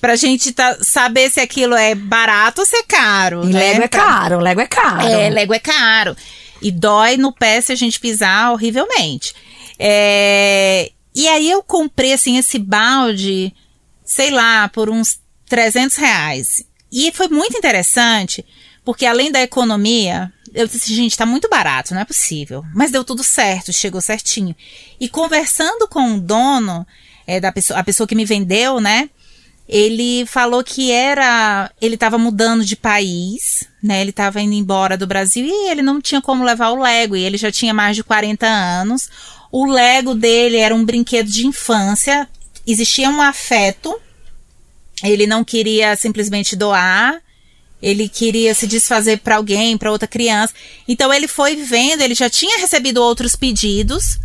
Pra 0.02 0.16
gente 0.16 0.52
tá, 0.52 0.78
saber 0.82 1.30
se 1.30 1.40
aquilo 1.40 1.76
é 1.76 1.96
barato 1.96 2.62
ou 2.62 2.68
se 2.68 2.76
é 2.76 2.84
caro. 2.84 3.44
E 3.44 3.54
né? 3.54 3.60
Lego 3.60 3.84
é 3.84 3.88
caro, 3.88 4.40
Lego 4.40 4.62
é 4.62 4.68
caro. 4.68 5.08
É, 5.08 5.30
Lego 5.30 5.54
é 5.54 5.60
caro. 5.60 6.18
E 6.62 6.72
dói 6.72 7.18
no 7.18 7.32
pé 7.32 7.62
se 7.62 7.72
a 7.72 7.76
gente 7.76 8.00
pisar 8.00 8.52
horrivelmente. 8.52 9.34
É... 9.80 10.92
E 11.14 11.28
aí 11.28 11.50
eu 11.50 11.62
comprei, 11.62 12.14
assim, 12.14 12.38
esse 12.38 12.58
balde, 12.58 13.54
sei 14.04 14.32
lá, 14.32 14.68
por 14.70 14.90
uns 14.90 15.20
300 15.48 15.98
reais. 15.98 16.66
E 16.92 17.12
foi 17.12 17.28
muito 17.28 17.58
interessante, 17.58 18.46
porque 18.84 19.06
além 19.06 19.32
da 19.32 19.42
economia, 19.42 20.32
eu 20.54 20.68
disse, 20.68 20.94
gente, 20.94 21.18
tá 21.18 21.26
muito 21.26 21.48
barato, 21.50 21.94
não 21.94 22.02
é 22.02 22.06
possível. 22.06 22.64
Mas 22.74 22.92
deu 22.92 23.04
tudo 23.04 23.24
certo, 23.24 23.72
chegou 23.72 24.02
certinho. 24.02 24.56
E 25.00 25.08
conversando 25.08 25.88
com 25.88 26.16
o 26.16 26.20
dono, 26.20 26.86
é, 27.26 27.40
da 27.40 27.52
pessoa, 27.52 27.80
a 27.80 27.84
pessoa 27.84 28.08
que 28.08 28.16
me 28.16 28.26
vendeu, 28.26 28.80
né? 28.80 29.10
Ele 29.68 30.26
falou 30.26 30.64
que 30.64 30.92
era. 30.92 31.72
Ele 31.80 31.96
estava 31.96 32.18
mudando 32.18 32.66
de 32.66 32.76
país, 32.76 33.64
né? 33.82 34.02
Ele 34.02 34.10
estava 34.10 34.42
indo 34.42 34.54
embora 34.54 34.98
do 34.98 35.08
Brasil 35.08 35.46
e 35.46 35.70
ele 35.70 35.82
não 35.82 36.02
tinha 36.02 36.22
como 36.22 36.44
levar 36.44 36.72
o 36.72 36.82
Lego. 36.82 37.16
E 37.16 37.24
ele 37.24 37.38
já 37.38 37.52
tinha 37.52 37.74
mais 37.74 37.96
de 37.96 38.04
40 38.04 38.46
anos. 38.46 39.10
O 39.50 39.66
Lego 39.66 40.14
dele 40.14 40.58
era 40.58 40.76
um 40.76 40.84
brinquedo 40.84 41.30
de 41.30 41.48
infância. 41.48 42.28
Existia 42.68 43.10
um 43.10 43.22
afeto. 43.22 43.98
Ele 45.02 45.26
não 45.26 45.44
queria 45.44 45.96
simplesmente 45.96 46.56
doar 46.56 47.22
ele 47.82 48.08
queria 48.08 48.54
se 48.54 48.68
desfazer 48.68 49.20
para 49.20 49.38
alguém, 49.38 49.78
para 49.78 49.92
outra 49.92 50.08
criança. 50.08 50.54
Então 50.88 51.14
ele 51.14 51.28
foi 51.28 51.56
vendo, 51.56 52.02
ele 52.02 52.14
já 52.14 52.30
tinha 52.30 52.60
recebido 52.60 53.02
outros 53.02 53.36
pedidos, 53.36 54.20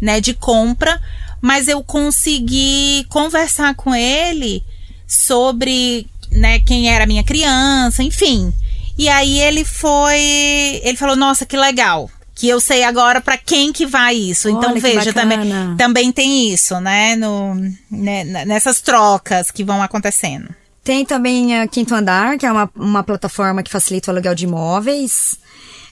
né, 0.00 0.20
de 0.20 0.32
compra, 0.32 1.00
mas 1.40 1.68
eu 1.68 1.82
consegui 1.82 3.04
conversar 3.08 3.74
com 3.74 3.94
ele 3.94 4.62
sobre, 5.06 6.06
né, 6.30 6.60
quem 6.60 6.88
era 6.88 7.04
a 7.04 7.06
minha 7.06 7.24
criança, 7.24 8.02
enfim. 8.02 8.52
E 8.96 9.08
aí 9.08 9.40
ele 9.40 9.64
foi, 9.64 10.80
ele 10.84 10.96
falou: 10.96 11.16
"Nossa, 11.16 11.44
que 11.44 11.56
legal 11.56 12.08
que 12.34 12.48
eu 12.48 12.58
sei 12.58 12.84
agora 12.84 13.20
para 13.20 13.36
quem 13.36 13.70
que 13.70 13.84
vai 13.84 14.14
isso. 14.14 14.48
então 14.48 14.74
veja 14.80 15.12
também 15.12 15.76
também 15.76 16.10
tem 16.10 16.50
isso, 16.50 16.80
né, 16.80 17.14
no 17.14 17.54
né, 17.90 18.24
nessas 18.46 18.80
trocas 18.80 19.50
que 19.50 19.62
vão 19.62 19.82
acontecendo. 19.82 20.48
Tem 20.82 21.04
também 21.04 21.60
a 21.60 21.68
Quinto 21.68 21.94
Andar, 21.94 22.38
que 22.38 22.46
é 22.46 22.52
uma, 22.52 22.70
uma 22.74 23.02
plataforma 23.02 23.62
que 23.62 23.70
facilita 23.70 24.10
o 24.10 24.14
aluguel 24.14 24.34
de 24.34 24.44
imóveis, 24.44 25.38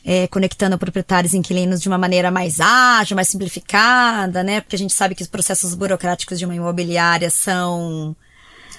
é, 0.05 0.27
conectando 0.29 0.79
proprietários 0.79 1.35
e 1.35 1.37
inquilinos 1.37 1.81
de 1.81 1.89
uma 1.89 1.99
maneira 1.99 2.31
mais 2.31 2.59
ágil, 2.61 3.15
mais 3.15 3.29
simplificada, 3.29 4.43
né? 4.43 4.61
Porque 4.61 4.77
a 4.77 4.79
gente 4.79 4.95
sabe 4.95 5.15
que 5.15 5.23
os 5.23 5.29
processos 5.29 5.75
burocráticos 5.75 6.39
de 6.39 6.47
uma 6.47 6.55
imobiliária 6.55 7.29
são 7.29 8.17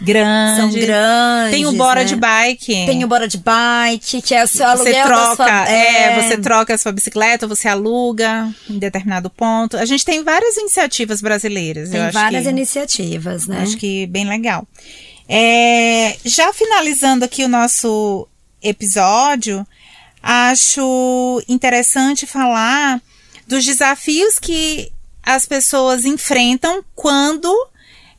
grandes. 0.01 0.57
São 0.57 0.71
grandes. 0.71 1.51
Tem 1.51 1.67
o 1.67 1.73
Bora 1.73 2.01
né? 2.01 2.05
de 2.05 2.15
Bike. 2.15 2.85
Tem 2.85 3.03
o 3.03 3.07
Bora 3.07 3.27
de 3.27 3.37
Bike, 3.37 4.21
que 4.23 4.33
é 4.33 4.43
o 4.43 4.47
seu 4.47 4.65
você 4.65 4.95
aluguel. 4.95 5.05
Troca, 5.05 5.35
sua... 5.35 5.69
é... 5.69 6.03
é, 6.03 6.21
você 6.21 6.37
troca 6.37 6.73
a 6.73 6.77
sua 6.77 6.91
bicicleta, 6.91 7.45
você 7.45 7.67
aluga 7.67 8.49
em 8.67 8.79
determinado 8.79 9.29
ponto. 9.29 9.77
A 9.77 9.85
gente 9.85 10.03
tem 10.03 10.23
várias 10.23 10.57
iniciativas 10.57 11.21
brasileiras. 11.21 11.89
Tem 11.89 12.09
várias 12.09 12.43
que, 12.43 12.49
iniciativas, 12.49 13.45
né? 13.45 13.61
Acho 13.61 13.77
que 13.77 14.07
bem 14.07 14.27
legal. 14.27 14.67
É, 15.31 16.17
já 16.25 16.51
finalizando 16.51 17.23
aqui 17.23 17.43
o 17.43 17.49
nosso 17.49 18.27
episódio, 18.63 19.65
acho 20.23 21.43
interessante 21.47 22.25
falar 22.25 22.99
dos 23.45 23.63
desafios 23.63 24.39
que 24.39 24.91
as 25.21 25.45
pessoas 25.45 26.03
enfrentam 26.03 26.83
quando 26.95 27.53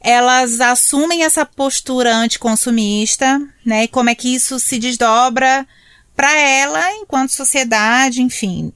elas 0.00 0.61
assumem 0.61 1.24
essa 1.24 1.44
postura 1.44 2.14
anticonsumista, 2.14 3.40
né? 3.66 3.84
E 3.84 3.88
como 3.88 4.08
é 4.08 4.14
que 4.14 4.32
isso 4.32 4.58
se 4.61 4.78
desdobra 4.78 5.66
para 6.14 6.32
ela 6.38 6.92
enquanto 6.94 7.30
sociedade, 7.30 8.22
enfim. 8.22 8.72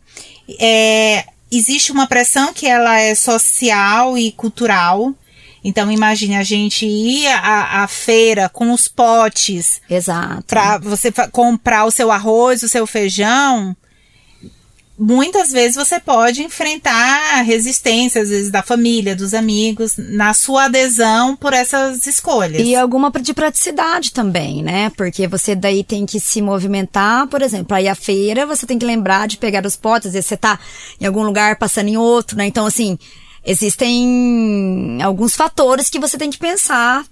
É, 0.58 1.24
existe 1.50 1.92
uma 1.92 2.06
pressão 2.06 2.52
que 2.52 2.66
ela 2.66 2.98
é 3.00 3.14
social 3.14 4.18
e 4.18 4.32
cultural. 4.32 5.14
Então 5.64 5.90
imagine 5.90 6.36
a 6.36 6.44
gente 6.44 6.86
ir 6.86 7.26
à, 7.26 7.82
à 7.82 7.88
feira 7.88 8.48
com 8.50 8.70
os 8.70 8.86
potes. 8.86 9.80
Exato. 9.88 10.44
Para 10.46 10.78
você 10.78 11.10
comprar 11.32 11.86
o 11.86 11.90
seu 11.90 12.12
arroz, 12.12 12.62
o 12.62 12.68
seu 12.68 12.86
feijão 12.86 13.74
muitas 14.98 15.50
vezes 15.50 15.76
você 15.76 15.98
pode 15.98 16.42
enfrentar 16.42 17.42
resistência, 17.42 18.22
às 18.22 18.28
vezes 18.28 18.50
da 18.50 18.62
família, 18.62 19.14
dos 19.14 19.34
amigos, 19.34 19.94
na 19.96 20.32
sua 20.32 20.64
adesão 20.64 21.36
por 21.36 21.52
essas 21.52 22.06
escolhas. 22.06 22.62
E 22.64 22.74
alguma 22.76 23.10
de 23.10 23.34
praticidade 23.34 24.12
também, 24.12 24.62
né? 24.62 24.90
Porque 24.96 25.26
você 25.26 25.54
daí 25.54 25.82
tem 25.82 26.06
que 26.06 26.20
se 26.20 26.40
movimentar, 26.40 27.26
por 27.26 27.42
exemplo, 27.42 27.76
aí 27.76 27.88
a 27.88 27.94
feira, 27.94 28.46
você 28.46 28.66
tem 28.66 28.78
que 28.78 28.86
lembrar 28.86 29.26
de 29.26 29.36
pegar 29.36 29.66
os 29.66 29.76
potes, 29.76 30.08
às 30.08 30.12
vezes 30.14 30.28
você 30.28 30.36
tá 30.36 30.58
em 31.00 31.06
algum 31.06 31.22
lugar 31.22 31.56
passando 31.56 31.88
em 31.88 31.96
outro, 31.96 32.36
né? 32.36 32.46
Então, 32.46 32.66
assim, 32.66 32.98
existem 33.44 34.98
alguns 35.02 35.36
fatores 35.36 35.90
que 35.90 35.98
você 35.98 36.16
tem 36.16 36.30
que 36.30 36.38
pensar 36.38 37.04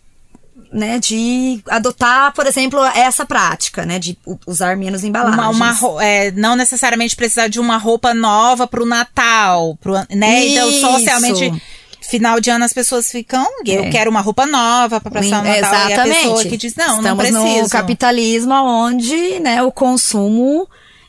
né, 0.72 0.98
de 0.98 1.60
adotar, 1.68 2.32
por 2.32 2.46
exemplo, 2.46 2.82
essa 2.82 3.26
prática, 3.26 3.84
né, 3.84 3.98
de 3.98 4.16
usar 4.46 4.76
menos 4.76 5.04
embalagens. 5.04 5.56
Uma, 5.56 5.72
uma 5.72 6.04
é, 6.04 6.30
não 6.32 6.56
necessariamente 6.56 7.14
precisar 7.14 7.48
de 7.48 7.60
uma 7.60 7.76
roupa 7.76 8.14
nova 8.14 8.66
pro 8.66 8.86
Natal, 8.86 9.76
pro, 9.80 9.94
né? 10.10 10.46
Então, 10.46 10.68
Isso. 10.70 10.78
Então, 10.78 10.92
socialmente, 10.98 11.62
final 12.00 12.40
de 12.40 12.50
ano 12.50 12.64
as 12.64 12.72
pessoas 12.72 13.10
ficam, 13.10 13.46
eu 13.66 13.84
é. 13.84 13.90
quero 13.90 14.10
uma 14.10 14.20
roupa 14.20 14.46
nova 14.46 15.00
para 15.00 15.10
passar 15.10 15.40
o 15.40 15.44
Natal. 15.44 15.74
Exatamente. 15.74 15.98
E 15.98 16.00
a 16.00 16.04
pessoa 16.04 16.44
que 16.44 16.56
diz, 16.56 16.74
não, 16.74 16.96
Estamos 16.96 17.30
não 17.30 17.42
preciso. 17.42 17.62
no 17.62 17.68
capitalismo 17.68 18.54
onde, 18.54 19.40
né, 19.40 19.62
o 19.62 19.70
consumo, 19.70 20.66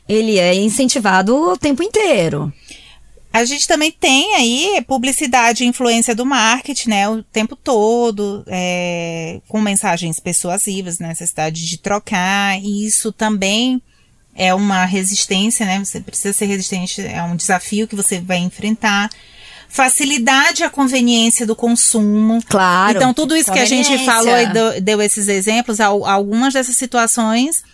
ele 0.08 0.38
é 0.38 0.54
incentivado 0.54 1.34
o 1.34 1.56
tempo 1.56 1.82
inteiro. 1.82 2.52
A 3.34 3.44
gente 3.44 3.66
também 3.66 3.90
tem 3.90 4.32
aí 4.36 4.84
publicidade 4.86 5.64
e 5.64 5.66
influência 5.66 6.14
do 6.14 6.24
marketing, 6.24 6.90
né, 6.90 7.08
o 7.08 7.20
tempo 7.20 7.56
todo, 7.56 8.44
é, 8.46 9.40
com 9.48 9.60
mensagens 9.60 10.20
persuasivas, 10.20 11.00
né, 11.00 11.08
necessidade 11.08 11.66
de 11.66 11.78
trocar, 11.78 12.62
e 12.62 12.86
isso 12.86 13.10
também 13.10 13.82
é 14.36 14.54
uma 14.54 14.84
resistência, 14.84 15.66
né, 15.66 15.80
você 15.84 15.98
precisa 15.98 16.32
ser 16.32 16.46
resistente, 16.46 17.00
é 17.00 17.20
um 17.24 17.34
desafio 17.34 17.88
que 17.88 17.96
você 17.96 18.20
vai 18.20 18.38
enfrentar. 18.38 19.10
Facilidade 19.68 20.62
e 20.62 20.70
conveniência 20.70 21.44
do 21.44 21.56
consumo. 21.56 22.40
Claro. 22.48 22.96
Então, 22.96 23.12
tudo 23.12 23.36
isso 23.36 23.52
que 23.52 23.58
a 23.58 23.64
gente 23.64 23.98
falou 24.04 24.38
e 24.38 24.46
deu, 24.46 24.80
deu 24.80 25.02
esses 25.02 25.26
exemplos, 25.26 25.80
algumas 25.80 26.54
dessas 26.54 26.76
situações 26.76 27.64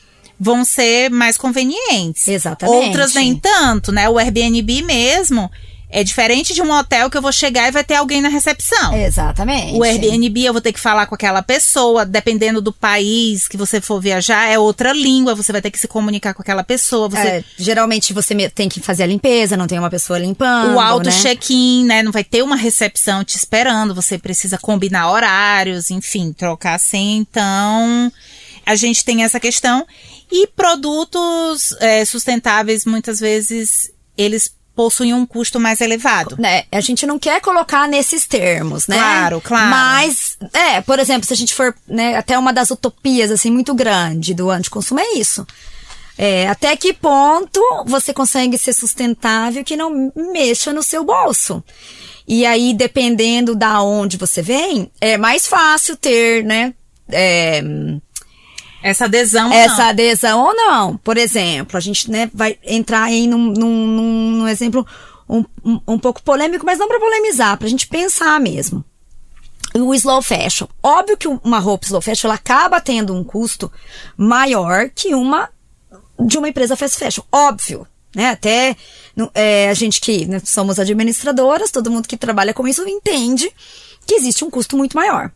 vão 0.41 0.65
ser 0.65 1.11
mais 1.11 1.37
convenientes. 1.37 2.27
Exatamente. 2.27 2.87
Outras 2.87 3.13
nem 3.13 3.37
tanto, 3.37 3.93
né? 3.93 4.09
O 4.09 4.19
Airbnb 4.19 4.83
mesmo 4.83 5.51
é 5.93 6.05
diferente 6.05 6.55
de 6.55 6.63
um 6.63 6.71
hotel 6.71 7.11
que 7.11 7.19
eu 7.19 7.23
vou 7.23 7.33
chegar 7.33 7.69
e 7.69 7.73
vai 7.73 7.83
ter 7.83 7.97
alguém 7.97 8.23
na 8.23 8.29
recepção. 8.29 8.95
Exatamente. 8.97 9.77
O 9.77 9.83
Airbnb 9.83 10.45
eu 10.45 10.53
vou 10.53 10.63
ter 10.63 10.73
que 10.73 10.79
falar 10.79 11.07
com 11.07 11.15
aquela 11.15 11.43
pessoa, 11.43 12.07
dependendo 12.07 12.63
do 12.63 12.73
país 12.73 13.49
que 13.49 13.57
você 13.57 13.81
for 13.81 14.01
viajar, 14.01 14.49
é 14.49 14.59
outra 14.59 14.93
língua, 14.93 15.35
você 15.35 15.51
vai 15.51 15.61
ter 15.61 15.71
que 15.71 15.79
se 15.79 15.89
comunicar 15.89 16.33
com 16.33 16.43
aquela 16.43 16.63
pessoa. 16.63 17.09
Você... 17.09 17.19
É, 17.19 17.45
geralmente 17.59 18.13
você 18.13 18.49
tem 18.51 18.69
que 18.69 18.81
fazer 18.81 19.03
a 19.03 19.07
limpeza, 19.07 19.57
não 19.57 19.67
tem 19.67 19.79
uma 19.79 19.91
pessoa 19.91 20.19
limpando. 20.19 20.77
O 20.77 20.81
auto 20.81 21.07
né? 21.07 21.13
check-in, 21.13 21.85
né? 21.85 22.03
Não 22.03 22.13
vai 22.13 22.23
ter 22.23 22.43
uma 22.43 22.57
recepção 22.57 23.25
te 23.25 23.37
esperando, 23.37 23.95
você 23.95 24.17
precisa 24.17 24.57
combinar 24.57 25.11
horários, 25.11 25.91
enfim, 25.91 26.33
trocar 26.33 26.75
assim. 26.75 27.17
Então, 27.17 28.13
a 28.65 28.77
gente 28.77 29.05
tem 29.05 29.25
essa 29.25 29.41
questão. 29.41 29.85
E 30.33 30.47
produtos 30.47 31.73
é, 31.81 32.05
sustentáveis, 32.05 32.85
muitas 32.85 33.19
vezes, 33.19 33.91
eles 34.17 34.55
possuem 34.75 35.13
um 35.13 35.27
custo 35.27 35.61
mais 35.61 35.81
elevado. 35.81 36.39
É, 36.45 36.65
a 36.73 36.81
gente 36.81 37.07
não 37.07 37.19
quer 37.19 37.41
colocar 37.41 37.87
nesses 37.89 38.27
termos, 38.27 38.87
né? 38.87 38.97
Claro, 38.97 39.41
claro. 39.41 39.69
Mas, 39.71 40.39
é, 40.53 40.81
por 40.81 40.99
exemplo, 40.99 41.27
se 41.27 41.33
a 41.33 41.37
gente 41.37 41.55
for, 41.55 41.75
né, 41.87 42.17
até 42.17 42.39
uma 42.39 42.53
das 42.53 42.71
utopias, 42.71 43.31
assim, 43.31 43.51
muito 43.51 43.75
grande 43.75 44.33
do 44.33 44.51
anticonsumo 44.51 45.01
é 45.01 45.15
isso. 45.15 45.47
É, 46.17 46.49
até 46.49 46.77
que 46.77 46.93
ponto 46.93 47.61
você 47.87 48.13
consegue 48.13 48.57
ser 48.57 48.73
sustentável 48.73 49.65
que 49.65 49.77
não 49.77 50.13
mexa 50.15 50.73
no 50.73 50.83
seu 50.83 51.05
bolso? 51.05 51.63
E 52.27 52.47
aí, 52.47 52.73
dependendo 52.73 53.55
da 53.55 53.83
onde 53.83 54.17
você 54.17 54.41
vem, 54.41 54.91
é 55.01 55.19
mais 55.19 55.47
fácil 55.47 55.97
ter, 55.97 56.45
né, 56.45 56.73
é, 57.11 57.63
essa 58.83 59.05
adesão 59.05 59.53
Essa 59.53 59.83
não. 59.83 59.89
adesão 59.91 60.47
ou 60.47 60.55
não. 60.55 60.97
Por 60.97 61.17
exemplo, 61.17 61.77
a 61.77 61.81
gente 61.81 62.11
né, 62.11 62.31
vai 62.33 62.59
entrar 62.65 63.05
aí 63.05 63.27
num, 63.27 63.53
num, 63.53 63.87
num 64.39 64.49
exemplo 64.49 64.87
um, 65.29 65.45
um, 65.65 65.81
um, 65.87 65.99
pouco 65.99 66.23
polêmico, 66.23 66.65
mas 66.65 66.79
não 66.79 66.89
para 66.89 66.99
polemizar, 66.99 67.57
para 67.57 67.67
a 67.67 67.71
gente 67.71 67.87
pensar 67.87 68.41
mesmo. 68.41 68.85
O 69.75 69.95
slow 69.95 70.21
fashion. 70.21 70.67
Óbvio 70.83 71.17
que 71.17 71.29
uma 71.29 71.59
roupa 71.59 71.87
slow 71.87 72.01
fashion 72.01 72.27
ela 72.27 72.35
acaba 72.35 72.81
tendo 72.81 73.15
um 73.15 73.23
custo 73.23 73.71
maior 74.17 74.91
que 74.91 75.15
uma 75.15 75.49
de 76.19 76.37
uma 76.39 76.49
empresa 76.49 76.77
fast 76.77 76.99
fashion. 76.99 77.23
Óbvio. 77.31 77.87
Né? 78.15 78.31
Até 78.31 78.77
é, 79.35 79.69
a 79.69 79.75
gente 79.75 80.01
que 80.01 80.27
né, 80.27 80.41
somos 80.45 80.81
administradoras, 80.81 81.71
todo 81.71 81.91
mundo 81.91 82.09
que 82.09 82.17
trabalha 82.17 82.53
com 82.53 82.67
isso 82.67 82.87
entende 82.89 83.49
que 84.05 84.15
existe 84.15 84.45
um 84.45 84.51
custo 84.51 84.77
muito 84.77 84.97
maior 84.97 85.31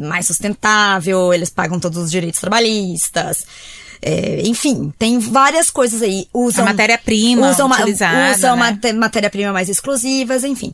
mais 0.00 0.26
sustentável, 0.26 1.32
eles 1.32 1.50
pagam 1.50 1.78
todos 1.78 1.98
os 1.98 2.10
direitos 2.10 2.40
trabalhistas. 2.40 3.46
É, 4.00 4.42
enfim, 4.44 4.92
tem 4.98 5.18
várias 5.18 5.70
coisas 5.70 6.02
aí. 6.02 6.28
Usam 6.32 6.64
matéria-prima 6.64 7.50
usam, 7.50 7.68
utilizada, 7.68 8.36
usam 8.36 8.56
né? 8.56 8.92
matéria-prima 8.92 9.52
mais 9.52 9.68
exclusivas, 9.68 10.44
enfim. 10.44 10.72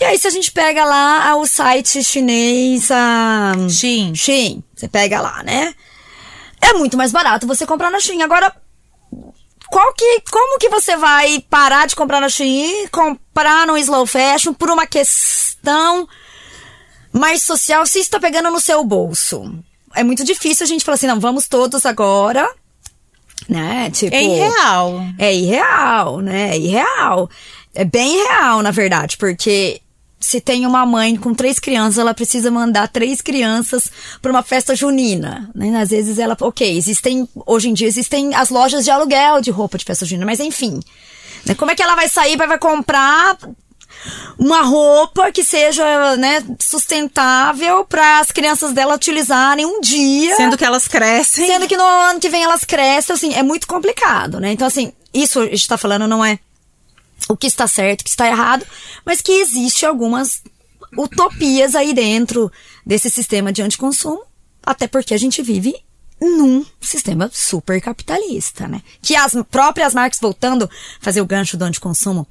E 0.00 0.04
aí, 0.04 0.18
se 0.18 0.26
a 0.26 0.30
gente 0.30 0.50
pega 0.50 0.84
lá 0.84 1.36
o 1.36 1.46
site 1.46 2.02
chinês, 2.02 2.90
a 2.90 3.52
Shein. 3.68 4.14
Shein, 4.14 4.64
você 4.74 4.88
pega 4.88 5.20
lá, 5.20 5.42
né? 5.42 5.74
É 6.60 6.72
muito 6.72 6.96
mais 6.96 7.12
barato 7.12 7.46
você 7.46 7.66
comprar 7.66 7.90
na 7.90 8.00
Shein. 8.00 8.22
Agora, 8.22 8.54
qual 9.70 9.92
que, 9.94 10.22
como 10.30 10.58
que 10.58 10.68
você 10.68 10.96
vai 10.96 11.44
parar 11.48 11.86
de 11.86 11.94
comprar 11.94 12.20
na 12.20 12.28
Shein, 12.28 12.88
comprar 12.88 13.66
no 13.66 13.76
slow 13.76 14.06
fashion 14.06 14.54
por 14.54 14.70
uma 14.70 14.86
questão 14.86 16.08
mais 17.12 17.42
social 17.42 17.84
se 17.86 17.98
está 17.98 18.18
pegando 18.18 18.50
no 18.50 18.60
seu 18.60 18.82
bolso. 18.84 19.52
É 19.94 20.02
muito 20.02 20.24
difícil 20.24 20.64
a 20.64 20.68
gente 20.68 20.84
falar 20.84 20.94
assim, 20.94 21.06
não, 21.06 21.20
vamos 21.20 21.46
todos 21.46 21.84
agora, 21.84 22.48
né? 23.48 23.90
Tipo, 23.90 24.14
é 24.14 24.22
irreal. 24.22 25.04
É 25.18 25.34
irreal, 25.34 26.20
né? 26.20 26.56
É 26.56 26.58
irreal. 26.58 27.30
É 27.74 27.84
bem 27.84 28.16
real, 28.26 28.62
na 28.62 28.70
verdade, 28.70 29.16
porque 29.16 29.80
se 30.22 30.40
tem 30.40 30.64
uma 30.64 30.86
mãe 30.86 31.16
com 31.16 31.34
três 31.34 31.58
crianças, 31.58 31.98
ela 31.98 32.14
precisa 32.14 32.50
mandar 32.50 32.88
três 32.88 33.20
crianças 33.20 33.90
para 34.20 34.30
uma 34.30 34.42
festa 34.42 34.74
junina. 34.74 35.50
Né? 35.54 35.76
Às 35.80 35.90
vezes 35.90 36.18
ela. 36.18 36.36
Ok, 36.40 36.76
existem. 36.76 37.28
Hoje 37.46 37.68
em 37.68 37.74
dia 37.74 37.88
existem 37.88 38.34
as 38.34 38.48
lojas 38.48 38.84
de 38.84 38.90
aluguel 38.90 39.40
de 39.40 39.50
roupa 39.50 39.76
de 39.76 39.84
festa 39.84 40.06
junina, 40.06 40.24
mas 40.24 40.40
enfim. 40.40 40.80
Né? 41.44 41.54
Como 41.54 41.70
é 41.70 41.74
que 41.74 41.82
ela 41.82 41.96
vai 41.96 42.08
sair, 42.08 42.36
vai 42.36 42.58
comprar 42.58 43.36
uma 44.38 44.62
roupa 44.62 45.30
que 45.30 45.44
seja, 45.44 46.16
né, 46.16 46.44
sustentável 46.58 47.84
para 47.84 48.18
as 48.18 48.30
crianças 48.30 48.72
dela 48.72 48.94
utilizarem 48.94 49.64
um 49.64 49.80
dia. 49.80 50.36
Sendo 50.36 50.56
que 50.56 50.64
elas 50.64 50.88
crescem. 50.88 51.46
Sendo 51.46 51.68
que 51.68 51.76
no 51.76 51.84
ano 51.84 52.20
que 52.20 52.28
vem 52.28 52.42
elas 52.42 52.64
crescem, 52.64 53.14
assim, 53.14 53.34
é 53.34 53.42
muito 53.42 53.66
complicado, 53.66 54.40
né? 54.40 54.52
Então, 54.52 54.66
assim, 54.66 54.92
isso 55.12 55.40
a 55.40 55.46
gente 55.46 55.68
tá 55.68 55.76
falando 55.76 56.06
não 56.08 56.24
é 56.24 56.38
o 57.28 57.36
que 57.36 57.46
está 57.46 57.66
certo, 57.66 58.00
o 58.00 58.04
que 58.04 58.10
está 58.10 58.26
errado, 58.26 58.66
mas 59.04 59.22
que 59.22 59.32
existe 59.32 59.86
algumas 59.86 60.42
utopias 60.96 61.74
aí 61.74 61.94
dentro 61.94 62.50
desse 62.84 63.08
sistema 63.08 63.52
de 63.52 63.62
anticonsumo, 63.62 64.22
até 64.64 64.86
porque 64.86 65.14
a 65.14 65.18
gente 65.18 65.42
vive 65.42 65.74
num 66.20 66.64
sistema 66.80 67.28
super 67.32 67.80
capitalista, 67.80 68.68
né? 68.68 68.82
Que 69.00 69.16
as 69.16 69.34
próprias 69.50 69.94
marcas, 69.94 70.20
voltando 70.20 70.64
a 70.66 70.68
fazer 71.00 71.20
o 71.20 71.26
gancho 71.26 71.56
do 71.56 71.64
anticonsumo 71.64 72.26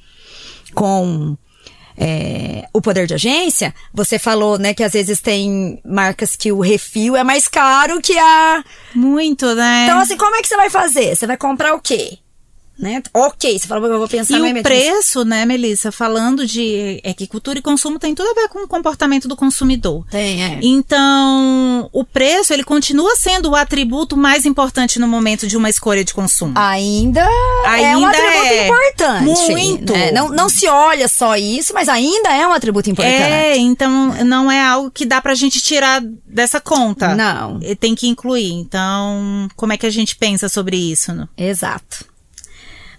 com 0.73 1.37
é, 1.97 2.65
o 2.73 2.81
poder 2.81 3.07
de 3.07 3.13
agência, 3.13 3.73
você 3.93 4.17
falou, 4.17 4.57
né, 4.57 4.73
que 4.73 4.83
às 4.83 4.93
vezes 4.93 5.21
tem 5.21 5.81
marcas 5.85 6.35
que 6.35 6.51
o 6.51 6.59
refil 6.59 7.15
é 7.15 7.23
mais 7.23 7.47
caro 7.47 8.01
que 8.01 8.17
a. 8.17 8.63
Muito, 8.93 9.53
né? 9.55 9.85
Então, 9.85 9.99
assim, 9.99 10.17
como 10.17 10.35
é 10.35 10.41
que 10.41 10.47
você 10.47 10.55
vai 10.55 10.69
fazer? 10.69 11.15
Você 11.15 11.27
vai 11.27 11.37
comprar 11.37 11.73
o 11.73 11.79
quê? 11.79 12.17
Né? 12.81 13.01
Ok, 13.13 13.57
você 13.57 13.67
falou, 13.67 13.89
eu 13.89 13.99
vou 13.99 14.07
pensar 14.07 14.39
E 14.39 14.59
o 14.59 14.63
preço, 14.63 15.23
né, 15.23 15.45
Melissa, 15.45 15.91
falando 15.91 16.45
de 16.45 16.99
é 17.03 17.13
que 17.13 17.27
cultura 17.27 17.59
e 17.59 17.61
consumo 17.61 17.99
tem 17.99 18.15
tudo 18.15 18.29
a 18.29 18.33
ver 18.33 18.49
com 18.49 18.63
o 18.63 18.67
comportamento 18.67 19.27
do 19.27 19.35
consumidor. 19.35 20.03
Tem, 20.09 20.43
é. 20.43 20.59
Então, 20.61 21.89
o 21.93 22.03
preço, 22.03 22.53
ele 22.53 22.63
continua 22.63 23.15
sendo 23.15 23.51
o 23.51 23.55
atributo 23.55 24.17
mais 24.17 24.45
importante 24.45 24.99
no 24.99 25.07
momento 25.07 25.47
de 25.47 25.55
uma 25.55 25.69
escolha 25.69 26.03
de 26.03 26.13
consumo. 26.13 26.53
Ainda, 26.55 27.21
é 27.21 27.95
um 27.95 28.05
Ainda 28.05 28.09
atributo 28.09 28.45
é. 28.45 28.65
importante. 28.65 29.23
Muito. 29.23 29.93
né? 29.93 30.11
Não, 30.11 30.29
não 30.29 30.49
se 30.49 30.67
olha 30.67 31.07
só 31.07 31.35
isso, 31.35 31.73
mas 31.73 31.87
ainda 31.87 32.29
é 32.29 32.47
um 32.47 32.51
atributo 32.51 32.89
importante. 32.89 33.21
É, 33.21 33.57
então 33.57 34.13
não 34.25 34.51
é 34.51 34.61
algo 34.61 34.89
que 34.89 35.05
dá 35.05 35.21
pra 35.21 35.35
gente 35.35 35.61
tirar 35.61 36.01
dessa 36.25 36.59
conta. 36.59 37.15
Não. 37.15 37.59
E 37.61 37.75
Tem 37.75 37.93
que 37.93 38.07
incluir. 38.07 38.51
Então, 38.53 39.47
como 39.55 39.73
é 39.73 39.77
que 39.77 39.85
a 39.85 39.91
gente 39.91 40.15
pensa 40.15 40.49
sobre 40.49 40.77
isso? 40.77 41.13
né? 41.13 41.27
Exato. 41.37 42.10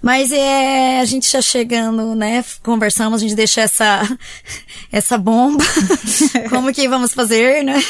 Mas 0.02 0.32
é, 0.32 0.98
a 1.00 1.04
gente 1.04 1.30
já 1.30 1.40
chegando, 1.40 2.14
né? 2.16 2.44
Conversamos, 2.62 3.20
a 3.20 3.24
gente 3.24 3.36
deixa 3.36 3.60
essa, 3.60 4.02
essa 4.90 5.16
bomba. 5.16 5.62
Como 6.50 6.72
que 6.72 6.88
vamos 6.88 7.12
fazer, 7.14 7.62
né? 7.62 7.80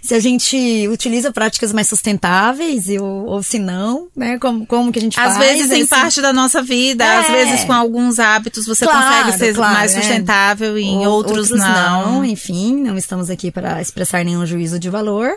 Se 0.00 0.14
a 0.14 0.20
gente 0.20 0.86
utiliza 0.88 1.32
práticas 1.32 1.72
mais 1.72 1.88
sustentáveis 1.88 2.86
ou, 3.00 3.24
ou 3.26 3.42
se 3.42 3.58
não, 3.58 4.06
né? 4.14 4.38
Como, 4.38 4.64
como 4.66 4.92
que 4.92 4.98
a 4.98 5.02
gente 5.02 5.18
Às 5.18 5.34
faz? 5.36 5.38
vezes 5.38 5.72
em 5.72 5.80
esse- 5.80 5.88
parte 5.90 6.20
da 6.22 6.32
nossa 6.32 6.62
vida, 6.62 7.02
É. 7.04 7.16
às 7.18 7.26
vezes 7.28 7.64
com 7.64 7.72
alguns 7.72 8.18
hábitos 8.20 8.66
você 8.66 8.84
Claro, 8.84 9.24
consegue 9.24 9.38
ser 9.38 9.54
claro, 9.54 9.74
mais 9.74 9.94
é. 9.96 10.00
sustentável 10.00 10.78
e 10.78 10.84
em 10.84 11.06
Ou- 11.06 11.14
outros, 11.14 11.50
não. 11.50 12.24
Enfim, 12.24 12.76
não 12.82 12.96
estamos 12.96 13.28
aqui 13.30 13.50
para 13.50 13.80
expressar 13.80 14.24
nenhum 14.24 14.44
juízo 14.46 14.78
de 14.78 14.88
valor. 14.90 15.32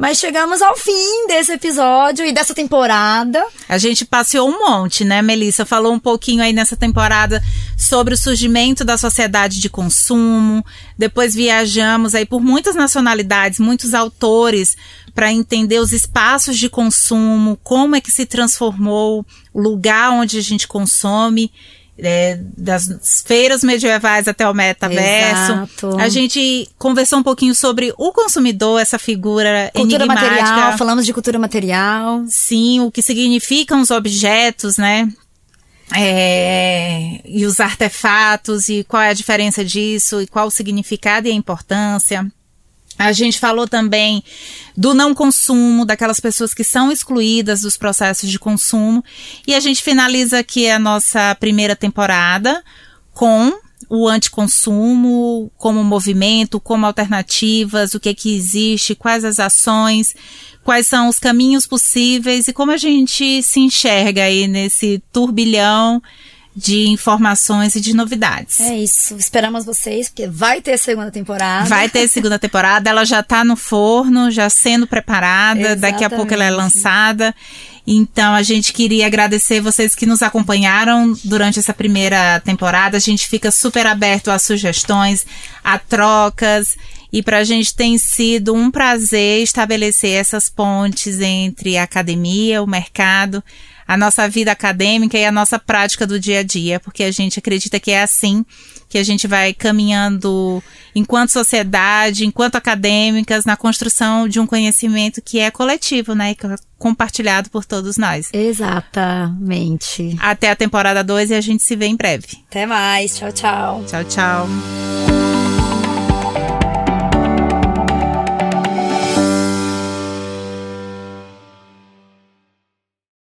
Mas 0.00 0.16
chegamos 0.16 0.62
ao 0.62 0.74
fim 0.78 1.26
desse 1.26 1.52
episódio 1.52 2.24
e 2.24 2.32
dessa 2.32 2.54
temporada. 2.54 3.44
A 3.68 3.76
gente 3.76 4.06
passeou 4.06 4.48
um 4.48 4.58
monte, 4.58 5.04
né, 5.04 5.20
Melissa? 5.20 5.66
Falou 5.66 5.92
um 5.92 5.98
pouquinho 5.98 6.42
aí 6.42 6.54
nessa 6.54 6.74
temporada 6.74 7.44
sobre 7.76 8.14
o 8.14 8.16
surgimento 8.16 8.82
da 8.82 8.96
sociedade 8.96 9.60
de 9.60 9.68
consumo. 9.68 10.64
Depois 10.96 11.34
viajamos 11.34 12.14
aí 12.14 12.24
por 12.24 12.40
muitas 12.40 12.74
nacionalidades, 12.74 13.60
muitos 13.60 13.92
autores, 13.92 14.74
para 15.14 15.30
entender 15.30 15.78
os 15.78 15.92
espaços 15.92 16.56
de 16.58 16.70
consumo, 16.70 17.60
como 17.62 17.94
é 17.94 18.00
que 18.00 18.10
se 18.10 18.24
transformou 18.24 19.26
o 19.52 19.60
lugar 19.60 20.12
onde 20.12 20.38
a 20.38 20.42
gente 20.42 20.66
consome. 20.66 21.52
É, 22.02 22.38
das 22.56 22.88
feiras 23.24 23.62
medievais 23.62 24.28
até 24.28 24.48
o 24.48 24.54
metaverso. 24.54 25.52
Exato. 25.52 25.98
A 25.98 26.08
gente 26.08 26.68
conversou 26.78 27.18
um 27.18 27.22
pouquinho 27.22 27.54
sobre 27.54 27.92
o 27.96 28.12
consumidor, 28.12 28.80
essa 28.80 28.98
figura 28.98 29.70
Cultura 29.74 30.04
enigmática. 30.04 30.42
material, 30.42 30.78
falamos 30.78 31.06
de 31.06 31.12
cultura 31.12 31.38
material. 31.38 32.24
Sim, 32.28 32.80
o 32.80 32.90
que 32.90 33.02
significam 33.02 33.80
os 33.80 33.90
objetos, 33.90 34.76
né? 34.76 35.08
É, 35.96 37.20
e 37.24 37.44
os 37.44 37.58
artefatos, 37.58 38.68
e 38.68 38.84
qual 38.84 39.02
é 39.02 39.08
a 39.08 39.14
diferença 39.14 39.64
disso, 39.64 40.22
e 40.22 40.26
qual 40.26 40.46
o 40.46 40.50
significado 40.50 41.26
e 41.26 41.30
a 41.30 41.34
importância. 41.34 42.30
A 43.00 43.12
gente 43.12 43.38
falou 43.38 43.66
também 43.66 44.22
do 44.76 44.92
não 44.92 45.14
consumo, 45.14 45.86
daquelas 45.86 46.20
pessoas 46.20 46.52
que 46.52 46.62
são 46.62 46.92
excluídas 46.92 47.62
dos 47.62 47.78
processos 47.78 48.28
de 48.28 48.38
consumo. 48.38 49.02
E 49.46 49.54
a 49.54 49.60
gente 49.60 49.82
finaliza 49.82 50.40
aqui 50.40 50.68
a 50.68 50.78
nossa 50.78 51.34
primeira 51.36 51.74
temporada 51.74 52.62
com 53.14 53.58
o 53.88 54.06
anticonsumo 54.06 55.50
como 55.56 55.82
movimento, 55.82 56.60
como 56.60 56.84
alternativas, 56.84 57.94
o 57.94 58.00
que 58.00 58.10
é 58.10 58.14
que 58.14 58.36
existe, 58.36 58.94
quais 58.94 59.24
as 59.24 59.40
ações, 59.40 60.14
quais 60.62 60.86
são 60.86 61.08
os 61.08 61.18
caminhos 61.18 61.66
possíveis 61.66 62.48
e 62.48 62.52
como 62.52 62.70
a 62.70 62.76
gente 62.76 63.42
se 63.42 63.60
enxerga 63.60 64.24
aí 64.24 64.46
nesse 64.46 65.02
turbilhão 65.10 66.02
de 66.54 66.88
informações 66.88 67.76
e 67.76 67.80
de 67.80 67.94
novidades. 67.94 68.60
É 68.60 68.76
isso. 68.76 69.16
Esperamos 69.16 69.64
vocês, 69.64 70.08
porque 70.08 70.26
vai 70.26 70.60
ter 70.60 70.76
segunda 70.78 71.10
temporada. 71.10 71.68
Vai 71.68 71.88
ter 71.88 72.08
segunda 72.08 72.38
temporada, 72.38 72.90
ela 72.90 73.04
já 73.04 73.22
tá 73.22 73.44
no 73.44 73.56
forno, 73.56 74.30
já 74.30 74.50
sendo 74.50 74.86
preparada, 74.86 75.76
daqui 75.76 76.04
a 76.04 76.10
pouco 76.10 76.34
ela 76.34 76.44
é 76.44 76.48
Exatamente. 76.48 76.74
lançada. 76.74 77.34
Então 77.86 78.34
a 78.34 78.42
gente 78.42 78.72
queria 78.72 79.06
agradecer 79.06 79.60
vocês 79.60 79.94
que 79.94 80.06
nos 80.06 80.22
acompanharam 80.22 81.16
durante 81.24 81.58
essa 81.58 81.72
primeira 81.72 82.40
temporada. 82.40 82.96
A 82.96 83.00
gente 83.00 83.26
fica 83.28 83.50
super 83.50 83.86
aberto 83.86 84.30
a 84.30 84.38
sugestões, 84.38 85.24
a 85.62 85.78
trocas. 85.78 86.76
E 87.12 87.22
pra 87.22 87.42
gente 87.42 87.74
tem 87.74 87.98
sido 87.98 88.54
um 88.54 88.70
prazer 88.70 89.42
estabelecer 89.42 90.12
essas 90.12 90.48
pontes 90.48 91.20
entre 91.20 91.76
a 91.76 91.82
academia, 91.82 92.62
o 92.62 92.66
mercado, 92.68 93.42
a 93.90 93.96
nossa 93.96 94.28
vida 94.28 94.52
acadêmica 94.52 95.18
e 95.18 95.24
a 95.24 95.32
nossa 95.32 95.58
prática 95.58 96.06
do 96.06 96.20
dia 96.20 96.38
a 96.38 96.42
dia, 96.44 96.78
porque 96.78 97.02
a 97.02 97.10
gente 97.10 97.40
acredita 97.40 97.80
que 97.80 97.90
é 97.90 98.02
assim 98.02 98.46
que 98.88 98.96
a 98.96 99.02
gente 99.02 99.26
vai 99.26 99.52
caminhando 99.52 100.62
enquanto 100.94 101.30
sociedade, 101.30 102.24
enquanto 102.24 102.54
acadêmicas, 102.54 103.44
na 103.44 103.56
construção 103.56 104.28
de 104.28 104.38
um 104.38 104.46
conhecimento 104.46 105.20
que 105.20 105.40
é 105.40 105.50
coletivo, 105.50 106.14
né? 106.14 106.30
E 106.30 106.34
que 106.36 106.46
é 106.46 106.54
compartilhado 106.78 107.50
por 107.50 107.64
todos 107.64 107.96
nós. 107.96 108.28
Exatamente. 108.32 110.16
Até 110.20 110.50
a 110.50 110.56
temporada 110.56 111.02
2 111.02 111.32
e 111.32 111.34
a 111.34 111.40
gente 111.40 111.64
se 111.64 111.74
vê 111.74 111.86
em 111.86 111.96
breve. 111.96 112.28
Até 112.48 112.66
mais. 112.66 113.18
Tchau, 113.18 113.32
tchau. 113.32 113.84
Tchau, 113.88 114.04
tchau. 114.04 114.48